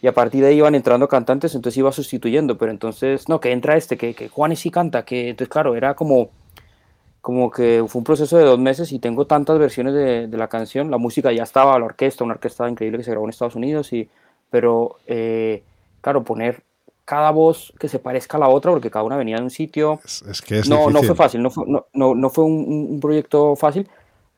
[0.02, 2.58] Y a partir de ahí iban entrando cantantes, entonces iba sustituyendo.
[2.58, 5.04] Pero entonces, no, que entra este, que, que Juanes sí canta.
[5.04, 6.30] que Entonces, claro, era como,
[7.20, 10.48] como que fue un proceso de dos meses y tengo tantas versiones de, de la
[10.48, 10.90] canción.
[10.90, 13.92] La música ya estaba, la orquesta, una orquesta increíble que se grabó en Estados Unidos.
[13.92, 14.08] Y,
[14.50, 15.62] pero, eh,
[16.00, 16.64] claro, poner
[17.06, 20.00] cada voz que se parezca a la otra, porque cada una venía de un sitio.
[20.04, 23.00] Es, que es no, no fue fácil, no fue, no, no, no fue un, un,
[23.00, 23.88] proyecto fácil.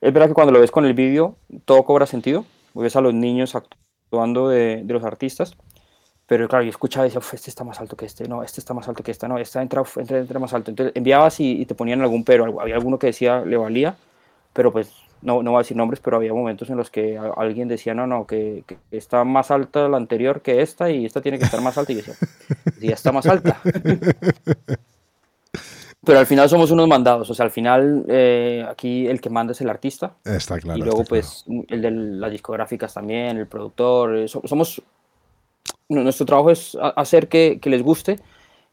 [0.01, 2.45] Es verdad que cuando lo ves con el vídeo, todo cobra sentido
[2.81, 5.55] ves a los niños actuando de, los artistas,
[6.25, 8.73] pero claro, yo escuchaba y decía, este está más alto que este, no, este está
[8.73, 10.71] más alto que este, no, este entra, entra, entra más alto.
[10.71, 13.95] Entonces enviabas y, te ponían algún pero, había alguno que decía le valía,
[14.53, 14.91] pero pues
[15.21, 18.07] no, no voy a decir nombres, pero había momentos en los que alguien decía, no,
[18.07, 21.77] no, que, está más alta la anterior que esta y esta tiene que estar más
[21.77, 21.93] alta.
[21.93, 22.15] Y yo decía,
[22.81, 23.59] ya está más alta.
[26.07, 29.51] pero al final somos unos mandados, o sea, al final eh, aquí el que manda
[29.51, 30.13] es el artista.
[30.25, 30.79] Está claro.
[30.79, 34.17] Y luego, pues, el de las discográficas también, el productor.
[34.17, 34.81] Eh, somos.
[35.89, 38.17] Nuestro trabajo es hacer que, que les guste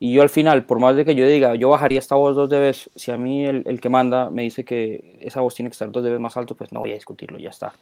[0.01, 2.51] y yo al final, por más de que yo diga, yo bajaría esta voz dos
[2.51, 5.75] dBs, si a mí el, el, que manda me dice que esa voz tiene que
[5.75, 7.73] estar dos dBs más alto, pues no voy a discutirlo, ya está.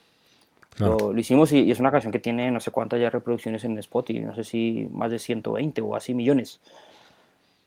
[0.79, 4.21] Lo, hicimos y, es una canción que tiene no sé cuántas ya reproducciones en Spotify,
[4.21, 6.61] no sé si más de 120 o así millones.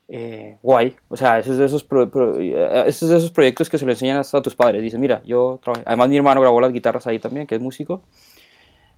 [0.08, 1.84] Eh, guay, o sea, esos de esos,
[2.40, 4.82] eh, esos de esos proyectos que se le enseñan hasta a tus padres.
[4.82, 5.84] Dicen, mira, yo trabajé.
[5.86, 8.04] Además, mi hermano grabó las guitarras ahí también, que es músico.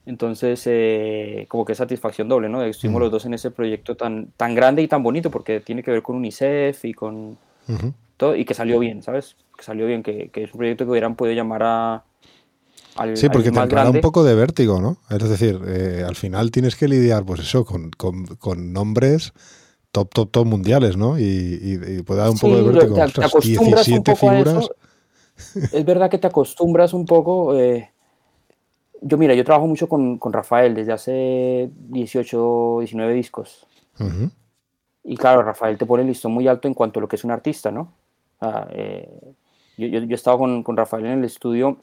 [0.05, 2.63] Entonces, eh, como que satisfacción doble, ¿no?
[2.63, 5.91] Estuvimos los dos en ese proyecto tan, tan grande y tan bonito, porque tiene que
[5.91, 7.37] ver con UNICEF y con
[8.15, 9.35] todo, y que salió bien, ¿sabes?
[9.57, 12.03] Que salió bien, que, que es un proyecto que hubieran podido llamar a,
[12.95, 14.97] al, sí, porque te da un poco de vértigo, ¿no?
[15.09, 19.33] Es decir, eh, al final tienes que lidiar, pues eso, con, con, con nombres
[19.97, 21.17] top, top, top mundiales, ¿no?
[21.17, 22.95] Y, y, puede dar un poco de vértigo.
[22.95, 24.55] Te, te acostumbras un poco figuras.
[24.55, 24.75] A eso.
[25.73, 27.57] Es verdad que te acostumbras un poco.
[27.57, 27.89] Eh,
[29.01, 33.65] yo mira, yo trabajo mucho con, con, Rafael desde hace 18, 19 discos.
[35.03, 37.23] Y claro, Rafael te pone el listón muy alto en cuanto a lo que es
[37.23, 37.93] un artista, ¿no?
[38.71, 39.09] Eh,
[39.77, 41.77] yo, yo, yo, he estado con, con, Rafael en el estudio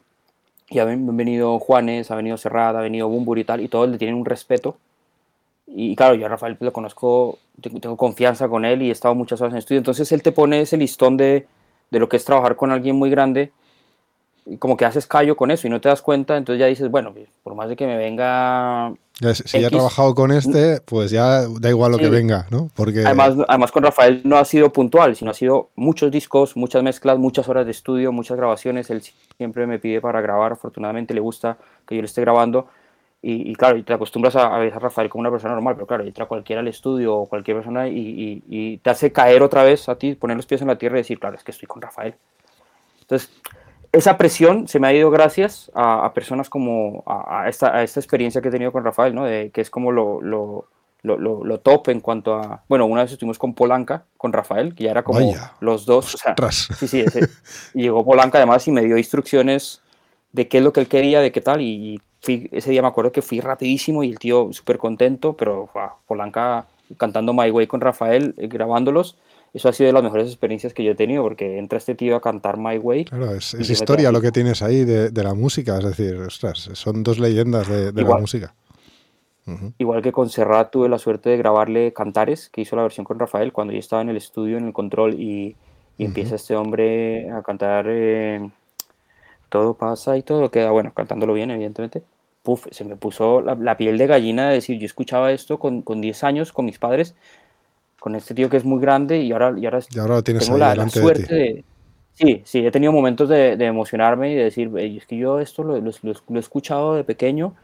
[0.69, 3.97] y han venido Juanes, ha venido Serrada, ha venido Bumbur y tal, y todos le
[3.97, 4.77] tienen un respeto.
[5.67, 9.41] Y claro, yo a Rafael lo conozco, tengo, confianza con él y he estado muchas
[9.41, 9.79] horas en el estudio.
[9.79, 11.47] Entonces él te pone ese listón de,
[11.91, 13.51] de lo que es trabajar con alguien muy grande
[14.59, 17.13] como que haces callo con eso y no te das cuenta, entonces ya dices, bueno,
[17.13, 18.93] pues, por más de que me venga...
[19.33, 22.69] si ya he trabajado con este, pues ya da igual lo que venga, ¿no?
[22.75, 23.03] Porque...
[23.03, 27.17] Además, además con Rafael no ha sido puntual, sino ha sido muchos discos, muchas mezclas,
[27.17, 28.89] muchas horas de estudio, muchas grabaciones.
[28.91, 29.01] Él
[29.37, 32.67] siempre me pide para grabar, afortunadamente le gusta que yo le esté grabando.
[33.27, 36.27] Y, claro, te acostumbras a, ver a Rafael como una persona normal, pero claro, entra
[36.27, 40.13] cualquiera al estudio o cualquier persona y, y te hace caer otra vez a ti,
[40.13, 42.13] poner los pies en la tierra y decir, claro, es que estoy con Rafael.
[43.01, 43.31] Entonces,
[43.91, 48.51] esa presión se me ha ido gracias a, personas como a, esta, experiencia que he
[48.51, 49.25] tenido con Rafael, ¿no?
[49.25, 50.67] De, que es como lo, lo,
[51.01, 52.63] lo, top en cuanto a...
[52.67, 55.19] Bueno, una vez estuvimos con Polanca, con Rafael, que ya era como
[55.61, 56.15] los dos.
[56.15, 57.05] O sea, sí, sí,
[57.73, 59.81] llegó Polanca además y me dio instrucciones
[60.35, 63.11] de qué es lo que él quería, de qué tal, y ese día me acuerdo
[63.11, 65.69] que fui rapidísimo y el tío súper contento, pero
[66.07, 66.65] Polanca
[66.97, 69.17] cantando My Way con Rafael, eh, grabándolos,
[69.53, 72.17] eso ha sido de las mejores experiencias que yo he tenido, porque entra este tío
[72.17, 73.05] a cantar My Way.
[73.05, 77.17] Claro, es, historia lo que tienes ahí de, la música, es decir, ostras, son dos
[77.19, 78.53] leyendas de, la música.
[79.77, 83.17] Igual que con Serrat tuve la suerte de grabarle Cantares, que hizo la versión con
[83.17, 85.55] Rafael, cuando yo estaba en el estudio, en el control, y,
[85.97, 88.49] empieza este hombre a cantar eh,
[89.49, 92.03] Todo pasa y todo queda, bueno, cantándolo bien, evidentemente.
[92.43, 96.01] Puf, se me puso la, piel de gallina de decir, yo escuchaba esto con, con
[96.01, 97.15] 10 años, con mis padres,
[97.99, 99.81] con este tío que es muy grande y ahora, y ahora,
[100.21, 101.63] tengo la, suerte de,
[102.15, 105.75] Sí, sí, he tenido momentos de, emocionarme y de decir, es que yo esto lo,
[105.75, 107.55] he escuchado de pequeño,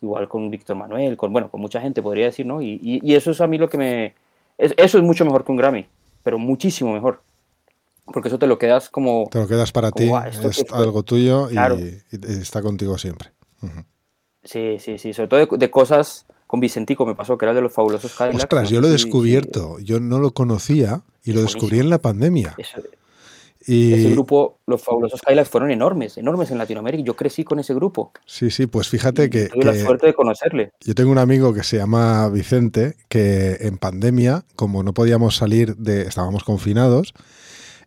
[0.00, 2.62] igual con Víctor Manuel, con, bueno, con mucha gente podría decir, ¿no?
[2.62, 4.14] Y, eso es a mí lo que me...
[4.56, 5.86] eso es mucho mejor que un Grammy,
[6.22, 7.20] pero muchísimo mejor.
[8.12, 9.28] Porque eso te lo quedas como...
[9.30, 10.10] Te lo quedas para ti,
[10.42, 11.56] es algo tuyo y,
[12.40, 13.30] está contigo siempre.
[14.42, 17.72] Sí, sí, sí, sobre todo de cosas con Vicentico me pasó, que era de los
[17.72, 18.44] fabulosos Cadillacs.
[18.44, 22.56] Ostras, yo lo he descubierto, yo no lo conocía y lo descubrí en la pandemia.
[23.66, 23.92] y...
[23.92, 27.04] Ese grupo, los fabulosos Cadillacs, fueron enormes, enormes en Latinoamérica.
[27.04, 28.12] Yo crecí con ese grupo.
[28.24, 29.50] Sí, sí, pues fíjate que.
[29.50, 30.72] Tuve la suerte de conocerle.
[30.80, 35.76] Yo tengo un amigo que se llama Vicente, que en pandemia, como no podíamos salir
[35.76, 36.02] de.
[36.02, 37.12] estábamos confinados,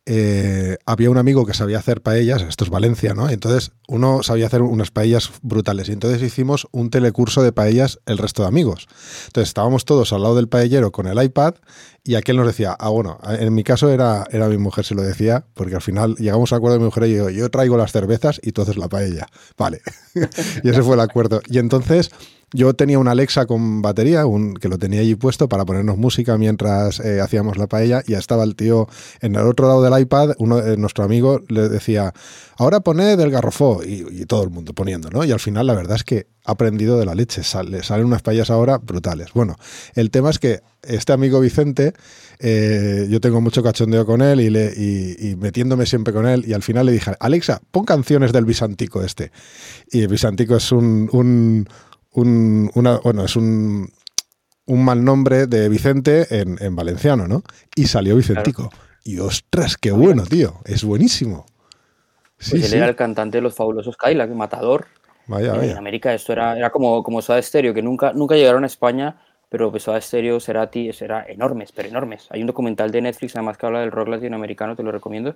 [0.07, 3.30] eh, había un amigo que sabía hacer paellas, esto es Valencia, ¿no?
[3.30, 8.18] Entonces uno sabía hacer unas paellas brutales y entonces hicimos un telecurso de paellas el
[8.18, 8.88] resto de amigos.
[9.28, 11.56] Entonces estábamos todos al lado del paellero con el iPad
[12.03, 15.03] y aquel nos decía, ah, bueno, en mi caso era, era mi mujer, se lo
[15.03, 18.40] decía, porque al final llegamos a acuerdo mi mujer y yo, yo traigo las cervezas
[18.41, 19.28] y tú haces la paella.
[19.56, 19.82] Vale.
[20.64, 21.41] y ese fue el acuerdo.
[21.48, 22.10] Y entonces
[22.53, 26.38] yo tenía una Alexa con batería, un, que lo tenía allí puesto para ponernos música
[26.38, 28.88] mientras eh, hacíamos la paella, y estaba el tío
[29.22, 32.14] en el otro lado del iPad, uno de nuestro amigo le decía,
[32.57, 35.23] ahora poned el garrofó, y, todo el mundo poniendo, ¿no?
[35.26, 38.22] Y al final la verdad es que ha aprendido de la leche, sale, salen unas
[38.22, 39.30] paellas ahora brutales.
[39.34, 39.56] Bueno,
[39.95, 41.94] el tema es que este amigo Vicente,
[42.40, 46.53] eh, yo tengo mucho cachondeo con él y, le, y, metiéndome siempre con él, y
[46.53, 49.32] al final le dije, Alexa, pon canciones del Bisantico este.
[49.91, 51.68] Y el Bisantico es un,
[52.13, 53.91] una, bueno, es un,
[54.65, 57.43] un mal nombre de Vicente en, valenciano, ¿no?
[57.75, 58.69] Y salió Vicentico.
[59.03, 60.55] Y ostras, qué bueno, tío.
[60.65, 61.45] Es buenísimo.
[62.38, 64.88] Pues él era el cantante de los fabulosos Cadillac, Matador.
[65.27, 65.71] Vaya, vaya.
[65.71, 69.21] En América esto era, era como, como Soda Stereo, que nunca, nunca llegaron a España,
[69.49, 72.27] pero pues Soda Stereo, Cerati, era enormes, pero enormes.
[72.31, 75.35] Hay un documental de Netflix además que habla del rock latinoamericano, te lo recomiendo.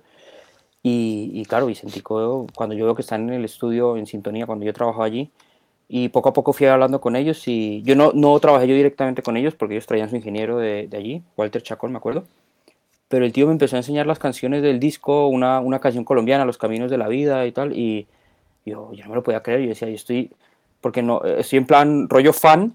[0.82, 4.64] Y, y claro, Vicentico, cuando yo veo que están en el estudio en sintonía, cuando
[4.64, 5.32] yo trabajaba allí,
[5.88, 9.22] y poco a poco fui hablando con ellos y yo no, no trabajé yo directamente
[9.22, 12.24] con ellos porque ellos traían su ingeniero de, de allí, Walter Chacón, me acuerdo.
[13.08, 16.44] Pero el tío me empezó a enseñar las canciones del disco, una, una canción colombiana,
[16.44, 18.08] Los Caminos de la Vida y tal, y
[18.64, 20.32] yo ya no me lo podía creer, yo decía, yo estoy,
[20.80, 22.74] porque no, estoy en plan rollo fan,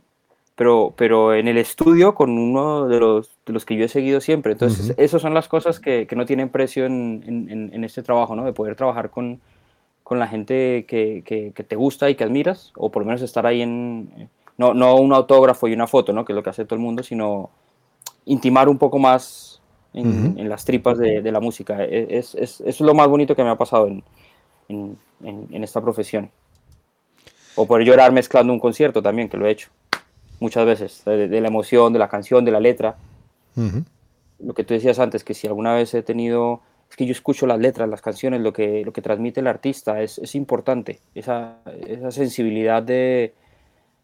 [0.55, 4.21] pero, pero en el estudio con uno de los, de los que yo he seguido
[4.21, 4.53] siempre.
[4.53, 5.03] Entonces, uh -huh.
[5.03, 8.45] esas son las cosas que, que no tienen precio en, en, en, este trabajo, ¿no?
[8.45, 9.41] De poder trabajar con,
[10.11, 13.21] con la gente que, que, que, te gusta y que admiras, o por lo menos
[13.21, 16.25] estar ahí en, no, no un autógrafo y una foto, ¿no?
[16.25, 17.49] Que es lo que hace todo el mundo, sino
[18.25, 19.61] intimar un poco más
[19.93, 20.39] en, uh -huh.
[20.41, 21.85] en las tripas de, de, la música.
[21.85, 24.03] Es, es, es, lo más bonito que me ha pasado en,
[24.67, 26.29] en esta profesión.
[27.55, 29.69] O poder llorar mezclando un concierto también, que lo he hecho
[30.41, 32.97] muchas veces, de, de la emoción, de la canción, de la letra.
[33.55, 33.85] Uh -huh.
[34.39, 36.59] Lo que tú decías antes, que si alguna vez he tenido,
[36.91, 40.01] es que yo escucho las letras, las canciones, lo que, lo que transmite el artista,
[40.01, 43.33] es, importante, esa, esa sensibilidad de,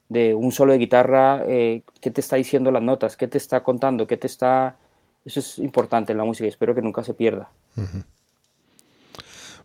[0.08, 3.62] de, un solo de guitarra, eh, qué te está diciendo las notas, qué te está
[3.62, 4.78] contando, qué te está...
[5.26, 7.50] Eso es importante en la música espero que nunca se pierda.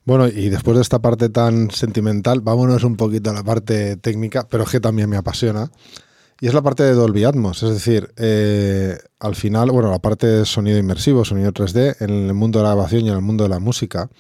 [0.05, 4.49] Bueno, y después de esta parte tan sentimental, vámonos un poquito a la parte técnica,
[4.51, 5.71] pero que también me apasiona.
[6.43, 10.27] Y es la parte de Dolby Atmos, es decir, eh, al final, bueno, la parte
[10.27, 13.45] de sonido inmersivo, sonido 3D, en el mundo de la grabación y en el mundo
[13.45, 14.11] de la música,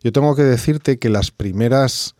[0.00, 2.14] yo tengo que decirte que las primeras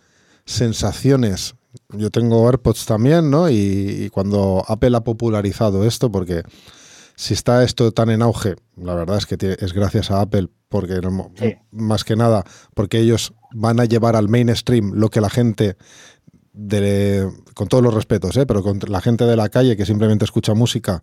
[0.47, 1.55] sensaciones,
[1.90, 3.48] yo tengo AirPods también, ¿no?
[3.48, 6.43] Y, y cuando Apple ha popularizado esto, porque
[7.14, 11.01] si está esto tan en auge, la verdad es que es gracias a Apple, porque
[11.36, 11.55] sí.
[11.70, 12.43] más que nada,
[12.74, 15.76] porque ellos van a llevar al mainstream lo que la gente
[17.54, 18.46] con todos los respetos, ¿eh?
[18.46, 21.02] pero con la gente de la calle que simplemente escucha música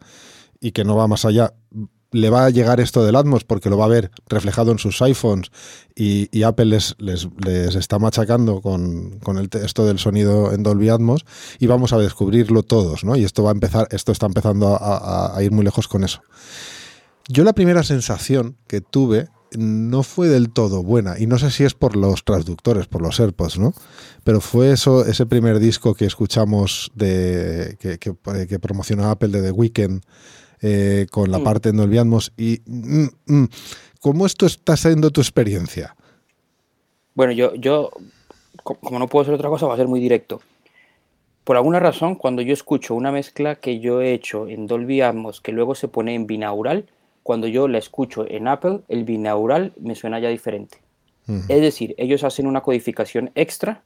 [0.59, 1.53] y que no va más allá,
[2.11, 5.01] le va a llegar esto del Atmos porque lo va a ver reflejado en sus
[5.01, 5.51] iPhones
[5.95, 10.89] y, Apple les, les, les, está machacando con, con el, esto del sonido en Dolby
[10.89, 11.26] Atmos
[11.59, 13.15] y vamos a descubrirlo todos, ¿no?
[13.15, 16.21] Y esto va a empezar, esto está empezando a, a ir muy lejos con eso.
[17.27, 19.27] Yo la primera sensación que tuve
[19.57, 23.19] no fue del todo buena y no sé si es por los traductores, por los
[23.19, 23.73] AirPods, ¿no?
[24.23, 28.13] Pero fue eso, ese primer disco que escuchamos de que, que,
[28.47, 30.01] que promocionó Apple de The Weeknd
[30.61, 31.43] eh, con la mm.
[31.43, 31.99] parte en Dolby
[32.38, 33.45] y mm, mm,
[34.01, 35.95] ¿cómo esto está siendo tu experiencia?
[37.15, 37.91] Bueno, yo, yo
[38.63, 40.41] como no puedo hacer otra cosa, va a ser muy directo.
[41.43, 45.41] Por alguna razón, cuando yo escucho una mezcla que yo he hecho en Dolby Atmos
[45.41, 46.85] que luego se pone en binaural,
[47.30, 50.80] cuando yo la escucho en Apple, el binaural me suena ya diferente.
[51.27, 51.45] Uh -huh.
[51.47, 53.84] Es decir, ellos hacen una codificación extra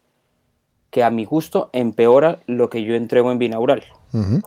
[0.92, 3.84] que a mi gusto empeora lo que yo entrego en binaural.
[4.14, 4.44] Uh -huh.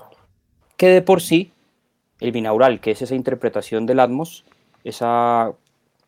[0.78, 1.52] Que de por sí,
[2.20, 4.46] el binaural, que es esa interpretación del Atmos,
[4.82, 5.52] esa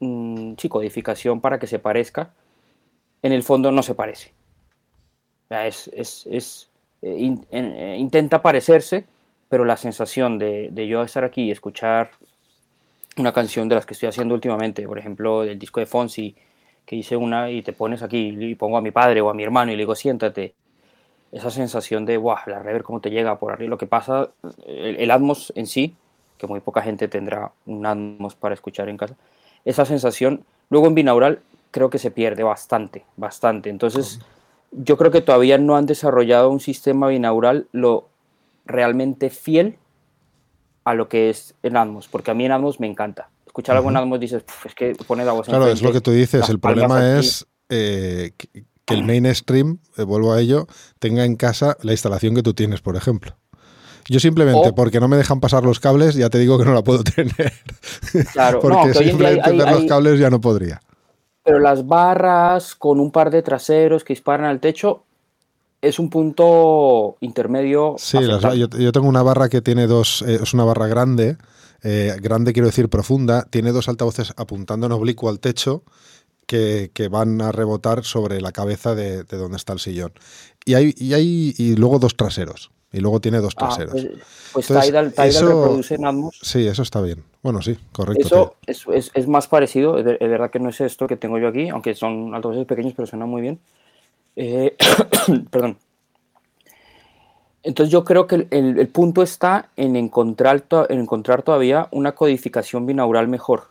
[0.01, 2.31] mmm, sí, codificación para que se parezca,
[3.21, 4.33] en el fondo no se parece.
[5.51, 6.71] Es, es, es
[7.03, 9.05] eh, in, eh, intenta parecerse,
[9.51, 12.13] pero la sensación de, de yo estar aquí y escuchar
[13.19, 16.37] una canción de las que estoy haciendo últimamente, por ejemplo, del disco de Fonsi,
[16.85, 19.43] que hice una y te pones aquí y pongo a mi padre o a mi
[19.43, 20.55] hermano y le digo, siéntate.
[21.31, 23.69] Esa sensación de, wow, la rever cómo te llega por arriba.
[23.69, 24.31] Lo que pasa,
[24.67, 25.95] el, el, Atmos en sí,
[26.39, 29.15] que muy poca gente tendrá un Atmos para escuchar en casa,
[29.67, 31.41] esa sensación, luego en binaural,
[31.71, 33.69] creo que se pierde bastante, bastante.
[33.69, 34.21] Entonces,
[34.73, 38.09] yo creo que todavía no han desarrollado un sistema binaural lo
[38.65, 39.77] realmente fiel
[40.89, 43.29] a lo que es en Atmos, porque a mí en Atmos me encanta.
[43.47, 46.13] Escuchar algo en Atmos dices, es que pone la voz Claro, es lo que tú
[46.13, 50.67] dices, el problema es eh, que, que, el mainstream, eh, vuelvo a ello,
[50.99, 53.37] tenga en casa la instalación que tú tienes, por ejemplo.
[54.09, 56.73] Yo simplemente, o, porque no me dejan pasar los cables, ya te digo que no
[56.73, 57.53] la puedo tener.
[58.33, 60.81] Claro, porque no, simplemente hay, hay, ver los cables ya no podría.
[61.45, 65.05] Pero las barras con un par de traseros que disparan al techo,
[65.81, 67.97] es un punto intermedio.
[67.99, 71.37] Sí, las, yo, yo, tengo una barra que tiene dos, eh, es una barra grande,
[71.83, 75.85] eh, grande quiero decir profunda, tiene dos altavoces apuntando en oblicuo al techo
[76.47, 80.13] que, que van a rebotar sobre la cabeza de, de, donde está el sillón.
[80.65, 82.71] Y hay, y hay y luego dos traseros.
[82.91, 83.93] Y luego tiene dos traseros.
[83.93, 86.39] Ah, pues, pues Entonces, Tidal, Tidal eso, reproduce en Atmos.
[86.41, 87.23] Sí, eso está bien.
[87.43, 88.27] Bueno, sí, correcto.
[88.27, 91.39] Eso es, es, es, más parecido, es, es verdad que no es esto que tengo
[91.39, 93.61] yo aquí, aunque son altavoces pequeños, pero suena muy bien.
[94.41, 94.77] Eh,
[95.51, 95.77] perdón.
[97.65, 102.13] Entonces yo creo que el, el, el, punto está en encontrar, en encontrar todavía una
[102.13, 103.65] codificación binaural mejor.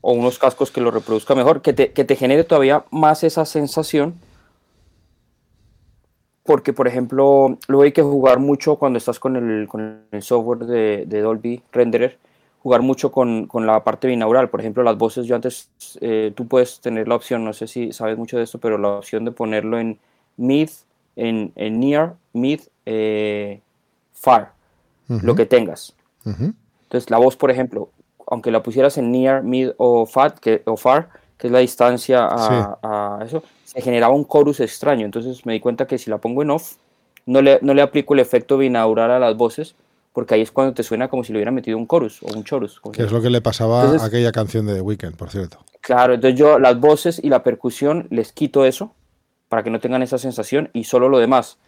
[0.00, 3.44] o unos cascos que lo reproduzca mejor, que te, que te genere todavía más esa
[3.44, 4.14] sensación
[6.46, 10.60] porque, por ejemplo, luego hay que jugar mucho cuando estás con el, con el software
[10.60, 12.18] de, de, Dolby Renderer,
[12.66, 14.50] jugar mucho con, con, la parte binaural.
[14.50, 15.70] Por ejemplo, las voces, yo antes,
[16.00, 18.88] eh, tú puedes tener la opción, no sé si sabes mucho de esto, pero la
[18.88, 20.00] opción de ponerlo en
[20.36, 20.68] mid,
[21.14, 23.60] en, en near, mid, eh,
[24.14, 24.50] far,
[25.06, 25.94] lo que tengas.
[26.24, 27.90] Entonces, la voz, por ejemplo,
[28.26, 32.26] aunque la pusieras en near, mid o, fat, que, o far, que es la distancia
[32.28, 35.04] a, a eso, se generaba un chorus extraño.
[35.04, 36.78] Entonces me di cuenta que si la pongo en off,
[37.26, 39.76] no le, no le aplico el efecto binaural a las voces,
[40.16, 42.42] porque ahí es cuando te suena como si le hubiera metido un chorus o un
[42.42, 42.80] chorus.
[42.90, 45.58] Que es lo que le pasaba a aquella canción de The Weeknd, por cierto.
[45.82, 48.94] Claro, entonces yo las voces y la percusión les quito eso
[49.50, 51.58] para que no tengan esa sensación y solo lo demás.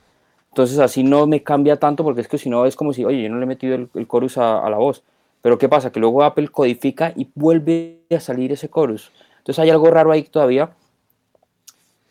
[0.48, 3.24] Entonces así no me cambia tanto porque es que si no es como si, oye,
[3.24, 5.02] yo no le he metido el, el chorus a, a, la voz.
[5.42, 5.92] Pero ¿qué pasa?
[5.92, 9.12] Que luego Apple codifica y vuelve a salir ese chorus.
[9.40, 10.70] Entonces hay algo raro ahí todavía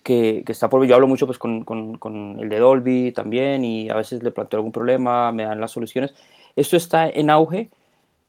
[0.07, 3.95] que, está por Yo hablo mucho pues, con, con, el de Dolby también y a
[3.95, 6.13] veces le planteo algún problema, me dan las soluciones.
[6.55, 7.69] Esto está en auge.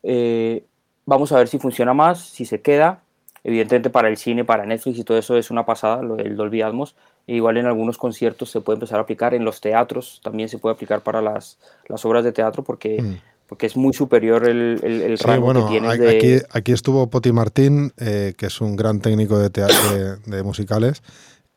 [0.02, 0.64] Eh,
[1.06, 3.02] vamos a ver si funciona más, si se queda.
[3.44, 6.62] Evidentemente para el cine, para Netflix y todo eso es una pasada, lo del Dolby
[6.62, 6.96] Atmos.
[7.28, 10.58] E igual en algunos conciertos se puede empezar a aplicar, en los teatros también se
[10.58, 13.16] puede aplicar para las, las obras de teatro porque, mm.
[13.46, 18.34] porque es muy superior el, el, rango que tienes aquí, aquí estuvo Poti Martín, eh,
[18.36, 21.02] que es un gran técnico de, teatro, de musicales,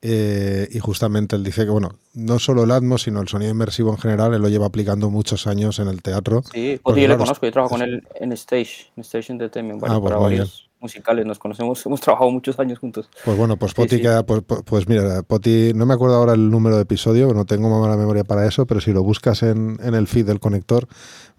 [0.01, 3.91] eh, y justamente él dice que, bueno, no solo el Atmos, sino el sonido inmersivo
[3.91, 6.43] en general, él lo lleva aplicando muchos años en el teatro.
[6.51, 9.95] Sí, Poti yo le conozco, yo trabajo con él en Stage, en Stage Entertainment, bueno,
[9.95, 13.09] ah, pues para varios musicales, nos conocemos, hemos trabajado muchos años juntos.
[13.23, 16.49] Pues bueno, pues Poti queda, pues, pues, pues, mira, Poti, no me acuerdo ahora el
[16.49, 19.93] número de episodio, no tengo mala memoria para eso, pero si lo buscas en, en
[19.93, 20.87] el feed del conector,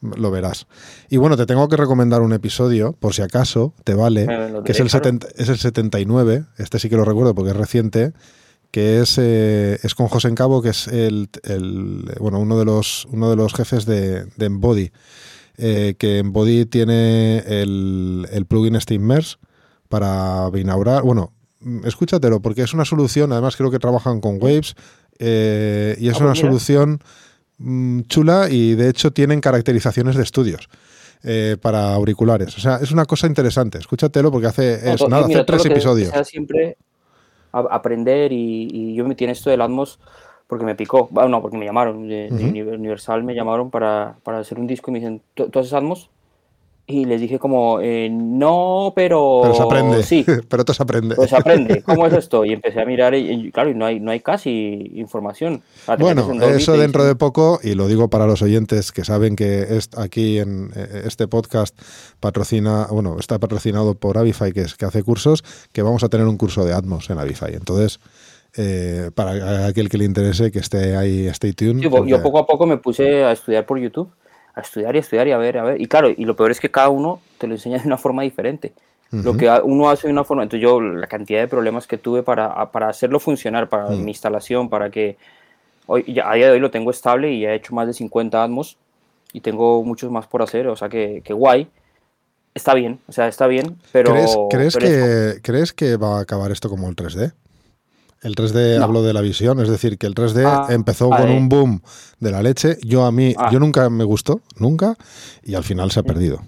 [0.01, 0.66] lo verás.
[1.09, 4.26] Y bueno, te tengo que recomendar un episodio, por si acaso, te vale,
[4.64, 8.12] que es el, es el 79, este sí que lo recuerdo porque es reciente,
[8.73, 11.28] que es, eh, es con José Cabo, que es el,
[12.19, 14.90] bueno, uno, de los, uno de los jefes de, de Embody.
[15.59, 19.39] Eh, que Embody tiene el, el plugin Steamers
[19.90, 21.03] para binaurar.
[21.03, 21.35] Bueno,
[21.85, 24.74] escúchatelo, porque es una solución, además creo que trabajan con Waves,
[25.19, 27.01] eh, y es ah, una pues solución
[27.59, 30.70] mm, chula y de hecho tienen caracterizaciones de estudios.
[31.61, 32.57] para auriculares.
[32.57, 33.78] O sea, es una cosa interesante.
[33.78, 36.11] Escúchatelo porque hace, es, nada, hace tres episodios.
[36.27, 36.78] Siempre,
[37.53, 40.01] aprender y, yo me metí en esto del Atmos
[40.47, 42.29] porque me picó, bueno, no, porque me llamaron, de,
[42.77, 46.11] Universal me llamaron para, para, hacer un disco y me dicen, ¿tú haces Atmos?
[46.85, 49.41] Y les dije como, eh, no, pero...
[49.43, 50.03] Pero se aprende.
[50.03, 50.27] Sí.
[50.49, 51.15] pero te se aprende.
[51.15, 51.81] Pues se aprende.
[51.87, 52.45] ¿Cómo es esto?
[52.45, 55.63] Y empecé a mirar y, claro, y no hay, no hay casi información.
[55.99, 60.41] Bueno, eso dentro de poco, y lo digo para los oyentes que saben que aquí
[60.41, 61.81] en eh, este podcast
[62.19, 66.27] patrocina, bueno, está patrocinado por Avify, que, es, que hace cursos, que vamos a tener
[66.27, 67.55] un curso de Atmos en Avify.
[67.55, 68.01] Entonces...
[68.55, 71.81] Eh, para aquel que le interese que esté ahí, stay tuned.
[71.81, 74.13] Yo poco a poco me puse a estudiar por YouTube
[74.55, 75.81] a estudiar y estudiar y a ver, a ver.
[75.81, 78.23] Y claro, y lo peor es que cada uno te lo enseña de una forma
[78.23, 78.73] diferente.
[79.11, 82.23] Lo que uno hace de una forma, entonces yo la cantidad de problemas que tuve
[82.23, 85.19] para, para hacerlo funcionar, para mi instalación, para que
[85.85, 88.43] hoy, ya, a día de hoy lo tengo estable y he hecho más de 50
[88.43, 88.79] Atmos
[89.35, 91.69] y tengo muchos más por hacer, o sea que, que guay.
[92.55, 94.15] Está bien, o sea, está bien, pero...
[94.51, 97.35] ¿Crees, que, ¿Crees que va a acabar esto como el 3D?
[98.23, 101.49] El 3D hablo de la visión, es decir, que el 3D ah, empezó con un
[101.49, 101.82] boom
[102.20, 102.78] de la leche.
[102.82, 103.51] Yo a mí, ah.
[103.53, 104.97] yo nunca me gustó, nunca,
[105.43, 106.40] y al final se ha perdido.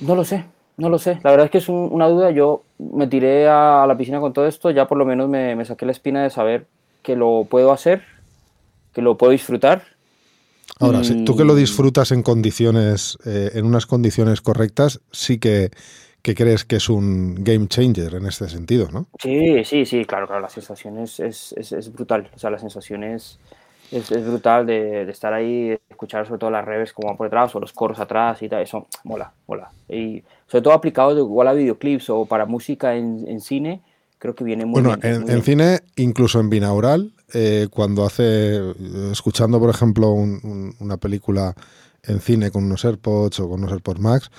[0.00, 0.44] No lo sé,
[0.76, 1.18] no lo sé.
[1.24, 2.30] La verdad es que es una duda.
[2.30, 5.86] Yo me tiré a la piscina con todo esto, ya por lo menos me, saqué
[5.86, 6.68] la espina de saber
[7.02, 8.02] que lo puedo hacer,
[8.92, 9.82] que lo puedo disfrutar.
[10.78, 15.70] Ahora, si tú que lo disfrutas en condiciones, eh, en unas condiciones correctas, sí que
[16.26, 19.06] que crees que es un game changer en este sentido, ¿no?
[19.22, 23.04] Sí, sí, sí, claro, claro, la sensación es, es, es, brutal, o sea, la sensación
[23.04, 23.38] es,
[23.92, 27.60] brutal de, de, estar ahí, escuchar sobre todo las reves como van por detrás o
[27.60, 29.70] los coros atrás y tal, eso mola, mola.
[29.88, 33.82] Y sobre todo aplicado igual a videoclips o para música en, en cine,
[34.18, 35.22] creo que viene muy bueno, bien.
[35.22, 38.60] en, en cine, incluso en binaural, eh, cuando hace,
[39.12, 41.54] escuchando por ejemplo una película
[42.02, 44.30] en cine con unos AirPods o con unos AirPods Max,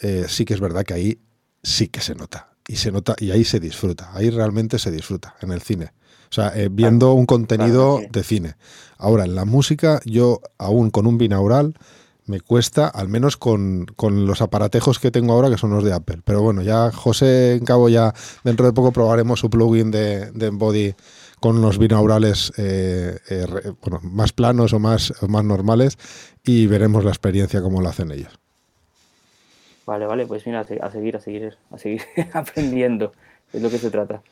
[0.00, 1.18] eh, sí que es verdad que ahí
[1.62, 2.48] sí que se nota.
[2.68, 5.92] Y se nota, y ahí se disfruta, ahí realmente se disfruta, en el cine.
[6.30, 8.54] O sea, eh, viendo un contenido de cine.
[8.96, 11.74] Ahora, en la música, yo aún con un binaural
[12.26, 16.20] me cuesta, al menos con, los aparatejos que tengo ahora, que son los de Apple.
[16.24, 18.14] Pero bueno, ya José en cabo ya
[18.44, 20.94] dentro de poco probaremos su plugin de, de Embody
[21.40, 23.18] con los binaurales eh,
[23.82, 25.98] bueno, más planos o más, o más normales
[26.44, 28.38] y veremos la experiencia como lo hacen ellos.
[29.90, 32.00] Vale, vale, pues mira, a seguir, a seguir, a seguir
[32.32, 33.10] aprendiendo.
[33.52, 34.22] Es lo que se trata.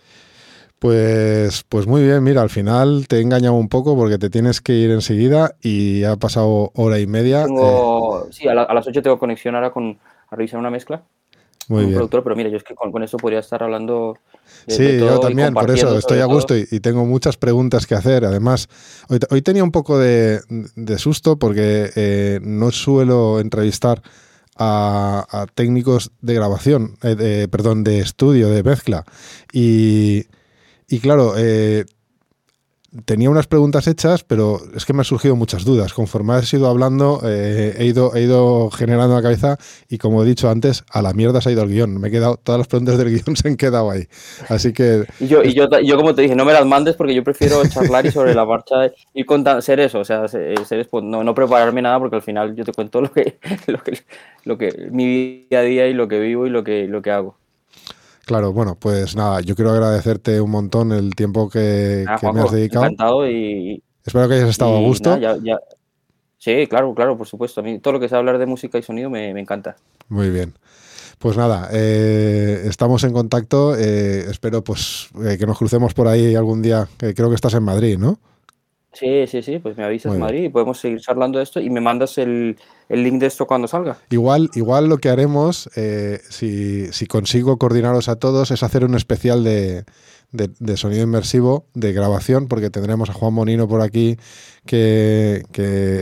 [0.79, 4.61] Pues, pues muy bien, mira, al final te he engañado un poco porque te tienes
[4.61, 7.43] que ir enseguida y ha pasado hora y media.
[7.47, 8.29] Eh.
[8.31, 9.99] Sí, a, las 8 tengo conexión ahora con,
[10.29, 11.03] a revisar una mezcla.
[11.67, 11.97] Muy bien.
[11.97, 14.17] Productor, pero mira, yo es que con, eso podría estar hablando.
[14.69, 18.25] sí, yo también, por eso estoy a gusto y, tengo muchas preguntas que hacer.
[18.25, 18.69] Además,
[19.09, 20.39] hoy, tenía un poco de,
[20.99, 24.03] susto porque eh, no suelo entrevistar
[24.59, 29.05] a, técnicos de grabación, eh, perdón, de estudio, de mezcla.
[29.53, 30.27] Y,
[30.89, 31.85] y claro, eh,
[33.05, 35.93] tenía unas preguntas hechas, pero es que me han surgido muchas dudas.
[35.93, 39.59] Conforme has ido hablando, eh, he, ido, he ido generando la cabeza
[39.89, 42.01] y como he dicho antes, a la mierda se ha ido el guion.
[42.01, 44.07] Me he quedado, todas las preguntas del guion se han quedado ahí.
[44.49, 45.05] Así que...
[45.21, 47.63] Y yo, y yo, yo como te dije, no me las mandes porque yo prefiero
[47.69, 51.35] charlar y sobre la marcha y contar, ser eso, o sea, ser, pues, no, no,
[51.35, 53.99] prepararme nada porque al final yo te cuento lo que, lo que,
[54.45, 57.11] lo que, mi día a día y lo que vivo y lo que, lo que
[57.11, 57.38] hago.
[58.29, 62.85] Claro, bueno, pues nada, yo quiero agradecerte un montón el tiempo que, me has dedicado.
[62.85, 63.83] Encantado y.
[64.05, 65.19] Espero que hayas estado a gusto.
[66.37, 67.63] Sí, claro, claro, por supuesto.
[67.63, 69.77] A mí todo lo que sea hablar de música y sonido me, encanta.
[70.11, 70.53] Muy bien.
[71.19, 73.75] Pues nada, eh, estamos en contacto.
[73.75, 76.87] Eh, espero pues eh, que nos crucemos por ahí algún día.
[76.99, 78.21] creo que estás en Madrid, ¿no?
[78.99, 81.71] Sí, sí, sí, pues me avisas en Madrid y podemos seguir charlando de esto y
[81.71, 82.57] me mandas el,
[82.89, 83.99] link de esto cuando salga.
[84.11, 89.45] Igual, igual lo que haremos, eh, si, consigo coordinaros a todos, es hacer un especial
[89.45, 89.85] de,
[90.77, 94.17] sonido inmersivo, de grabación, porque tendremos a Juan Monino por aquí
[94.67, 95.45] que,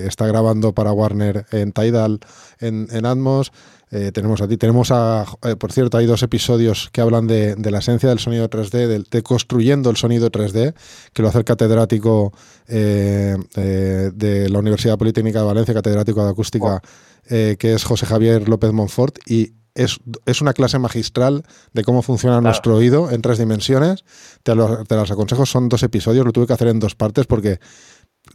[0.06, 2.20] está grabando para Warner en Tidal,
[2.60, 3.52] en, en Atmos.
[3.92, 7.56] Eh, tenemos a ti, tenemos a, eh, por cierto, hay dos episodios que hablan de,
[7.70, 10.74] la esencia del sonido 3D, de, construyendo el sonido 3D,
[11.12, 12.32] que lo hace el catedrático
[12.66, 16.82] eh, de la Universidad Politécnica de Valencia, catedrático de acústica,
[17.28, 22.40] que es José Javier López Monfort, y es, es, una clase magistral de cómo funciona
[22.40, 24.04] nuestro oído en tres dimensiones.
[24.42, 24.52] Te,
[24.88, 27.60] te las aconsejo, son dos episodios, lo tuve que hacer en dos partes porque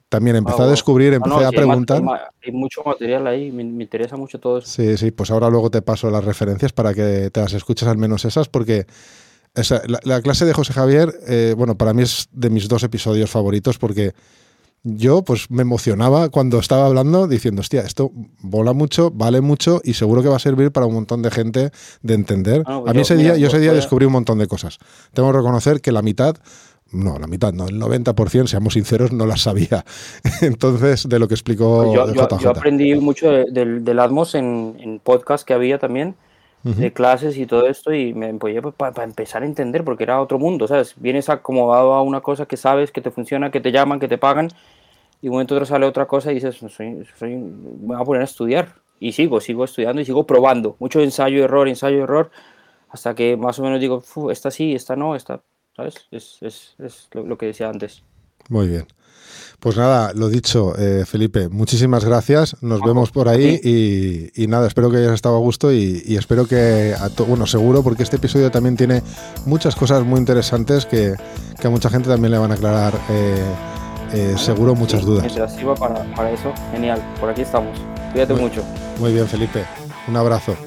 [0.09, 2.01] también empecé a descubrir, empecé a preguntar.
[2.43, 4.67] Hay, mucho material ahí, me, interesa mucho todo eso.
[4.67, 7.97] Sí, sí, pues ahora luego te paso las referencias para que te las escuches al
[7.97, 8.85] menos esas, porque
[10.03, 13.77] la, clase de José Javier, eh, bueno, para mí es de mis dos episodios favoritos,
[13.77, 14.13] porque
[14.83, 19.93] yo pues me emocionaba cuando estaba hablando diciendo, hostia, esto vola mucho, vale mucho y
[19.93, 22.63] seguro que va a servir para un montón de gente de entender.
[22.65, 24.79] Ah, pues a mí ese día, yo ese día descubrí un montón de cosas.
[25.13, 26.35] Tengo que reconocer que la mitad
[26.91, 29.85] no, la mitad, no, el 90%, seamos sinceros, no las sabía.
[30.41, 34.99] Entonces, de lo que explicó pues yo, yo, aprendí mucho del, del Atmos en, en,
[34.99, 36.15] podcast que había también,
[36.63, 40.21] de clases y todo esto, y me apoyé pues, para empezar a entender, porque era
[40.21, 40.93] otro mundo, ¿sabes?
[40.97, 44.19] Vienes acomodado a una cosa que sabes, que te funciona, que te llaman, que te
[44.19, 44.49] pagan,
[45.21, 48.21] y un momento otro sale otra cosa y dices, soy, soy, me voy a poner
[48.21, 48.75] a estudiar.
[48.99, 50.75] Y sigo, sigo estudiando y sigo probando.
[50.79, 52.29] Mucho ensayo, error, ensayo, error,
[52.89, 55.41] hasta que más o menos digo, esta sí, esta no, esta
[55.75, 55.95] ¿sabes?
[56.11, 58.03] Es, es, es lo, que decía antes.
[58.49, 58.85] Muy bien.
[59.59, 62.57] Pues nada, lo dicho, eh, Felipe, muchísimas gracias.
[62.61, 66.95] Nos vemos por ahí y, nada, espero que hayas estado a gusto y, espero que,
[66.99, 69.03] a bueno, seguro, porque este episodio también tiene
[69.45, 71.13] muchas cosas muy interesantes que,
[71.63, 73.53] a mucha gente también le van a aclarar, eh,
[74.13, 75.31] eh, seguro, muchas dudas.
[75.79, 77.79] Para, para eso, genial, por aquí estamos.
[78.11, 78.63] Cuídate mucho.
[78.99, 79.63] Muy bien, Felipe.
[80.07, 80.57] Un abrazo.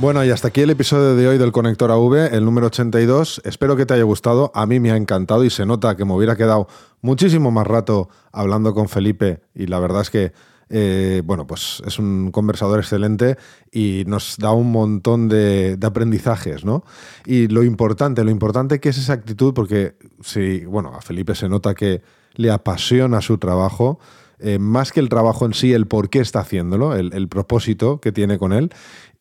[0.00, 3.42] Bueno, y hasta aquí el episodio de hoy del Conector AV, el número 82.
[3.44, 4.50] Espero que te haya gustado.
[4.54, 6.68] A mí me ha encantado y se nota que me hubiera quedado
[7.02, 10.32] muchísimo más rato hablando con Felipe y la verdad es que,
[10.70, 13.36] eh, bueno, pues es un conversador excelente
[13.70, 16.82] y nos da un montón de, aprendizajes, ¿no?
[17.26, 21.46] Y lo importante, lo importante que es esa actitud, porque si, bueno, a Felipe se
[21.46, 22.00] nota que
[22.36, 23.98] le apasiona su trabajo.
[24.42, 28.00] Eh, más que el trabajo en sí, el por qué está haciéndolo, el, el, propósito
[28.00, 28.72] que tiene con él.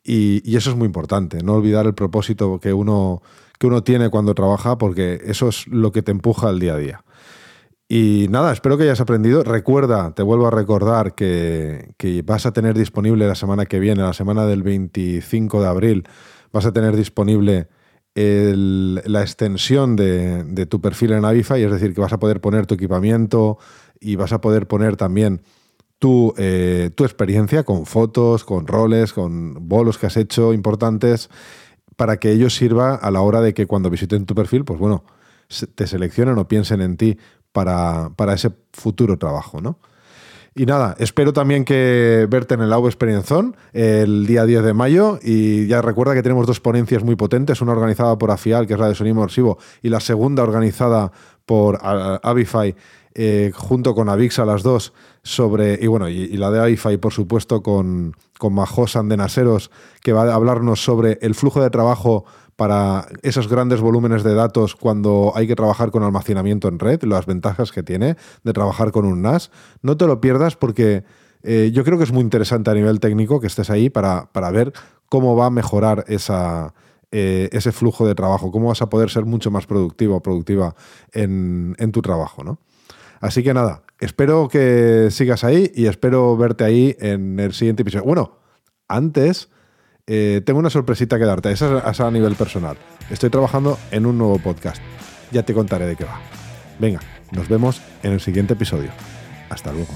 [0.04, 3.22] Y, eso es muy importante, no olvidar el propósito que uno,
[3.58, 6.78] que uno tiene cuando trabaja, porque eso es lo que te empuja al día a
[6.78, 7.04] día.
[7.92, 9.44] Y nada, espero que hayas aprendido.
[9.44, 14.14] Recuerda, te vuelvo a recordar que, vas a tener disponible la semana que viene, la
[14.14, 16.08] semana del 25 de abril,
[16.54, 17.68] vas a tener disponible
[18.14, 22.76] la extensión de, tu perfil en Avify, es decir, que vas a poder poner tu
[22.76, 23.58] equipamiento
[24.00, 25.42] y vas a poder poner también
[26.00, 31.30] tu, eh, tu experiencia con fotos, con roles, con bolos que has hecho importantes,
[31.96, 35.04] para que ello sirva a la hora de que cuando visiten tu perfil, pues bueno,
[35.76, 37.18] te seleccionen o piensen en ti
[37.52, 39.80] para, para ese futuro trabajo, ¿no?
[40.56, 45.20] Y nada, espero también que verte en el AV Experienzón el día 10 de mayo.
[45.22, 48.80] Y ya recuerda que tenemos dos ponencias muy potentes: una organizada por AFIAL, que es
[48.80, 51.12] la de sonido inmersivo, y la segunda organizada
[51.46, 52.76] por Avify,
[53.22, 54.94] eh, junto con Avixa, las dos,
[55.24, 55.78] sobre.
[55.82, 59.72] Y bueno, y, la de Avify, por supuesto, con, con Majosan de Naseros,
[60.02, 62.24] que va a hablarnos sobre el flujo de trabajo
[62.56, 67.26] para esos grandes volúmenes de datos cuando hay que trabajar con almacenamiento en red, las
[67.26, 68.16] ventajas que tiene
[68.46, 69.52] de trabajar con un NAS.
[69.82, 71.04] No te lo pierdas porque
[71.44, 74.50] eh, yo creo que es muy interesante a nivel técnico que estés ahí para, para
[74.50, 74.72] ver
[75.10, 79.52] cómo va a mejorar eh, ese flujo de trabajo, cómo vas a poder ser mucho
[79.52, 80.74] más productivo o productiva
[81.12, 82.46] en, en tu trabajo.
[82.46, 82.60] ¿no?
[83.20, 88.06] Así que nada, espero que sigas ahí y espero verte ahí en el siguiente episodio.
[88.06, 88.40] Bueno,
[88.88, 89.50] antes
[90.08, 92.78] eh, tengo una sorpresita que darte, esa es a nivel personal.
[93.10, 94.82] Estoy trabajando en un nuevo podcast.
[95.32, 96.20] Ya te contaré de qué va.
[96.80, 97.00] Venga,
[97.32, 98.90] nos vemos en el siguiente episodio.
[99.50, 99.94] Hasta luego.